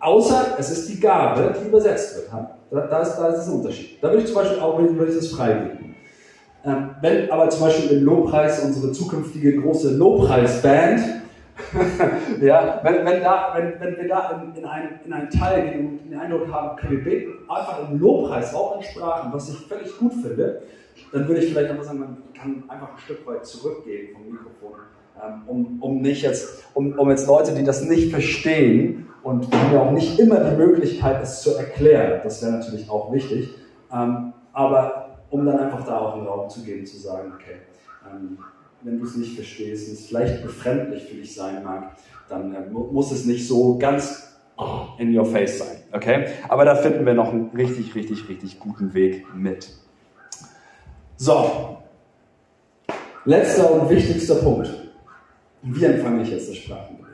Außer 0.00 0.56
es 0.58 0.70
ist 0.70 0.88
die 0.88 1.00
Gabe, 1.00 1.54
die 1.58 1.68
übersetzt 1.68 2.16
wird. 2.16 2.30
Da, 2.70 2.86
da, 2.86 3.00
ist, 3.00 3.16
da 3.16 3.28
ist 3.28 3.48
ein 3.48 3.54
Unterschied. 3.54 4.02
Da 4.02 4.08
würde 4.08 4.22
ich 4.22 4.26
zum 4.26 4.34
Beispiel 4.34 4.60
auch 4.60 4.78
würde 4.78 5.10
ich 5.10 5.16
das 5.16 5.28
frei 5.28 5.52
geben. 5.52 5.94
Ähm, 6.64 6.90
wenn 7.00 7.30
aber 7.30 7.48
zum 7.50 7.62
Beispiel 7.62 7.98
im 7.98 8.04
Lobpreis 8.04 8.64
unsere 8.64 8.92
zukünftige 8.92 9.60
große 9.60 9.96
Lobpreisband, 9.96 11.00
ja, 12.40 12.80
wenn, 12.82 13.04
wenn, 13.04 13.22
da, 13.22 13.54
wenn, 13.56 13.80
wenn 13.80 13.96
wir 13.96 14.08
da 14.08 14.42
in, 14.42 14.60
in, 14.60 14.64
einen, 14.64 15.00
in 15.04 15.12
einen 15.12 15.30
Teil 15.30 15.70
gehen 15.70 15.86
und 15.86 16.10
den 16.10 16.18
Eindruck 16.18 16.50
haben, 16.50 16.70
okay, 16.70 16.90
wir 16.90 17.04
beten 17.04 17.32
einfach 17.48 17.88
im 17.88 17.98
Lobpreis, 18.00 18.54
auch 18.54 18.76
in 18.76 18.82
Sprachen, 18.82 19.32
was 19.32 19.50
ich 19.50 19.56
völlig 19.66 19.96
gut 19.98 20.14
finde, 20.14 20.62
dann 21.12 21.28
würde 21.28 21.42
ich 21.42 21.50
vielleicht 21.50 21.70
einfach 21.70 21.84
sagen, 21.84 22.00
man 22.00 22.16
kann 22.36 22.64
einfach 22.68 22.92
ein 22.92 22.98
Stück 22.98 23.26
weit 23.26 23.46
zurückgehen 23.46 24.14
vom 24.14 24.24
Mikrofon 24.30 24.80
um, 25.46 25.82
um, 25.82 26.02
nicht 26.02 26.22
jetzt, 26.22 26.64
um, 26.74 26.98
um 26.98 27.10
jetzt 27.10 27.26
Leute, 27.26 27.54
die 27.54 27.64
das 27.64 27.84
nicht 27.84 28.10
verstehen 28.10 29.06
und 29.22 29.52
haben 29.54 29.72
ja 29.72 29.82
auch 29.82 29.92
nicht 29.92 30.18
immer 30.18 30.40
die 30.40 30.56
Möglichkeit, 30.56 31.22
es 31.22 31.42
zu 31.42 31.56
erklären. 31.56 32.20
Das 32.22 32.42
wäre 32.42 32.52
natürlich 32.52 32.88
auch 32.90 33.12
wichtig. 33.12 33.50
Ähm, 33.92 34.32
aber 34.52 35.18
um 35.30 35.44
dann 35.46 35.58
einfach 35.58 35.84
da 35.84 35.98
auch 35.98 36.16
einen 36.16 36.26
Raum 36.26 36.48
zu 36.48 36.62
geben, 36.62 36.84
zu 36.86 36.98
sagen, 36.98 37.32
okay, 37.34 37.56
ähm, 38.10 38.38
wenn 38.82 38.98
du 38.98 39.04
es 39.04 39.16
nicht 39.16 39.34
verstehst 39.34 39.88
und 39.88 39.94
es 39.94 40.06
vielleicht 40.06 40.42
befremdlich 40.42 41.04
für 41.04 41.16
dich 41.16 41.34
sein 41.34 41.64
mag, 41.64 41.96
dann 42.28 42.54
äh, 42.54 42.70
muss 42.70 43.10
es 43.12 43.24
nicht 43.24 43.48
so 43.48 43.78
ganz 43.78 44.30
in 44.98 45.16
your 45.16 45.26
face 45.26 45.58
sein. 45.58 45.76
Okay? 45.92 46.26
Aber 46.48 46.64
da 46.64 46.74
finden 46.76 47.04
wir 47.06 47.14
noch 47.14 47.32
einen 47.32 47.50
richtig, 47.50 47.94
richtig, 47.94 48.28
richtig 48.28 48.60
guten 48.60 48.94
Weg 48.94 49.24
mit. 49.34 49.70
So. 51.16 51.78
Letzter 53.24 53.72
und 53.72 53.88
wichtigster 53.88 54.36
Punkt. 54.36 54.83
Wie 55.66 55.84
empfange 55.84 56.22
ich 56.22 56.30
jetzt 56.30 56.50
das 56.50 56.56
Sprachengebet? 56.56 57.04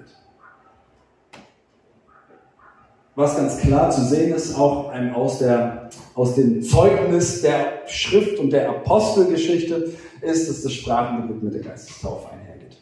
Was 3.14 3.36
ganz 3.36 3.58
klar 3.58 3.90
zu 3.90 4.02
sehen 4.02 4.34
ist, 4.34 4.56
auch 4.56 4.92
aus, 5.14 5.38
der, 5.38 5.90
aus 6.14 6.34
dem 6.34 6.60
Zeugnis 6.62 7.42
der 7.42 7.86
Schrift 7.86 8.38
und 8.40 8.52
der 8.52 8.68
Apostelgeschichte, 8.68 9.90
ist, 10.20 10.50
dass 10.50 10.62
das 10.62 10.72
Sprachengebet 10.72 11.42
mit 11.42 11.54
der 11.54 11.60
Geistestaufe 11.62 12.28
einhergeht. 12.32 12.76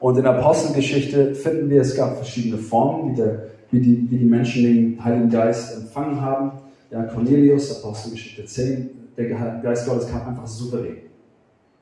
Und 0.00 0.16
in 0.16 0.24
der 0.24 0.36
Apostelgeschichte 0.36 1.34
finden 1.34 1.70
wir, 1.70 1.80
es 1.80 1.94
gab 1.94 2.16
verschiedene 2.16 2.58
Formen, 2.58 3.12
wie, 3.12 3.16
der, 3.16 3.46
wie, 3.70 3.80
die, 3.80 4.10
wie 4.10 4.18
die 4.18 4.24
Menschen 4.24 4.62
den 4.64 5.04
Heiligen 5.04 5.30
Geist 5.30 5.76
empfangen 5.76 6.20
haben. 6.20 6.52
Ja, 6.90 7.04
Cornelius, 7.04 7.82
Apostelgeschichte 7.82 8.44
10, 8.44 8.90
der 9.16 9.60
Geist 9.62 9.86
Gottes 9.86 10.08
kam 10.08 10.28
einfach 10.28 10.46
souverän. 10.46 10.98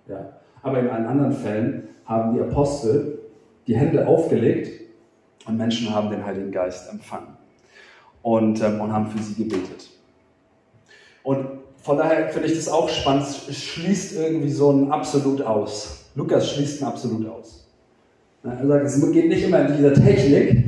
Ja. 0.09 0.37
Aber 0.67 0.81
in 0.81 0.89
allen 0.89 1.07
anderen 1.07 1.33
Fällen 1.33 1.89
haben 2.07 2.35
die 2.35 2.41
Apostel 2.41 3.21
die 3.69 3.77
Hände 3.77 4.05
aufgelegt 4.05 4.81
und 5.47 5.57
Menschen 5.57 5.95
haben 5.95 6.11
den 6.11 6.27
Heiligen 6.27 6.51
Geist 6.51 6.91
empfangen 6.91 7.37
und, 8.23 8.61
ähm, 8.61 8.81
und 8.81 8.93
haben 8.93 9.07
für 9.07 9.23
sie 9.23 9.45
gebetet. 9.45 9.89
Und 11.23 11.47
von 11.85 11.99
daher 11.99 12.31
finde 12.31 12.49
ich 12.49 12.57
das 12.57 12.69
auch 12.69 12.89
spannend. 12.89 13.27
Es 13.49 13.63
schließt 13.63 14.17
irgendwie 14.17 14.51
so 14.51 14.73
ein 14.73 14.91
Absolut 14.91 15.41
aus. 15.41 16.07
Lukas 16.17 16.51
schließt 16.51 16.83
ein 16.83 16.89
Absolut 16.89 17.29
aus. 17.29 17.69
Er 18.43 18.67
sagt, 18.67 18.87
es 18.87 19.13
geht 19.13 19.29
nicht 19.29 19.45
immer 19.45 19.69
in 19.69 19.77
dieser 19.77 19.95
Technik, 19.95 20.65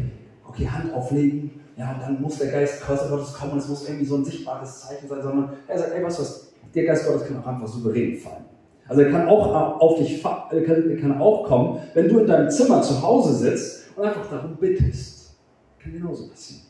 okay, 0.49 0.69
Hand 0.69 0.95
auflegen, 0.95 1.51
ja, 1.77 1.93
und 1.93 2.03
dann 2.03 2.23
muss 2.23 2.39
der 2.39 2.53
Geist 2.53 2.87
Gottes 2.87 3.35
kommen 3.35 3.59
es 3.59 3.67
muss 3.67 3.89
irgendwie 3.89 4.05
so 4.05 4.17
ein 4.17 4.25
sichtbares 4.25 4.81
Zeichen 4.81 5.09
sein, 5.09 5.23
sondern 5.23 5.55
er 5.67 5.79
sagt, 5.79 5.93
ey, 5.93 6.05
was, 6.05 6.21
was, 6.21 6.53
der 6.73 6.85
Geist 6.85 7.05
Gottes 7.05 7.27
kann 7.27 7.43
auch 7.43 7.47
einfach 7.47 7.67
souverän 7.67 8.17
fallen. 8.17 8.58
Also 8.88 9.03
er 9.03 9.11
kann 9.11 9.29
auch 9.29 9.81
auf 9.81 9.98
dich, 9.98 10.22
kann, 10.22 10.98
kann 11.01 11.20
auch 11.20 11.44
kommen, 11.44 11.81
wenn 11.94 12.09
du 12.09 12.20
in 12.20 12.27
deinem 12.27 12.51
Zimmer 12.51 12.81
zu 12.83 13.03
Hause 13.03 13.35
sitzt 13.35 13.90
und 13.96 14.05
einfach 14.05 14.29
darum 14.31 14.57
bittest. 14.57 15.37
Kann 15.79 15.92
genauso 15.92 16.29
passieren. 16.29 16.62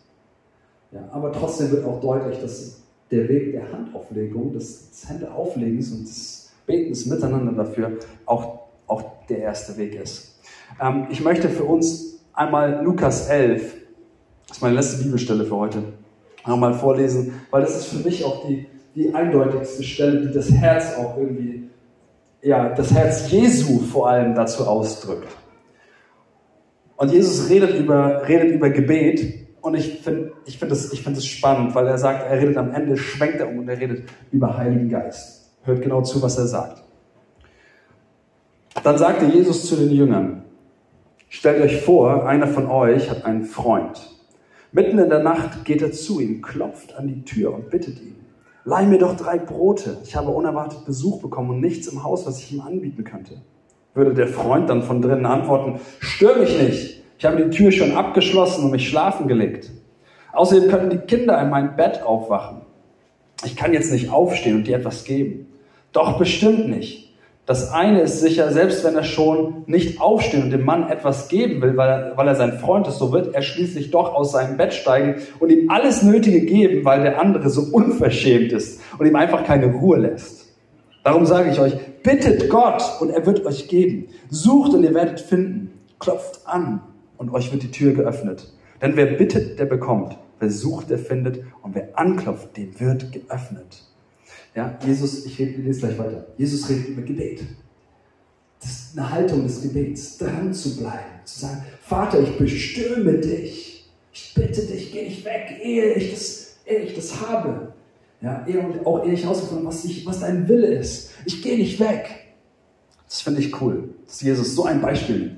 Ja, 0.91 1.09
aber 1.13 1.33
trotzdem 1.33 1.71
wird 1.71 1.85
auch 1.85 2.01
deutlich, 2.01 2.41
dass 2.41 2.83
der 3.11 3.29
Weg 3.29 3.53
der 3.53 3.71
Handauflegung, 3.73 4.53
des 4.53 4.91
Händeauflegens 5.07 5.93
und 5.93 6.03
des 6.03 6.51
Betens 6.67 7.07
miteinander 7.07 7.53
dafür 7.53 7.93
auch, 8.27 8.61
auch 8.87 9.03
der 9.29 9.39
erste 9.39 9.77
Weg 9.77 9.95
ist. 9.95 10.41
Ähm, 10.81 11.07
ich 11.11 11.23
möchte 11.23 11.49
für 11.49 11.65
uns 11.65 12.21
einmal 12.33 12.83
Lukas 12.83 13.29
11, 13.29 13.75
das 14.47 14.57
ist 14.57 14.63
meine 14.63 14.75
letzte 14.75 15.03
Bibelstelle 15.03 15.45
für 15.45 15.57
heute, 15.57 15.83
einmal 16.45 16.75
vorlesen, 16.75 17.35
weil 17.51 17.63
das 17.63 17.77
ist 17.77 17.87
für 17.87 18.07
mich 18.07 18.25
auch 18.25 18.47
die, 18.47 18.67
die 18.95 19.15
eindeutigste 19.15 19.83
Stelle, 19.83 20.27
die 20.27 20.33
das 20.33 20.51
Herz 20.51 20.97
auch 20.97 21.17
irgendwie 21.17 21.69
ja, 22.43 22.69
das 22.71 22.93
Herz 22.93 23.31
Jesu 23.31 23.81
vor 23.81 24.09
allem 24.09 24.35
dazu 24.35 24.67
ausdrückt. 24.67 25.29
Und 26.97 27.13
Jesus 27.13 27.49
redet 27.49 27.75
über, 27.79 28.27
redet 28.27 28.53
über 28.53 28.71
Gebet 28.71 29.49
und 29.61 29.75
ich 29.75 30.01
finde 30.01 30.33
ich 30.47 30.59
find 30.59 30.71
das, 30.71 30.87
find 30.87 31.17
das 31.17 31.27
spannend, 31.27 31.75
weil 31.75 31.87
er 31.87 31.99
sagt, 31.99 32.29
er 32.29 32.39
redet 32.39 32.57
am 32.57 32.73
Ende, 32.73 32.97
schwenkt 32.97 33.41
er 33.41 33.49
um 33.49 33.59
und 33.61 33.69
er 33.69 33.79
redet 33.79 34.09
über 34.33 34.57
Heiligen 34.57 34.89
Geist. 34.89 35.51
Hört 35.65 35.83
genau 35.83 36.03
zu, 36.03 36.23
was 36.23 36.39
er 36.39 36.47
sagt. 36.47 36.83
Dann 38.83 38.99
sagte 38.99 39.27
Jesus 39.27 39.67
zu 39.67 39.77
den 39.77 39.91
Jüngern, 39.91 40.45
stellt 41.29 41.61
euch 41.61 41.83
vor, 41.83 42.27
einer 42.27 42.47
von 42.47 42.67
euch 42.67 43.11
hat 43.11 43.25
einen 43.25 43.45
Freund. 43.45 44.15
Mitten 44.73 44.99
in 44.99 45.09
der 45.09 45.23
Nacht 45.23 45.65
geht 45.65 45.83
er 45.83 45.93
zu 45.93 46.21
ihm, 46.21 46.43
klopft 46.43 46.97
an 46.97 47.09
die 47.09 47.25
Tür 47.25 47.55
und 47.55 47.71
bittet 47.71 48.01
ihn 48.01 48.28
leih 48.65 48.87
mir 48.87 48.99
doch 48.99 49.17
drei 49.17 49.39
Brote. 49.39 49.99
Ich 50.05 50.17
habe 50.17 50.31
unerwartet 50.31 50.85
Besuch 50.85 51.21
bekommen 51.21 51.51
und 51.51 51.61
nichts 51.61 51.87
im 51.89 52.03
Haus, 52.05 52.27
was 52.27 52.39
ich 52.41 52.53
ihm 52.53 52.61
anbieten 52.61 53.05
könnte. 53.05 53.41
Würde 53.95 54.15
der 54.15 54.29
Freund 54.29 54.71
dann 54.71 54.83
von 54.83 55.03
drinnen 55.03 55.27
antworten, 55.27 55.81
stör 55.99 56.39
mich 56.39 56.61
nicht. 56.61 57.03
Ich 57.19 57.25
habe 57.25 57.45
die 57.45 57.51
Tür 57.51 57.73
schon 57.73 57.93
abgeschlossen 57.93 58.65
und 58.65 58.71
mich 58.71 58.89
schlafen 58.89 59.27
gelegt. 59.27 59.71
Außerdem 60.33 60.71
können 60.71 60.91
die 60.91 60.99
Kinder 60.99 61.41
in 61.43 61.51
meinem 61.51 61.75
Bett 61.75 62.03
aufwachen. 62.03 62.61
Ich 63.45 63.57
kann 63.57 63.73
jetzt 63.73 63.91
nicht 63.93 64.11
aufstehen 64.11 64.57
und 64.57 64.67
dir 64.67 64.77
etwas 64.77 65.05
geben. 65.05 65.47
Doch 65.93 66.19
bestimmt 66.19 66.69
nicht. 66.69 67.08
Das 67.49 67.73
eine 67.73 68.03
ist 68.03 68.21
sicher, 68.21 68.53
selbst 68.53 68.85
wenn 68.85 68.95
er 68.95 69.05
schon 69.05 69.65
nicht 69.65 70.03
aufstehen 70.03 70.43
und 70.43 70.51
dem 70.51 70.67
Mann 70.67 70.91
etwas 70.91 71.29
geben 71.29 71.63
will, 71.63 71.79
weil 71.79 71.89
er, 71.89 72.13
weil 72.15 72.29
er 72.29 72.35
sein 72.35 72.59
Freund 72.59 72.87
ist, 72.87 72.99
so 72.99 73.11
wird 73.11 73.35
er 73.35 73.41
schließlich 73.41 73.91
doch 73.91 74.15
aus 74.15 74.33
seinem 74.33 74.59
Bett 74.59 74.75
steigen 74.75 75.23
und 75.41 75.49
ihm 75.49 75.71
alles 75.71 76.03
Nötige 76.03 76.43
geben, 76.43 76.85
weil 76.85 77.01
der 77.01 77.19
andere 77.19 77.49
so 77.49 77.63
unverschämt 77.73 78.53
ist 78.53 78.83
und 78.99 79.07
ihm 79.07 79.17
einfach 79.17 79.45
keine 79.45 79.65
Ruhe 79.65 79.97
lässt. 79.97 80.53
Darum 81.05 81.25
sage 81.25 81.51
ich 81.51 81.59
euch, 81.59 81.73
bittet 82.03 82.51
Gott 82.51 82.83
und 83.01 83.09
er 83.09 83.25
wird 83.25 83.47
euch 83.47 83.67
geben. 83.67 84.09
Sucht 84.29 84.75
und 84.75 84.85
ihr 84.85 84.93
werdet 84.93 85.19
finden. 85.19 85.71
Klopft 85.99 86.43
an 86.45 86.83
und 87.17 87.33
euch 87.33 87.51
wird 87.51 87.63
die 87.63 87.71
Tür 87.71 87.95
geöffnet. 87.95 88.53
Denn 88.83 88.95
wer 88.95 89.07
bittet, 89.07 89.59
der 89.59 89.65
bekommt. 89.65 90.19
Wer 90.39 90.51
sucht, 90.51 90.91
der 90.91 90.99
findet. 90.99 91.43
Und 91.63 91.75
wer 91.75 91.99
anklopft, 91.99 92.59
dem 92.59 92.79
wird 92.79 93.11
geöffnet. 93.11 93.88
Ja, 94.55 94.79
Jesus, 94.85 95.25
ich 95.27 95.39
lese 95.39 95.81
gleich 95.81 95.99
weiter. 95.99 96.27
Jesus 96.37 96.69
redet 96.69 96.89
über 96.89 97.03
Gebet. 97.03 97.43
Das 98.61 98.71
ist 98.71 98.99
eine 98.99 99.11
Haltung 99.11 99.45
des 99.45 99.63
Gebets, 99.63 100.19
dran 100.19 100.53
zu 100.53 100.77
bleiben, 100.77 101.21
zu 101.25 101.41
sagen, 101.41 101.63
Vater, 101.83 102.21
ich 102.21 102.37
bestürme 102.39 103.15
dich. 103.19 103.89
Ich 104.13 104.35
bitte 104.35 104.63
dich, 104.63 104.91
geh 104.91 105.05
nicht 105.05 105.25
weg, 105.25 105.61
ehe 105.63 105.95
ich 105.95 106.11
das, 106.11 106.57
ehe 106.67 106.81
ich 106.81 106.95
das 106.95 107.21
habe. 107.21 107.73
Ja, 108.21 108.45
ehe, 108.49 108.81
auch 108.85 109.05
ehe 109.05 109.13
ich 109.13 109.23
herausgefunden 109.23 109.65
was, 109.65 109.87
was 110.05 110.21
dein 110.21 110.49
Wille 110.49 110.67
ist. 110.67 111.11
Ich 111.25 111.41
gehe 111.41 111.57
nicht 111.57 111.79
weg. 111.79 112.09
Das 113.07 113.21
finde 113.21 113.41
ich 113.41 113.61
cool, 113.61 113.91
dass 114.07 114.21
Jesus 114.21 114.55
so 114.55 114.65
ein 114.65 114.81
Beispiel. 114.81 115.37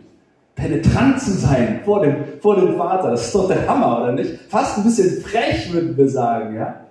Penetrant 0.54 1.20
zu 1.20 1.32
sein 1.32 1.80
vor 1.84 2.02
dem, 2.02 2.16
vor 2.40 2.56
dem 2.56 2.76
Vater, 2.76 3.10
das 3.10 3.26
ist 3.26 3.34
doch 3.34 3.48
der 3.48 3.66
Hammer, 3.68 4.02
oder 4.02 4.12
nicht? 4.12 4.32
Fast 4.48 4.78
ein 4.78 4.84
bisschen 4.84 5.20
frech, 5.22 5.72
würden 5.72 5.96
wir 5.96 6.08
sagen, 6.08 6.54
ja? 6.56 6.86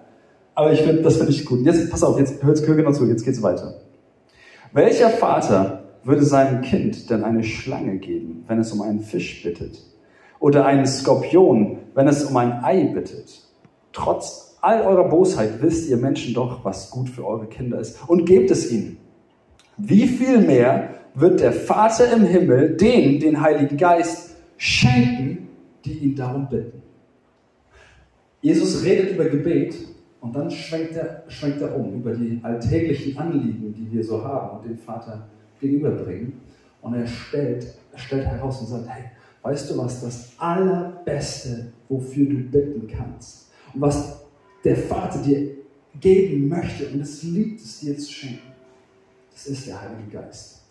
Aber 0.60 0.74
ich 0.74 0.82
finde, 0.82 1.03
das 1.03 1.16
finde 1.16 1.32
ich 1.32 1.45
gut. 1.45 1.62
Jetzt, 1.62 1.89
pass 1.89 2.03
auf, 2.03 2.20
jetzt 2.20 2.43
hört 2.43 2.62
genau 2.66 2.91
zu, 2.91 3.05
jetzt 3.05 3.24
geht's 3.24 3.41
weiter. 3.41 3.76
Welcher 4.74 5.10
Vater 5.10 5.86
würde 6.03 6.26
seinem 6.26 6.62
Kind 6.64 7.10
denn 7.10 7.24
eine 7.24 7.45
Schlange 7.45 7.97
geben, 7.97 8.43
wenn 8.45 8.60
es 8.60 8.74
um 8.74 8.82
einen 8.82 8.99
Fisch 8.99 9.41
bittet? 9.41 9.80
Oder 10.38 10.66
einen 10.66 10.86
Skorpion, 10.86 11.78
wenn 11.95 12.10
es 12.10 12.26
um 12.26 12.36
ein 12.36 12.62
Ei 12.62 12.91
bittet? 12.93 13.41
Trotz 13.93 14.57
all 14.60 14.82
eurer 14.82 15.07
Bosheit 15.07 15.62
wisst 15.62 15.89
ihr 15.89 15.95
Menschen 15.95 16.34
doch, 16.34 16.66
was 16.66 16.91
gut 16.91 17.07
für 17.07 17.26
eure 17.26 17.47
Kinder 17.47 17.80
ist 17.80 17.97
und 18.10 18.26
gebt 18.26 18.51
es 18.51 18.70
ihnen. 18.70 18.97
Wie 19.78 20.07
viel 20.10 20.39
mehr 20.39 20.89
wird 21.14 21.39
der 21.39 21.53
Vater 21.53 22.12
im 22.12 22.26
Himmel 22.26 22.76
denen 22.76 23.22
den 23.22 23.39
Heiligen 23.39 23.78
Geist 23.78 24.36
schenken, 24.57 25.47
die 25.86 25.99
ihn 25.99 26.16
darum 26.16 26.49
bitten? 26.49 26.82
Jesus 28.41 28.84
redet 28.84 29.14
über 29.14 29.24
Gebet 29.24 29.76
und 30.22 30.36
dann 30.36 30.51
schwenkt 30.51 30.95
er, 30.95 31.24
schwenkt 31.28 31.61
er 31.61 31.76
um 31.76 31.93
über 31.93 32.13
die 32.13 32.39
alltäglichen 32.43 33.17
Anliegen, 33.17 33.74
die 33.74 33.91
wir 33.91 34.03
so 34.03 34.24
haben 34.24 34.57
und 34.57 34.65
dem 34.65 34.78
Vater 34.78 35.28
gegenüberbringen. 35.59 36.34
Und 36.82 36.93
er 36.93 37.07
stellt, 37.07 37.74
stellt 37.95 38.26
heraus 38.26 38.61
und 38.61 38.67
sagt, 38.67 38.89
hey, 38.89 39.05
weißt 39.43 39.72
du 39.72 39.78
was, 39.78 40.01
das 40.01 40.32
Allerbeste, 40.38 41.72
wofür 41.88 42.26
du 42.26 42.36
bitten 42.36 42.88
kannst 42.88 43.49
und 43.74 43.82
was 43.82 44.26
der 44.63 44.76
Vater 44.76 45.20
dir 45.20 45.55
geben 45.99 46.49
möchte 46.49 46.88
und 46.88 47.01
es 47.01 47.24
liebt 47.24 47.61
es 47.61 47.80
dir 47.80 47.97
zu 47.97 48.11
schenken, 48.11 48.51
das 49.32 49.47
ist 49.47 49.67
der 49.67 49.82
Heilige 49.82 50.09
Geist. 50.11 50.61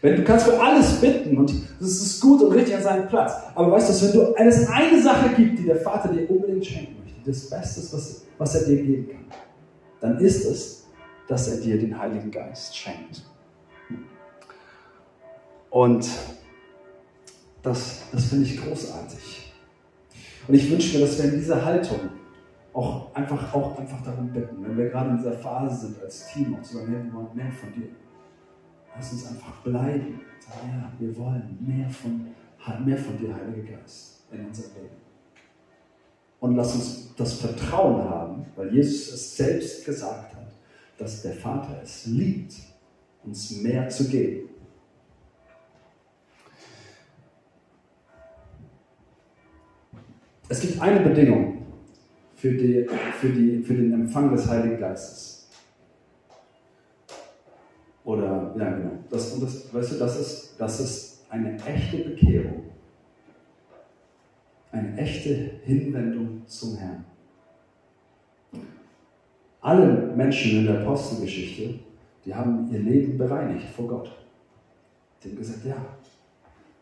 Wenn 0.00 0.16
du 0.16 0.24
kannst 0.24 0.46
für 0.46 0.60
alles 0.60 1.00
bitten 1.00 1.36
und 1.38 1.52
das 1.78 1.90
ist 1.90 2.20
gut 2.20 2.42
und 2.42 2.52
richtig 2.52 2.74
an 2.74 2.82
seinem 2.82 3.08
Platz. 3.08 3.34
Aber 3.54 3.70
weißt 3.70 4.02
du, 4.02 4.06
wenn 4.06 4.12
du 4.12 4.34
es 4.36 4.68
eine 4.68 5.00
Sache 5.00 5.28
gibt, 5.36 5.60
die 5.60 5.64
der 5.64 5.76
Vater 5.76 6.12
dir 6.12 6.28
unbedingt 6.28 6.66
schenken 6.66 7.01
das 7.24 7.50
Beste, 7.50 7.80
was, 7.94 8.26
was 8.38 8.54
er 8.54 8.66
dir 8.66 8.82
geben 8.82 9.08
kann, 9.08 9.24
dann 10.00 10.18
ist 10.18 10.44
es, 10.44 10.86
dass 11.28 11.48
er 11.48 11.60
dir 11.60 11.78
den 11.78 11.98
Heiligen 11.98 12.30
Geist 12.30 12.76
schenkt. 12.76 13.22
Und 15.70 16.08
das, 17.62 18.02
das 18.12 18.24
finde 18.26 18.44
ich 18.44 18.60
großartig. 18.60 19.52
Und 20.48 20.54
ich 20.54 20.70
wünsche 20.70 20.98
mir, 20.98 21.06
dass 21.06 21.18
wir 21.18 21.32
in 21.32 21.38
dieser 21.38 21.64
Haltung 21.64 22.10
auch 22.74 23.14
einfach, 23.14 23.54
auch 23.54 23.78
einfach 23.78 24.02
darum 24.02 24.32
bitten, 24.32 24.64
wenn 24.64 24.76
wir 24.76 24.88
gerade 24.88 25.10
in 25.10 25.16
dieser 25.18 25.32
Phase 25.32 25.86
sind 25.86 26.02
als 26.02 26.26
Team, 26.28 26.54
auch 26.54 26.62
zu 26.62 26.78
sagen, 26.78 26.92
wir 26.92 27.12
wollen 27.12 27.28
mehr 27.34 27.52
von 27.52 27.72
dir. 27.72 27.88
Lass 28.94 29.12
uns 29.12 29.26
einfach 29.26 29.62
bleiben. 29.62 30.20
Ja, 30.66 30.92
wir 30.98 31.16
wollen 31.16 31.58
mehr 31.60 31.88
von, 31.88 32.26
mehr 32.84 32.98
von 32.98 33.16
dir, 33.16 33.34
Heiliger 33.34 33.76
Geist, 33.76 34.24
in 34.30 34.46
unserem 34.46 34.74
Leben. 34.74 35.01
Und 36.42 36.56
lass 36.56 36.74
uns 36.74 37.14
das 37.16 37.34
Vertrauen 37.34 38.02
haben, 38.02 38.46
weil 38.56 38.74
Jesus 38.74 39.12
es 39.12 39.36
selbst 39.36 39.84
gesagt 39.84 40.34
hat, 40.34 40.52
dass 40.98 41.22
der 41.22 41.34
Vater 41.34 41.80
es 41.84 42.06
liebt, 42.06 42.54
uns 43.22 43.62
mehr 43.62 43.88
zu 43.88 44.08
geben. 44.08 44.48
Es 50.48 50.60
gibt 50.60 50.82
eine 50.82 51.08
Bedingung 51.08 51.64
für, 52.34 52.54
die, 52.54 52.88
für, 53.20 53.28
die, 53.28 53.62
für 53.62 53.74
den 53.74 53.92
Empfang 53.92 54.34
des 54.34 54.48
Heiligen 54.48 54.80
Geistes. 54.80 55.48
Oder, 58.02 58.52
ja, 58.58 58.68
genau. 58.68 58.98
Das, 59.08 59.38
das, 59.38 59.72
weißt 59.72 59.92
du, 59.92 59.98
das 60.00 60.18
ist, 60.18 60.54
das 60.58 60.80
ist 60.80 61.24
eine 61.30 61.56
echte 61.64 61.98
Bekehrung 61.98 62.71
eine 64.72 64.96
echte 64.96 65.50
Hinwendung 65.64 66.42
zum 66.46 66.76
Herrn. 66.76 67.04
Alle 69.60 70.12
Menschen 70.16 70.58
in 70.58 70.66
der 70.66 70.80
Apostelgeschichte, 70.80 71.74
die 72.24 72.34
haben 72.34 72.68
ihr 72.72 72.80
Leben 72.80 73.16
bereinigt 73.16 73.68
vor 73.68 73.86
Gott. 73.86 74.10
Die 75.22 75.28
haben 75.28 75.36
gesagt, 75.36 75.64
ja, 75.64 75.76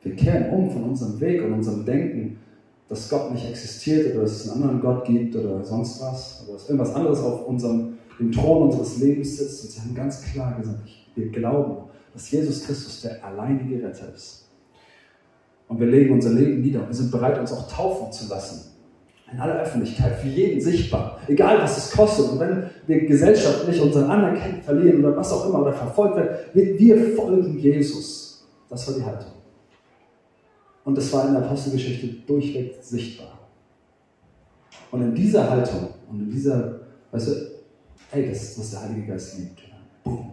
wir 0.03 0.17
kehren 0.17 0.51
um 0.51 0.71
von 0.71 0.85
unserem 0.85 1.21
Weg 1.21 1.43
und 1.43 1.53
unserem 1.53 1.85
Denken, 1.85 2.39
dass 2.89 3.09
Gott 3.09 3.33
nicht 3.33 3.49
existiert 3.49 4.15
oder 4.15 4.23
dass 4.23 4.33
es 4.33 4.51
einen 4.51 4.63
anderen 4.63 4.81
Gott 4.81 5.05
gibt 5.05 5.37
oder 5.37 5.63
sonst 5.63 6.01
was, 6.01 6.43
oder 6.45 6.55
dass 6.55 6.71
irgendwas 6.71 6.95
anderes 6.95 7.21
auf 7.21 7.47
unserem, 7.47 7.99
dem 8.19 8.33
Thron 8.33 8.69
unseres 8.69 8.99
Lebens 8.99 9.37
sitzt. 9.37 9.65
Und 9.65 9.71
sie 9.71 9.81
haben 9.81 9.95
ganz 9.95 10.23
klar 10.23 10.57
gesagt, 10.59 10.89
wir 11.15 11.29
glauben, 11.29 11.89
dass 12.15 12.31
Jesus 12.31 12.65
Christus 12.65 13.03
der 13.03 13.23
alleinige 13.25 13.87
Retter 13.87 14.13
ist. 14.15 14.40
Und 15.71 15.79
wir 15.79 15.87
legen 15.87 16.15
unser 16.15 16.31
Leben 16.31 16.63
nieder 16.63 16.81
und 16.81 16.89
wir 16.89 16.95
sind 16.97 17.13
bereit, 17.13 17.39
uns 17.39 17.53
auch 17.53 17.71
taufen 17.71 18.11
zu 18.11 18.29
lassen. 18.29 18.73
In 19.33 19.39
aller 19.39 19.61
Öffentlichkeit, 19.61 20.19
für 20.19 20.27
jeden 20.27 20.61
sichtbar. 20.61 21.21
Egal, 21.29 21.63
was 21.63 21.79
es 21.79 21.93
kostet. 21.93 22.29
Und 22.29 22.41
wenn 22.41 22.65
wir 22.89 23.07
gesellschaftlich 23.07 23.81
unseren 23.81 24.11
Anerkennung 24.11 24.63
verlieren 24.63 24.99
oder 24.99 25.17
was 25.17 25.33
auch 25.33 25.49
immer 25.49 25.61
oder 25.61 25.73
verfolgt 25.73 26.17
werden, 26.17 26.37
wir, 26.53 27.15
folgen 27.15 27.57
Jesus. 27.57 28.49
Das 28.69 28.89
war 28.89 28.97
die 28.97 29.05
Haltung. 29.05 29.31
Und 30.85 30.99
das 30.99 31.13
war 31.13 31.29
in 31.29 31.35
der 31.35 31.45
Apostelgeschichte 31.45 32.09
durchweg 32.27 32.75
sichtbar. 32.81 33.39
Und 34.91 35.03
in 35.03 35.15
dieser 35.15 35.49
Haltung 35.49 35.91
und 36.11 36.21
in 36.21 36.31
dieser, 36.33 36.81
weißt 37.13 37.29
du, 37.29 37.33
hey, 38.11 38.29
das 38.29 38.43
ist, 38.43 38.59
was 38.59 38.71
der 38.73 38.83
Heilige 38.83 39.07
Geist 39.07 39.39
liebt. 39.39 39.61
Boom. 40.03 40.33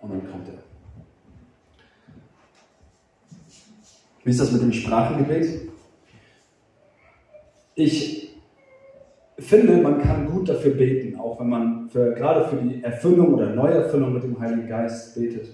Und 0.00 0.12
dann 0.12 0.30
kommt 0.30 0.46
er. 0.46 0.71
Wie 4.24 4.30
ist 4.30 4.40
das 4.40 4.52
mit 4.52 4.62
dem 4.62 4.72
Sprachengebet? 4.72 5.68
Ich 7.74 8.36
finde, 9.38 9.78
man 9.78 10.00
kann 10.00 10.26
gut 10.26 10.48
dafür 10.48 10.72
beten, 10.72 11.18
auch 11.18 11.40
wenn 11.40 11.48
man 11.48 11.88
für, 11.88 12.12
gerade 12.14 12.48
für 12.48 12.56
die 12.56 12.82
Erfüllung 12.82 13.34
oder 13.34 13.54
Neuerfüllung 13.54 14.12
mit 14.12 14.22
dem 14.22 14.38
Heiligen 14.38 14.68
Geist 14.68 15.14
betet. 15.14 15.48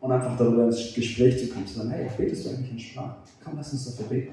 Und 0.00 0.10
einfach 0.10 0.36
darüber 0.36 0.64
ins 0.64 0.94
Gespräch 0.94 1.38
zu 1.38 1.48
kommen, 1.52 1.66
zu 1.66 1.78
sagen, 1.78 1.90
hey, 1.90 2.08
betest 2.16 2.44
du 2.44 2.50
eigentlich 2.50 2.72
in 2.72 2.78
Sprache? 2.78 3.16
Komm, 3.44 3.54
lass 3.56 3.72
uns 3.72 3.84
dafür 3.84 4.06
beten. 4.06 4.32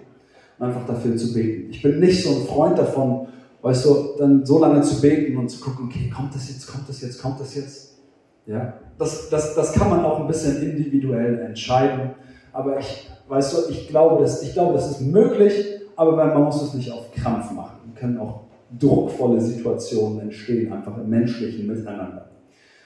Und 0.57 0.65
einfach 0.65 0.85
dafür 0.87 1.15
zu 1.15 1.33
beten. 1.33 1.69
Ich 1.69 1.81
bin 1.81 1.99
nicht 1.99 2.23
so 2.23 2.29
ein 2.29 2.47
Freund 2.47 2.77
davon, 2.77 3.27
weißt 3.61 3.85
du, 3.85 4.15
dann 4.17 4.45
so 4.45 4.59
lange 4.59 4.81
zu 4.81 4.99
beten 4.99 5.37
und 5.37 5.49
zu 5.49 5.59
gucken, 5.59 5.85
okay, 5.85 6.09
kommt 6.09 6.33
das 6.33 6.49
jetzt, 6.49 6.65
kommt 6.65 6.89
das 6.89 7.01
jetzt, 7.01 7.21
kommt 7.21 7.39
das 7.39 7.53
jetzt? 7.55 7.99
Ja, 8.47 8.73
das, 8.97 9.29
das, 9.29 9.53
das 9.53 9.73
kann 9.73 9.89
man 9.89 10.03
auch 10.03 10.21
ein 10.21 10.27
bisschen 10.27 10.61
individuell 10.63 11.39
entscheiden. 11.39 12.11
Aber 12.51 12.79
ich 12.79 13.09
weißt 13.29 13.53
du, 13.53 13.71
ich 13.71 13.87
glaube, 13.87 14.21
das, 14.21 14.43
ich 14.43 14.53
glaube, 14.53 14.73
das 14.73 14.91
ist 14.91 15.01
möglich, 15.01 15.53
aber 15.95 16.15
man 16.15 16.43
muss 16.43 16.61
es 16.61 16.73
nicht 16.73 16.91
auf 16.91 17.11
Krampf 17.13 17.51
machen. 17.51 17.77
Es 17.93 17.99
können 17.99 18.17
auch 18.17 18.41
druckvolle 18.77 19.39
Situationen 19.39 20.21
entstehen, 20.21 20.73
einfach 20.73 20.97
im 20.97 21.09
menschlichen 21.09 21.67
Miteinander. 21.67 22.29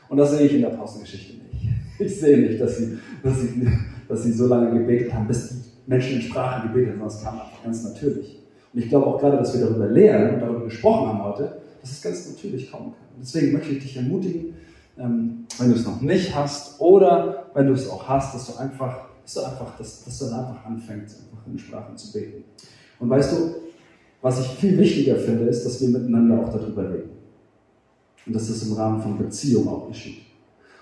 Und 0.10 0.18
das 0.18 0.32
sehe 0.32 0.46
ich 0.46 0.54
in 0.54 0.62
der 0.62 0.74
Apostelgeschichte 0.74 1.34
nicht. 1.34 1.44
Ich 2.00 2.20
sehe 2.20 2.38
nicht, 2.40 2.60
dass 2.60 2.78
sie, 2.78 2.98
dass 3.22 3.40
sie, 3.40 3.68
dass 4.10 4.24
sie 4.24 4.32
so 4.32 4.48
lange 4.48 4.80
gebetet 4.80 5.14
haben, 5.14 5.28
bis 5.28 5.50
die 5.50 5.56
Menschen 5.86 6.16
in 6.16 6.22
Sprache 6.24 6.68
gebetet 6.68 6.94
haben, 6.94 7.10
sondern 7.10 7.18
es 7.18 7.24
kam 7.24 7.34
einfach 7.36 7.64
ganz 7.64 7.84
natürlich. 7.84 8.44
Und 8.74 8.80
ich 8.80 8.90
glaube 8.90 9.06
auch 9.06 9.20
gerade, 9.20 9.38
dass 9.38 9.54
wir 9.54 9.66
darüber 9.66 9.88
lernen 9.88 10.34
und 10.34 10.42
darüber 10.42 10.64
gesprochen 10.66 11.08
haben 11.08 11.24
heute, 11.24 11.62
dass 11.82 11.92
es 11.92 12.02
ganz 12.02 12.30
natürlich 12.32 12.72
kommen 12.72 12.94
kann. 12.94 13.16
Und 13.16 13.22
deswegen 13.22 13.54
möchte 13.54 13.74
ich 13.74 13.84
dich 13.84 13.96
ermutigen, 13.96 14.56
ähm, 14.98 15.46
wenn 15.60 15.70
du 15.70 15.76
es 15.76 15.86
noch 15.86 16.02
nicht 16.02 16.36
hast 16.36 16.82
oder 16.82 17.46
wenn 17.54 17.68
du 17.68 17.74
es 17.74 17.88
auch 17.88 18.08
hast, 18.08 18.34
dass 18.34 18.48
du 18.48 18.60
einfach 18.60 19.06
ist 19.26 19.34
so 19.34 19.44
einfach, 19.44 19.78
dass, 19.78 20.04
dass 20.04 20.20
du 20.20 20.26
dann 20.26 20.46
einfach 20.46 20.66
anfängst, 20.66 21.18
einfach 21.20 21.48
in 21.48 21.58
Sprachen 21.58 21.98
zu 21.98 22.12
beten. 22.12 22.44
Und 23.00 23.10
weißt 23.10 23.32
du, 23.34 23.56
Was 24.24 24.40
ich 24.40 24.48
viel 24.52 24.78
wichtiger 24.78 25.18
finde, 25.18 25.50
ist, 25.50 25.66
dass 25.66 25.82
wir 25.82 25.90
miteinander 25.90 26.40
auch 26.40 26.50
darüber 26.50 26.90
reden. 26.90 27.10
Und 28.26 28.34
dass 28.34 28.48
das 28.48 28.64
im 28.64 28.74
Rahmen 28.74 29.02
von 29.02 29.18
Beziehung 29.18 29.68
auch 29.68 29.90
geschieht. 29.90 30.22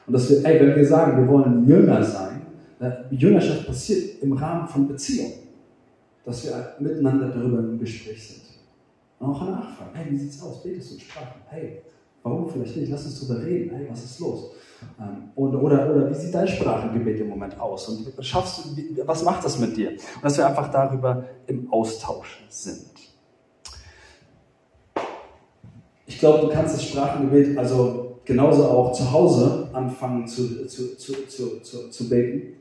Und 0.05 0.13
dass 0.13 0.29
wir, 0.29 0.45
ey, 0.45 0.59
wenn 0.59 0.75
wir 0.75 0.85
sagen, 0.85 1.19
wir 1.19 1.27
wollen 1.27 1.67
Jünger 1.67 2.03
sein, 2.03 2.41
Jüngerschaft 3.09 3.65
passiert 3.65 4.21
im 4.21 4.33
Rahmen 4.33 4.67
von 4.67 4.87
Beziehung. 4.87 5.31
Dass 6.23 6.45
wir 6.45 6.75
miteinander 6.79 7.29
darüber 7.29 7.57
im 7.59 7.79
Gespräch 7.79 8.27
sind. 8.27 8.43
Und 9.17 9.29
auch 9.29 9.41
nachfragen, 9.41 9.89
hey, 9.93 10.11
wie 10.11 10.17
sieht's 10.17 10.39
aus? 10.43 10.61
Betest 10.61 10.91
du 10.91 10.95
in 10.95 11.01
Sprachen? 11.01 11.41
Hey, 11.47 11.81
warum 12.23 12.49
vielleicht 12.49 12.77
nicht? 12.77 12.91
Lass 12.91 13.05
uns 13.05 13.27
darüber 13.27 13.45
reden. 13.45 13.75
Hey, 13.75 13.87
was 13.89 14.03
ist 14.03 14.19
los? 14.19 14.51
Ähm, 14.99 15.29
oder, 15.35 15.61
oder, 15.61 15.89
oder 15.89 16.09
wie 16.09 16.13
sieht 16.13 16.33
dein 16.33 16.47
Sprachengebet 16.47 17.19
im 17.21 17.29
Moment 17.29 17.59
aus? 17.59 17.87
Und 17.89 18.25
schaffst 18.25 18.65
du, 18.65 19.07
was 19.07 19.23
macht 19.23 19.45
das 19.45 19.59
mit 19.59 19.75
dir? 19.77 19.91
Und 19.91 20.23
dass 20.23 20.37
wir 20.37 20.47
einfach 20.47 20.71
darüber 20.71 21.25
im 21.47 21.71
Austausch 21.71 22.43
sind. 22.49 22.91
Ich 26.05 26.19
glaube, 26.19 26.41
du 26.41 26.49
kannst 26.49 26.75
das 26.75 26.83
Sprachengebet 26.83 27.57
also 27.57 28.19
genauso 28.25 28.65
auch 28.65 28.91
zu 28.91 29.11
Hause 29.11 29.69
anfangen 29.73 30.27
zu, 30.27 30.67
zu, 30.67 30.97
zu, 30.97 31.27
zu, 31.27 31.61
zu, 31.61 31.89
zu 31.89 32.09
beten, 32.09 32.57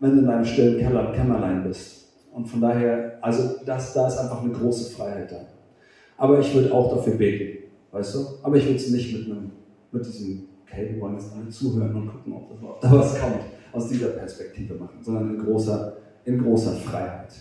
wenn 0.00 0.12
du 0.12 0.18
in 0.20 0.26
deinem 0.26 0.44
stillen 0.44 0.78
Keller, 0.78 1.12
Kämmerlein 1.12 1.62
bist. 1.64 2.08
Und 2.32 2.46
von 2.46 2.60
daher, 2.60 3.18
also 3.20 3.56
das, 3.66 3.92
da 3.92 4.08
ist 4.08 4.16
einfach 4.16 4.42
eine 4.42 4.52
große 4.52 4.90
Freiheit 4.92 5.30
da. 5.30 5.46
Aber 6.16 6.38
ich 6.38 6.54
würde 6.54 6.72
auch 6.72 6.96
dafür 6.96 7.14
beten, 7.14 7.59
weißt 7.92 8.14
du? 8.14 8.26
Aber 8.42 8.56
ich 8.56 8.64
würde 8.64 8.76
es 8.76 8.90
nicht 8.90 9.12
mit 9.12 9.26
einem 9.26 9.50
mit 9.92 10.06
diesem, 10.06 10.48
okay, 10.64 10.90
wir 10.92 11.00
wollen 11.00 11.14
jetzt 11.14 11.32
alle 11.34 11.48
zuhören 11.48 11.94
und 11.94 12.08
gucken, 12.08 12.32
ob 12.34 12.80
da 12.80 12.90
was 12.92 13.18
kommt, 13.20 13.40
aus 13.72 13.88
dieser 13.88 14.08
Perspektive 14.08 14.74
machen, 14.74 14.98
sondern 15.02 15.34
in 15.34 15.44
großer, 15.44 15.96
in 16.24 16.42
großer 16.42 16.72
Freiheit. 16.72 17.32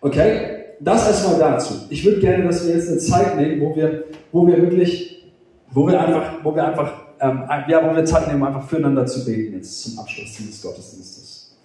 Okay, 0.00 0.64
das 0.80 1.06
erstmal 1.06 1.38
dazu. 1.38 1.74
Ich 1.88 2.04
würde 2.04 2.20
gerne, 2.20 2.44
dass 2.44 2.66
wir 2.66 2.74
jetzt 2.74 2.88
eine 2.88 2.98
Zeit 2.98 3.36
nehmen, 3.36 3.60
wo 3.60 3.74
wir, 3.74 4.04
wo 4.32 4.46
wir 4.46 4.60
wirklich, 4.60 5.32
wo 5.70 5.86
wir 5.86 6.00
einfach, 6.00 6.44
wo 6.44 6.54
wir 6.54 6.66
einfach, 6.66 7.06
ähm, 7.20 7.44
ja, 7.68 7.90
wo 7.90 7.94
wir 7.94 8.04
Zeit 8.04 8.28
nehmen, 8.28 8.44
einfach 8.44 8.68
füreinander 8.68 9.06
zu 9.06 9.24
beten, 9.24 9.54
jetzt 9.54 9.82
zum 9.82 9.98
Abschluss 9.98 10.36
dieses 10.36 10.62
Gottesdienstes. 10.62 11.56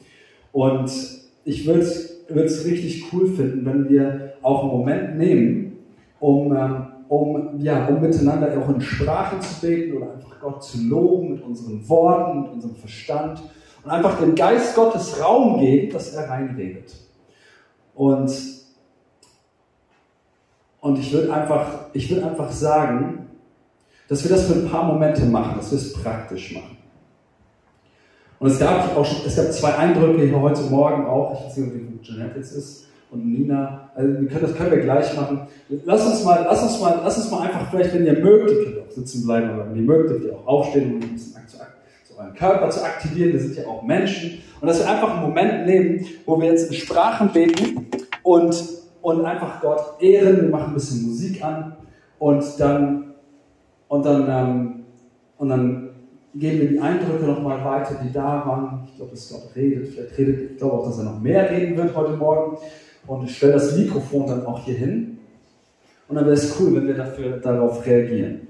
Und 0.53 0.91
ich 1.43 1.65
würde 1.65 1.79
es 1.79 2.65
richtig 2.65 3.05
cool 3.11 3.27
finden, 3.27 3.65
wenn 3.65 3.89
wir 3.89 4.33
auch 4.41 4.63
einen 4.63 4.71
Moment 4.71 5.17
nehmen, 5.17 5.77
um 6.19 6.55
ähm, 6.55 6.85
um, 7.11 7.59
ja, 7.59 7.87
um 7.87 7.99
miteinander 7.99 8.57
auch 8.57 8.69
in 8.69 8.79
Sprachen 8.79 9.41
zu 9.41 9.59
beten 9.59 9.97
oder 9.97 10.13
einfach 10.13 10.39
Gott 10.39 10.63
zu 10.63 10.81
loben 10.81 11.33
mit 11.33 11.43
unseren 11.43 11.87
Worten, 11.89 12.43
mit 12.43 12.51
unserem 12.53 12.75
Verstand 12.77 13.41
und 13.83 13.91
einfach 13.91 14.17
dem 14.17 14.33
Geist 14.33 14.73
Gottes 14.75 15.21
Raum 15.21 15.59
geben, 15.59 15.91
dass 15.91 16.13
er 16.13 16.29
reinredet. 16.29 16.95
Und, 17.95 18.31
und 20.79 20.99
ich 20.99 21.11
würde 21.11 21.33
einfach, 21.33 21.87
ich 21.91 22.09
würde 22.09 22.27
einfach 22.27 22.49
sagen, 22.49 23.27
dass 24.07 24.23
wir 24.23 24.31
das 24.31 24.45
für 24.45 24.53
ein 24.53 24.69
paar 24.69 24.85
Momente 24.85 25.25
machen, 25.25 25.57
dass 25.57 25.69
wir 25.69 25.79
es 25.79 25.91
praktisch 25.91 26.53
machen. 26.53 26.77
Und 28.39 28.51
es 28.51 28.57
gab 28.57 28.95
auch 28.95 29.05
es 29.25 29.35
gab 29.35 29.51
zwei 29.51 29.75
Eindrücke 29.75 30.23
hier 30.23 30.39
heute 30.39 30.61
Morgen 30.61 31.05
auch, 31.05 31.33
ich 31.33 31.45
weiß 31.45 31.57
nicht, 31.57 31.73
wie 31.73 32.01
Jeanette 32.01 32.37
jetzt 32.37 32.53
ist, 32.53 32.87
und 33.11 33.29
Nina. 33.29 33.91
Also 33.93 34.13
können, 34.13 34.41
das 34.41 34.55
können 34.55 34.71
wir 34.71 34.79
gleich 34.79 35.15
machen. 35.15 35.41
Lass 35.85 36.05
uns 36.05 36.23
mal, 36.23 36.45
lass 36.47 36.63
uns 36.63 36.79
mal, 36.79 37.01
lass 37.03 37.17
uns 37.17 37.29
mal 37.29 37.41
einfach 37.41 37.69
vielleicht, 37.69 37.93
wenn 37.93 38.05
ihr 38.05 38.17
mögt, 38.17 38.49
ihr 38.49 38.63
könnt 38.63 38.87
auch 38.87 38.91
sitzen 38.91 39.25
bleiben, 39.25 39.49
aber 39.49 39.69
wenn 39.69 39.75
ihr 39.75 39.81
mögt, 39.83 40.09
dürft 40.09 40.25
ihr 40.25 40.33
auch 40.33 40.47
aufstehen, 40.47 40.95
um 40.95 41.01
ein 41.01 41.13
bisschen 41.13 41.45
zu, 41.45 41.57
zu 41.57 42.17
euren 42.17 42.33
Körper 42.33 42.69
zu 42.69 42.83
aktivieren. 42.83 43.33
Wir 43.33 43.39
sind 43.39 43.57
ja 43.57 43.67
auch 43.67 43.83
Menschen. 43.83 44.41
Und 44.61 44.67
dass 44.67 44.79
wir 44.79 44.89
einfach 44.89 45.17
einen 45.17 45.23
Moment 45.23 45.65
nehmen, 45.65 46.05
wo 46.25 46.39
wir 46.39 46.47
jetzt 46.49 46.69
in 46.69 46.73
Sprachen 46.73 47.31
beten 47.33 47.87
und, 48.23 48.55
und 49.01 49.25
einfach 49.25 49.61
Gott 49.61 50.01
ehren. 50.01 50.41
Wir 50.41 50.49
machen 50.49 50.71
ein 50.71 50.73
bisschen 50.73 51.07
Musik 51.07 51.43
an 51.43 51.75
und 52.17 52.43
dann, 52.59 53.13
und 53.89 54.05
dann, 54.05 54.27
ähm, 54.29 54.83
und 55.37 55.49
dann 55.49 55.89
geben 56.35 56.61
wir 56.61 56.69
die 56.69 56.79
Eindrücke 56.79 57.25
nochmal 57.25 57.65
weiter, 57.65 57.95
die 58.01 58.13
da 58.13 58.45
waren. 58.45 58.87
Ich 58.87 58.95
glaube, 58.95 59.11
dass 59.11 59.29
Gott 59.29 59.49
redet. 59.53 59.89
Vielleicht 59.89 60.17
redet, 60.17 60.51
ich 60.51 60.57
glaube 60.57 60.75
auch, 60.75 60.85
dass 60.85 60.99
er 60.99 61.05
noch 61.05 61.19
mehr 61.19 61.49
reden 61.49 61.75
wird 61.75 61.93
heute 61.93 62.15
Morgen 62.15 62.57
und 63.07 63.25
ich 63.25 63.37
stelle 63.37 63.53
das 63.53 63.75
Mikrofon 63.77 64.27
dann 64.27 64.45
auch 64.45 64.63
hier 64.63 64.75
hin. 64.75 65.17
Und 66.07 66.15
dann 66.15 66.25
wäre 66.25 66.35
es 66.35 66.59
cool, 66.59 66.75
wenn 66.75 66.87
wir 66.87 66.95
dafür, 66.95 67.37
darauf 67.37 67.85
reagieren. 67.85 68.47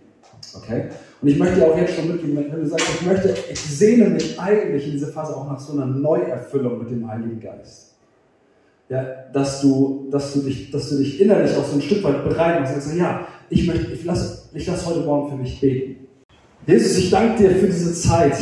Okay? 0.56 0.86
Und 1.22 1.28
ich 1.28 1.38
möchte 1.38 1.64
auch 1.64 1.78
jetzt 1.78 1.96
schon 1.96 2.08
mitgeben, 2.08 2.38
wenn 2.52 2.62
du 2.62 2.68
sagst, 2.68 2.88
ich 3.00 3.06
möchte, 3.06 3.36
ich 3.52 3.60
sehne 3.60 4.10
mich 4.10 4.40
eigentlich 4.40 4.86
in 4.86 4.94
dieser 4.94 5.10
Phase 5.10 5.36
auch 5.36 5.48
nach 5.48 5.60
so 5.60 5.74
einer 5.74 5.86
Neuerfüllung 5.86 6.80
mit 6.80 6.90
dem 6.90 7.08
Heiligen 7.08 7.40
Geist. 7.40 7.94
Ja, 8.90 9.06
dass 9.32 9.62
du, 9.62 10.08
dass 10.12 10.34
du 10.34 10.42
dich, 10.42 10.72
dass 10.72 10.90
du 10.90 10.98
dich 10.98 11.22
innerlich 11.22 11.56
auch 11.56 11.64
so 11.64 11.76
ein 11.76 11.82
Stück 11.82 12.04
weit 12.04 12.24
bereit 12.26 12.60
machst 12.60 12.76
und 12.76 12.82
sagst, 12.82 12.98
ja, 12.98 13.28
ich 13.50 13.68
möchte, 13.68 13.92
ich 13.92 14.04
lasse, 14.04 14.50
ich 14.54 14.66
lasse 14.68 14.86
heute 14.88 15.02
Morgen 15.02 15.32
für 15.32 15.38
mich 15.38 15.62
beten. 15.62 16.08
Jesus, 16.66 16.98
ich 16.98 17.10
danke 17.10 17.44
dir 17.44 17.52
für 17.52 17.68
diese 17.68 17.94
Zeit. 17.94 18.36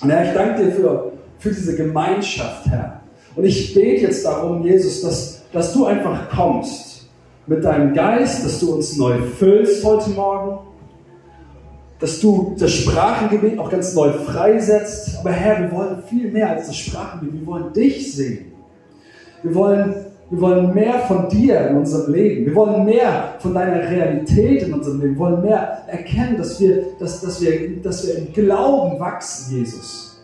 Und 0.00 0.10
Herr, 0.10 0.26
ich 0.26 0.32
danke 0.32 0.64
dir 0.64 0.72
für, 0.72 1.12
für 1.38 1.48
diese 1.48 1.76
Gemeinschaft, 1.76 2.66
Herr. 2.66 2.99
Und 3.36 3.44
ich 3.44 3.74
bete 3.74 4.02
jetzt 4.02 4.24
darum, 4.24 4.64
Jesus, 4.64 5.02
dass, 5.02 5.42
dass 5.52 5.72
du 5.72 5.86
einfach 5.86 6.28
kommst 6.30 7.08
mit 7.46 7.64
deinem 7.64 7.94
Geist, 7.94 8.44
dass 8.44 8.60
du 8.60 8.74
uns 8.74 8.96
neu 8.96 9.18
füllst 9.22 9.84
heute 9.84 10.10
Morgen, 10.10 10.58
dass 11.98 12.20
du 12.20 12.56
das 12.58 12.72
Sprachengebet 12.72 13.58
auch 13.58 13.70
ganz 13.70 13.94
neu 13.94 14.10
freisetzt. 14.10 15.18
Aber 15.20 15.30
Herr, 15.30 15.60
wir 15.60 15.72
wollen 15.76 16.02
viel 16.08 16.30
mehr 16.30 16.50
als 16.50 16.68
das 16.68 16.76
Sprachengebet. 16.76 17.40
Wir 17.40 17.46
wollen 17.46 17.72
dich 17.72 18.14
sehen. 18.14 18.52
Wir 19.42 19.54
wollen, 19.54 19.94
wir 20.30 20.40
wollen 20.40 20.74
mehr 20.74 21.00
von 21.00 21.28
dir 21.28 21.68
in 21.68 21.76
unserem 21.76 22.12
Leben. 22.12 22.46
Wir 22.46 22.54
wollen 22.54 22.84
mehr 22.84 23.34
von 23.38 23.54
deiner 23.54 23.88
Realität 23.88 24.62
in 24.62 24.72
unserem 24.72 25.00
Leben. 25.00 25.14
Wir 25.14 25.20
wollen 25.20 25.42
mehr 25.42 25.82
erkennen, 25.86 26.36
dass 26.38 26.58
wir, 26.60 26.84
dass, 26.98 27.20
dass 27.20 27.40
wir, 27.40 27.80
dass 27.82 28.06
wir 28.06 28.16
im 28.16 28.32
Glauben 28.32 28.98
wachsen, 28.98 29.58
Jesus. 29.58 30.22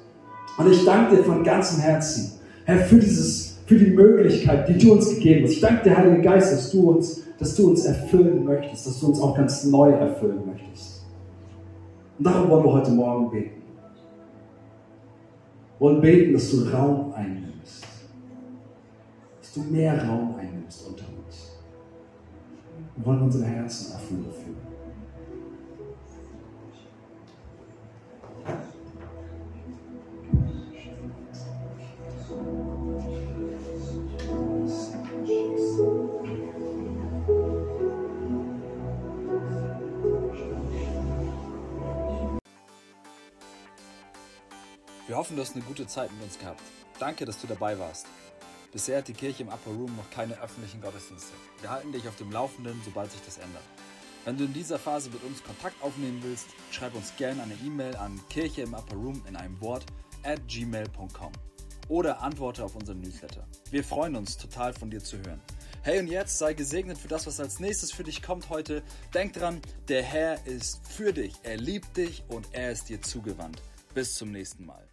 Und 0.56 0.72
ich 0.72 0.84
danke 0.84 1.16
dir 1.16 1.24
von 1.24 1.44
ganzem 1.44 1.80
Herzen 1.80 2.36
Herr, 2.66 2.80
für, 2.80 2.98
dieses, 2.98 3.58
für 3.64 3.78
die 3.78 3.92
Möglichkeit, 3.92 4.68
die 4.68 4.76
du 4.76 4.92
uns 4.92 5.08
gegeben 5.08 5.44
hast. 5.44 5.52
Ich 5.52 5.60
danke 5.60 5.84
dir, 5.84 5.96
Heiliger 5.96 6.18
Geist, 6.20 6.52
dass 6.52 6.70
du, 6.72 6.90
uns, 6.90 7.22
dass 7.38 7.54
du 7.54 7.68
uns 7.68 7.84
erfüllen 7.84 8.44
möchtest, 8.44 8.88
dass 8.88 8.98
du 8.98 9.06
uns 9.06 9.20
auch 9.20 9.36
ganz 9.36 9.64
neu 9.64 9.92
erfüllen 9.92 10.40
möchtest. 10.44 11.04
Und 12.18 12.26
darum 12.26 12.50
wollen 12.50 12.64
wir 12.64 12.72
heute 12.72 12.90
Morgen 12.90 13.30
beten. 13.30 13.62
Wir 15.78 15.86
wollen 15.86 16.00
beten, 16.00 16.32
dass 16.32 16.50
du 16.50 16.68
Raum 16.68 17.12
einnimmst. 17.14 17.86
Dass 19.40 19.52
du 19.52 19.60
mehr 19.60 20.04
Raum 20.04 20.34
einnimmst 20.36 20.88
unter 20.88 21.04
uns. 21.24 21.52
Wir 22.96 23.06
wollen 23.06 23.22
unsere 23.22 23.44
Herzen 23.44 23.94
öffnen 23.94 24.24
dafür. 24.24 24.65
Hoffen, 45.26 45.36
du 45.36 45.42
hast 45.42 45.56
eine 45.56 45.64
gute 45.64 45.88
Zeit 45.88 46.12
mit 46.12 46.22
uns 46.22 46.38
gehabt. 46.38 46.62
Danke, 47.00 47.24
dass 47.24 47.40
du 47.40 47.48
dabei 47.48 47.76
warst. 47.80 48.06
Bisher 48.72 48.98
hat 48.98 49.08
die 49.08 49.12
Kirche 49.12 49.42
im 49.42 49.48
Upper 49.48 49.70
Room 49.70 49.96
noch 49.96 50.08
keine 50.10 50.40
öffentlichen 50.40 50.80
Gottesdienste. 50.80 51.32
Wir 51.60 51.70
halten 51.70 51.90
dich 51.90 52.06
auf 52.06 52.14
dem 52.14 52.30
Laufenden, 52.30 52.80
sobald 52.84 53.10
sich 53.10 53.20
das 53.22 53.38
ändert. 53.38 53.64
Wenn 54.24 54.36
du 54.36 54.44
in 54.44 54.52
dieser 54.52 54.78
Phase 54.78 55.10
mit 55.10 55.24
uns 55.24 55.42
Kontakt 55.42 55.82
aufnehmen 55.82 56.20
willst, 56.22 56.46
schreib 56.70 56.94
uns 56.94 57.12
gerne 57.16 57.42
eine 57.42 57.54
E-Mail 57.54 57.96
an 57.96 58.20
kirche 58.28 58.62
im 58.62 58.74
Upper 58.74 58.94
Room 58.94 59.20
in 59.26 59.34
einem 59.34 59.60
Wort 59.60 59.84
at 60.22 60.46
gmail.com 60.46 61.32
oder 61.88 62.20
antworte 62.20 62.64
auf 62.64 62.76
unseren 62.76 63.00
Newsletter. 63.00 63.48
Wir 63.72 63.82
freuen 63.82 64.14
uns 64.14 64.36
total 64.36 64.74
von 64.74 64.90
dir 64.90 65.02
zu 65.02 65.16
hören. 65.18 65.40
Hey 65.82 65.98
und 65.98 66.06
jetzt 66.06 66.38
sei 66.38 66.54
gesegnet 66.54 66.98
für 66.98 67.08
das, 67.08 67.26
was 67.26 67.40
als 67.40 67.58
nächstes 67.58 67.90
für 67.90 68.04
dich 68.04 68.22
kommt 68.22 68.48
heute. 68.48 68.84
Denk 69.12 69.32
dran, 69.32 69.60
der 69.88 70.04
Herr 70.04 70.46
ist 70.46 70.86
für 70.86 71.12
dich, 71.12 71.34
er 71.42 71.56
liebt 71.56 71.96
dich 71.96 72.22
und 72.28 72.46
er 72.52 72.70
ist 72.70 72.88
dir 72.88 73.02
zugewandt. 73.02 73.60
Bis 73.92 74.14
zum 74.14 74.30
nächsten 74.30 74.66
Mal. 74.66 74.86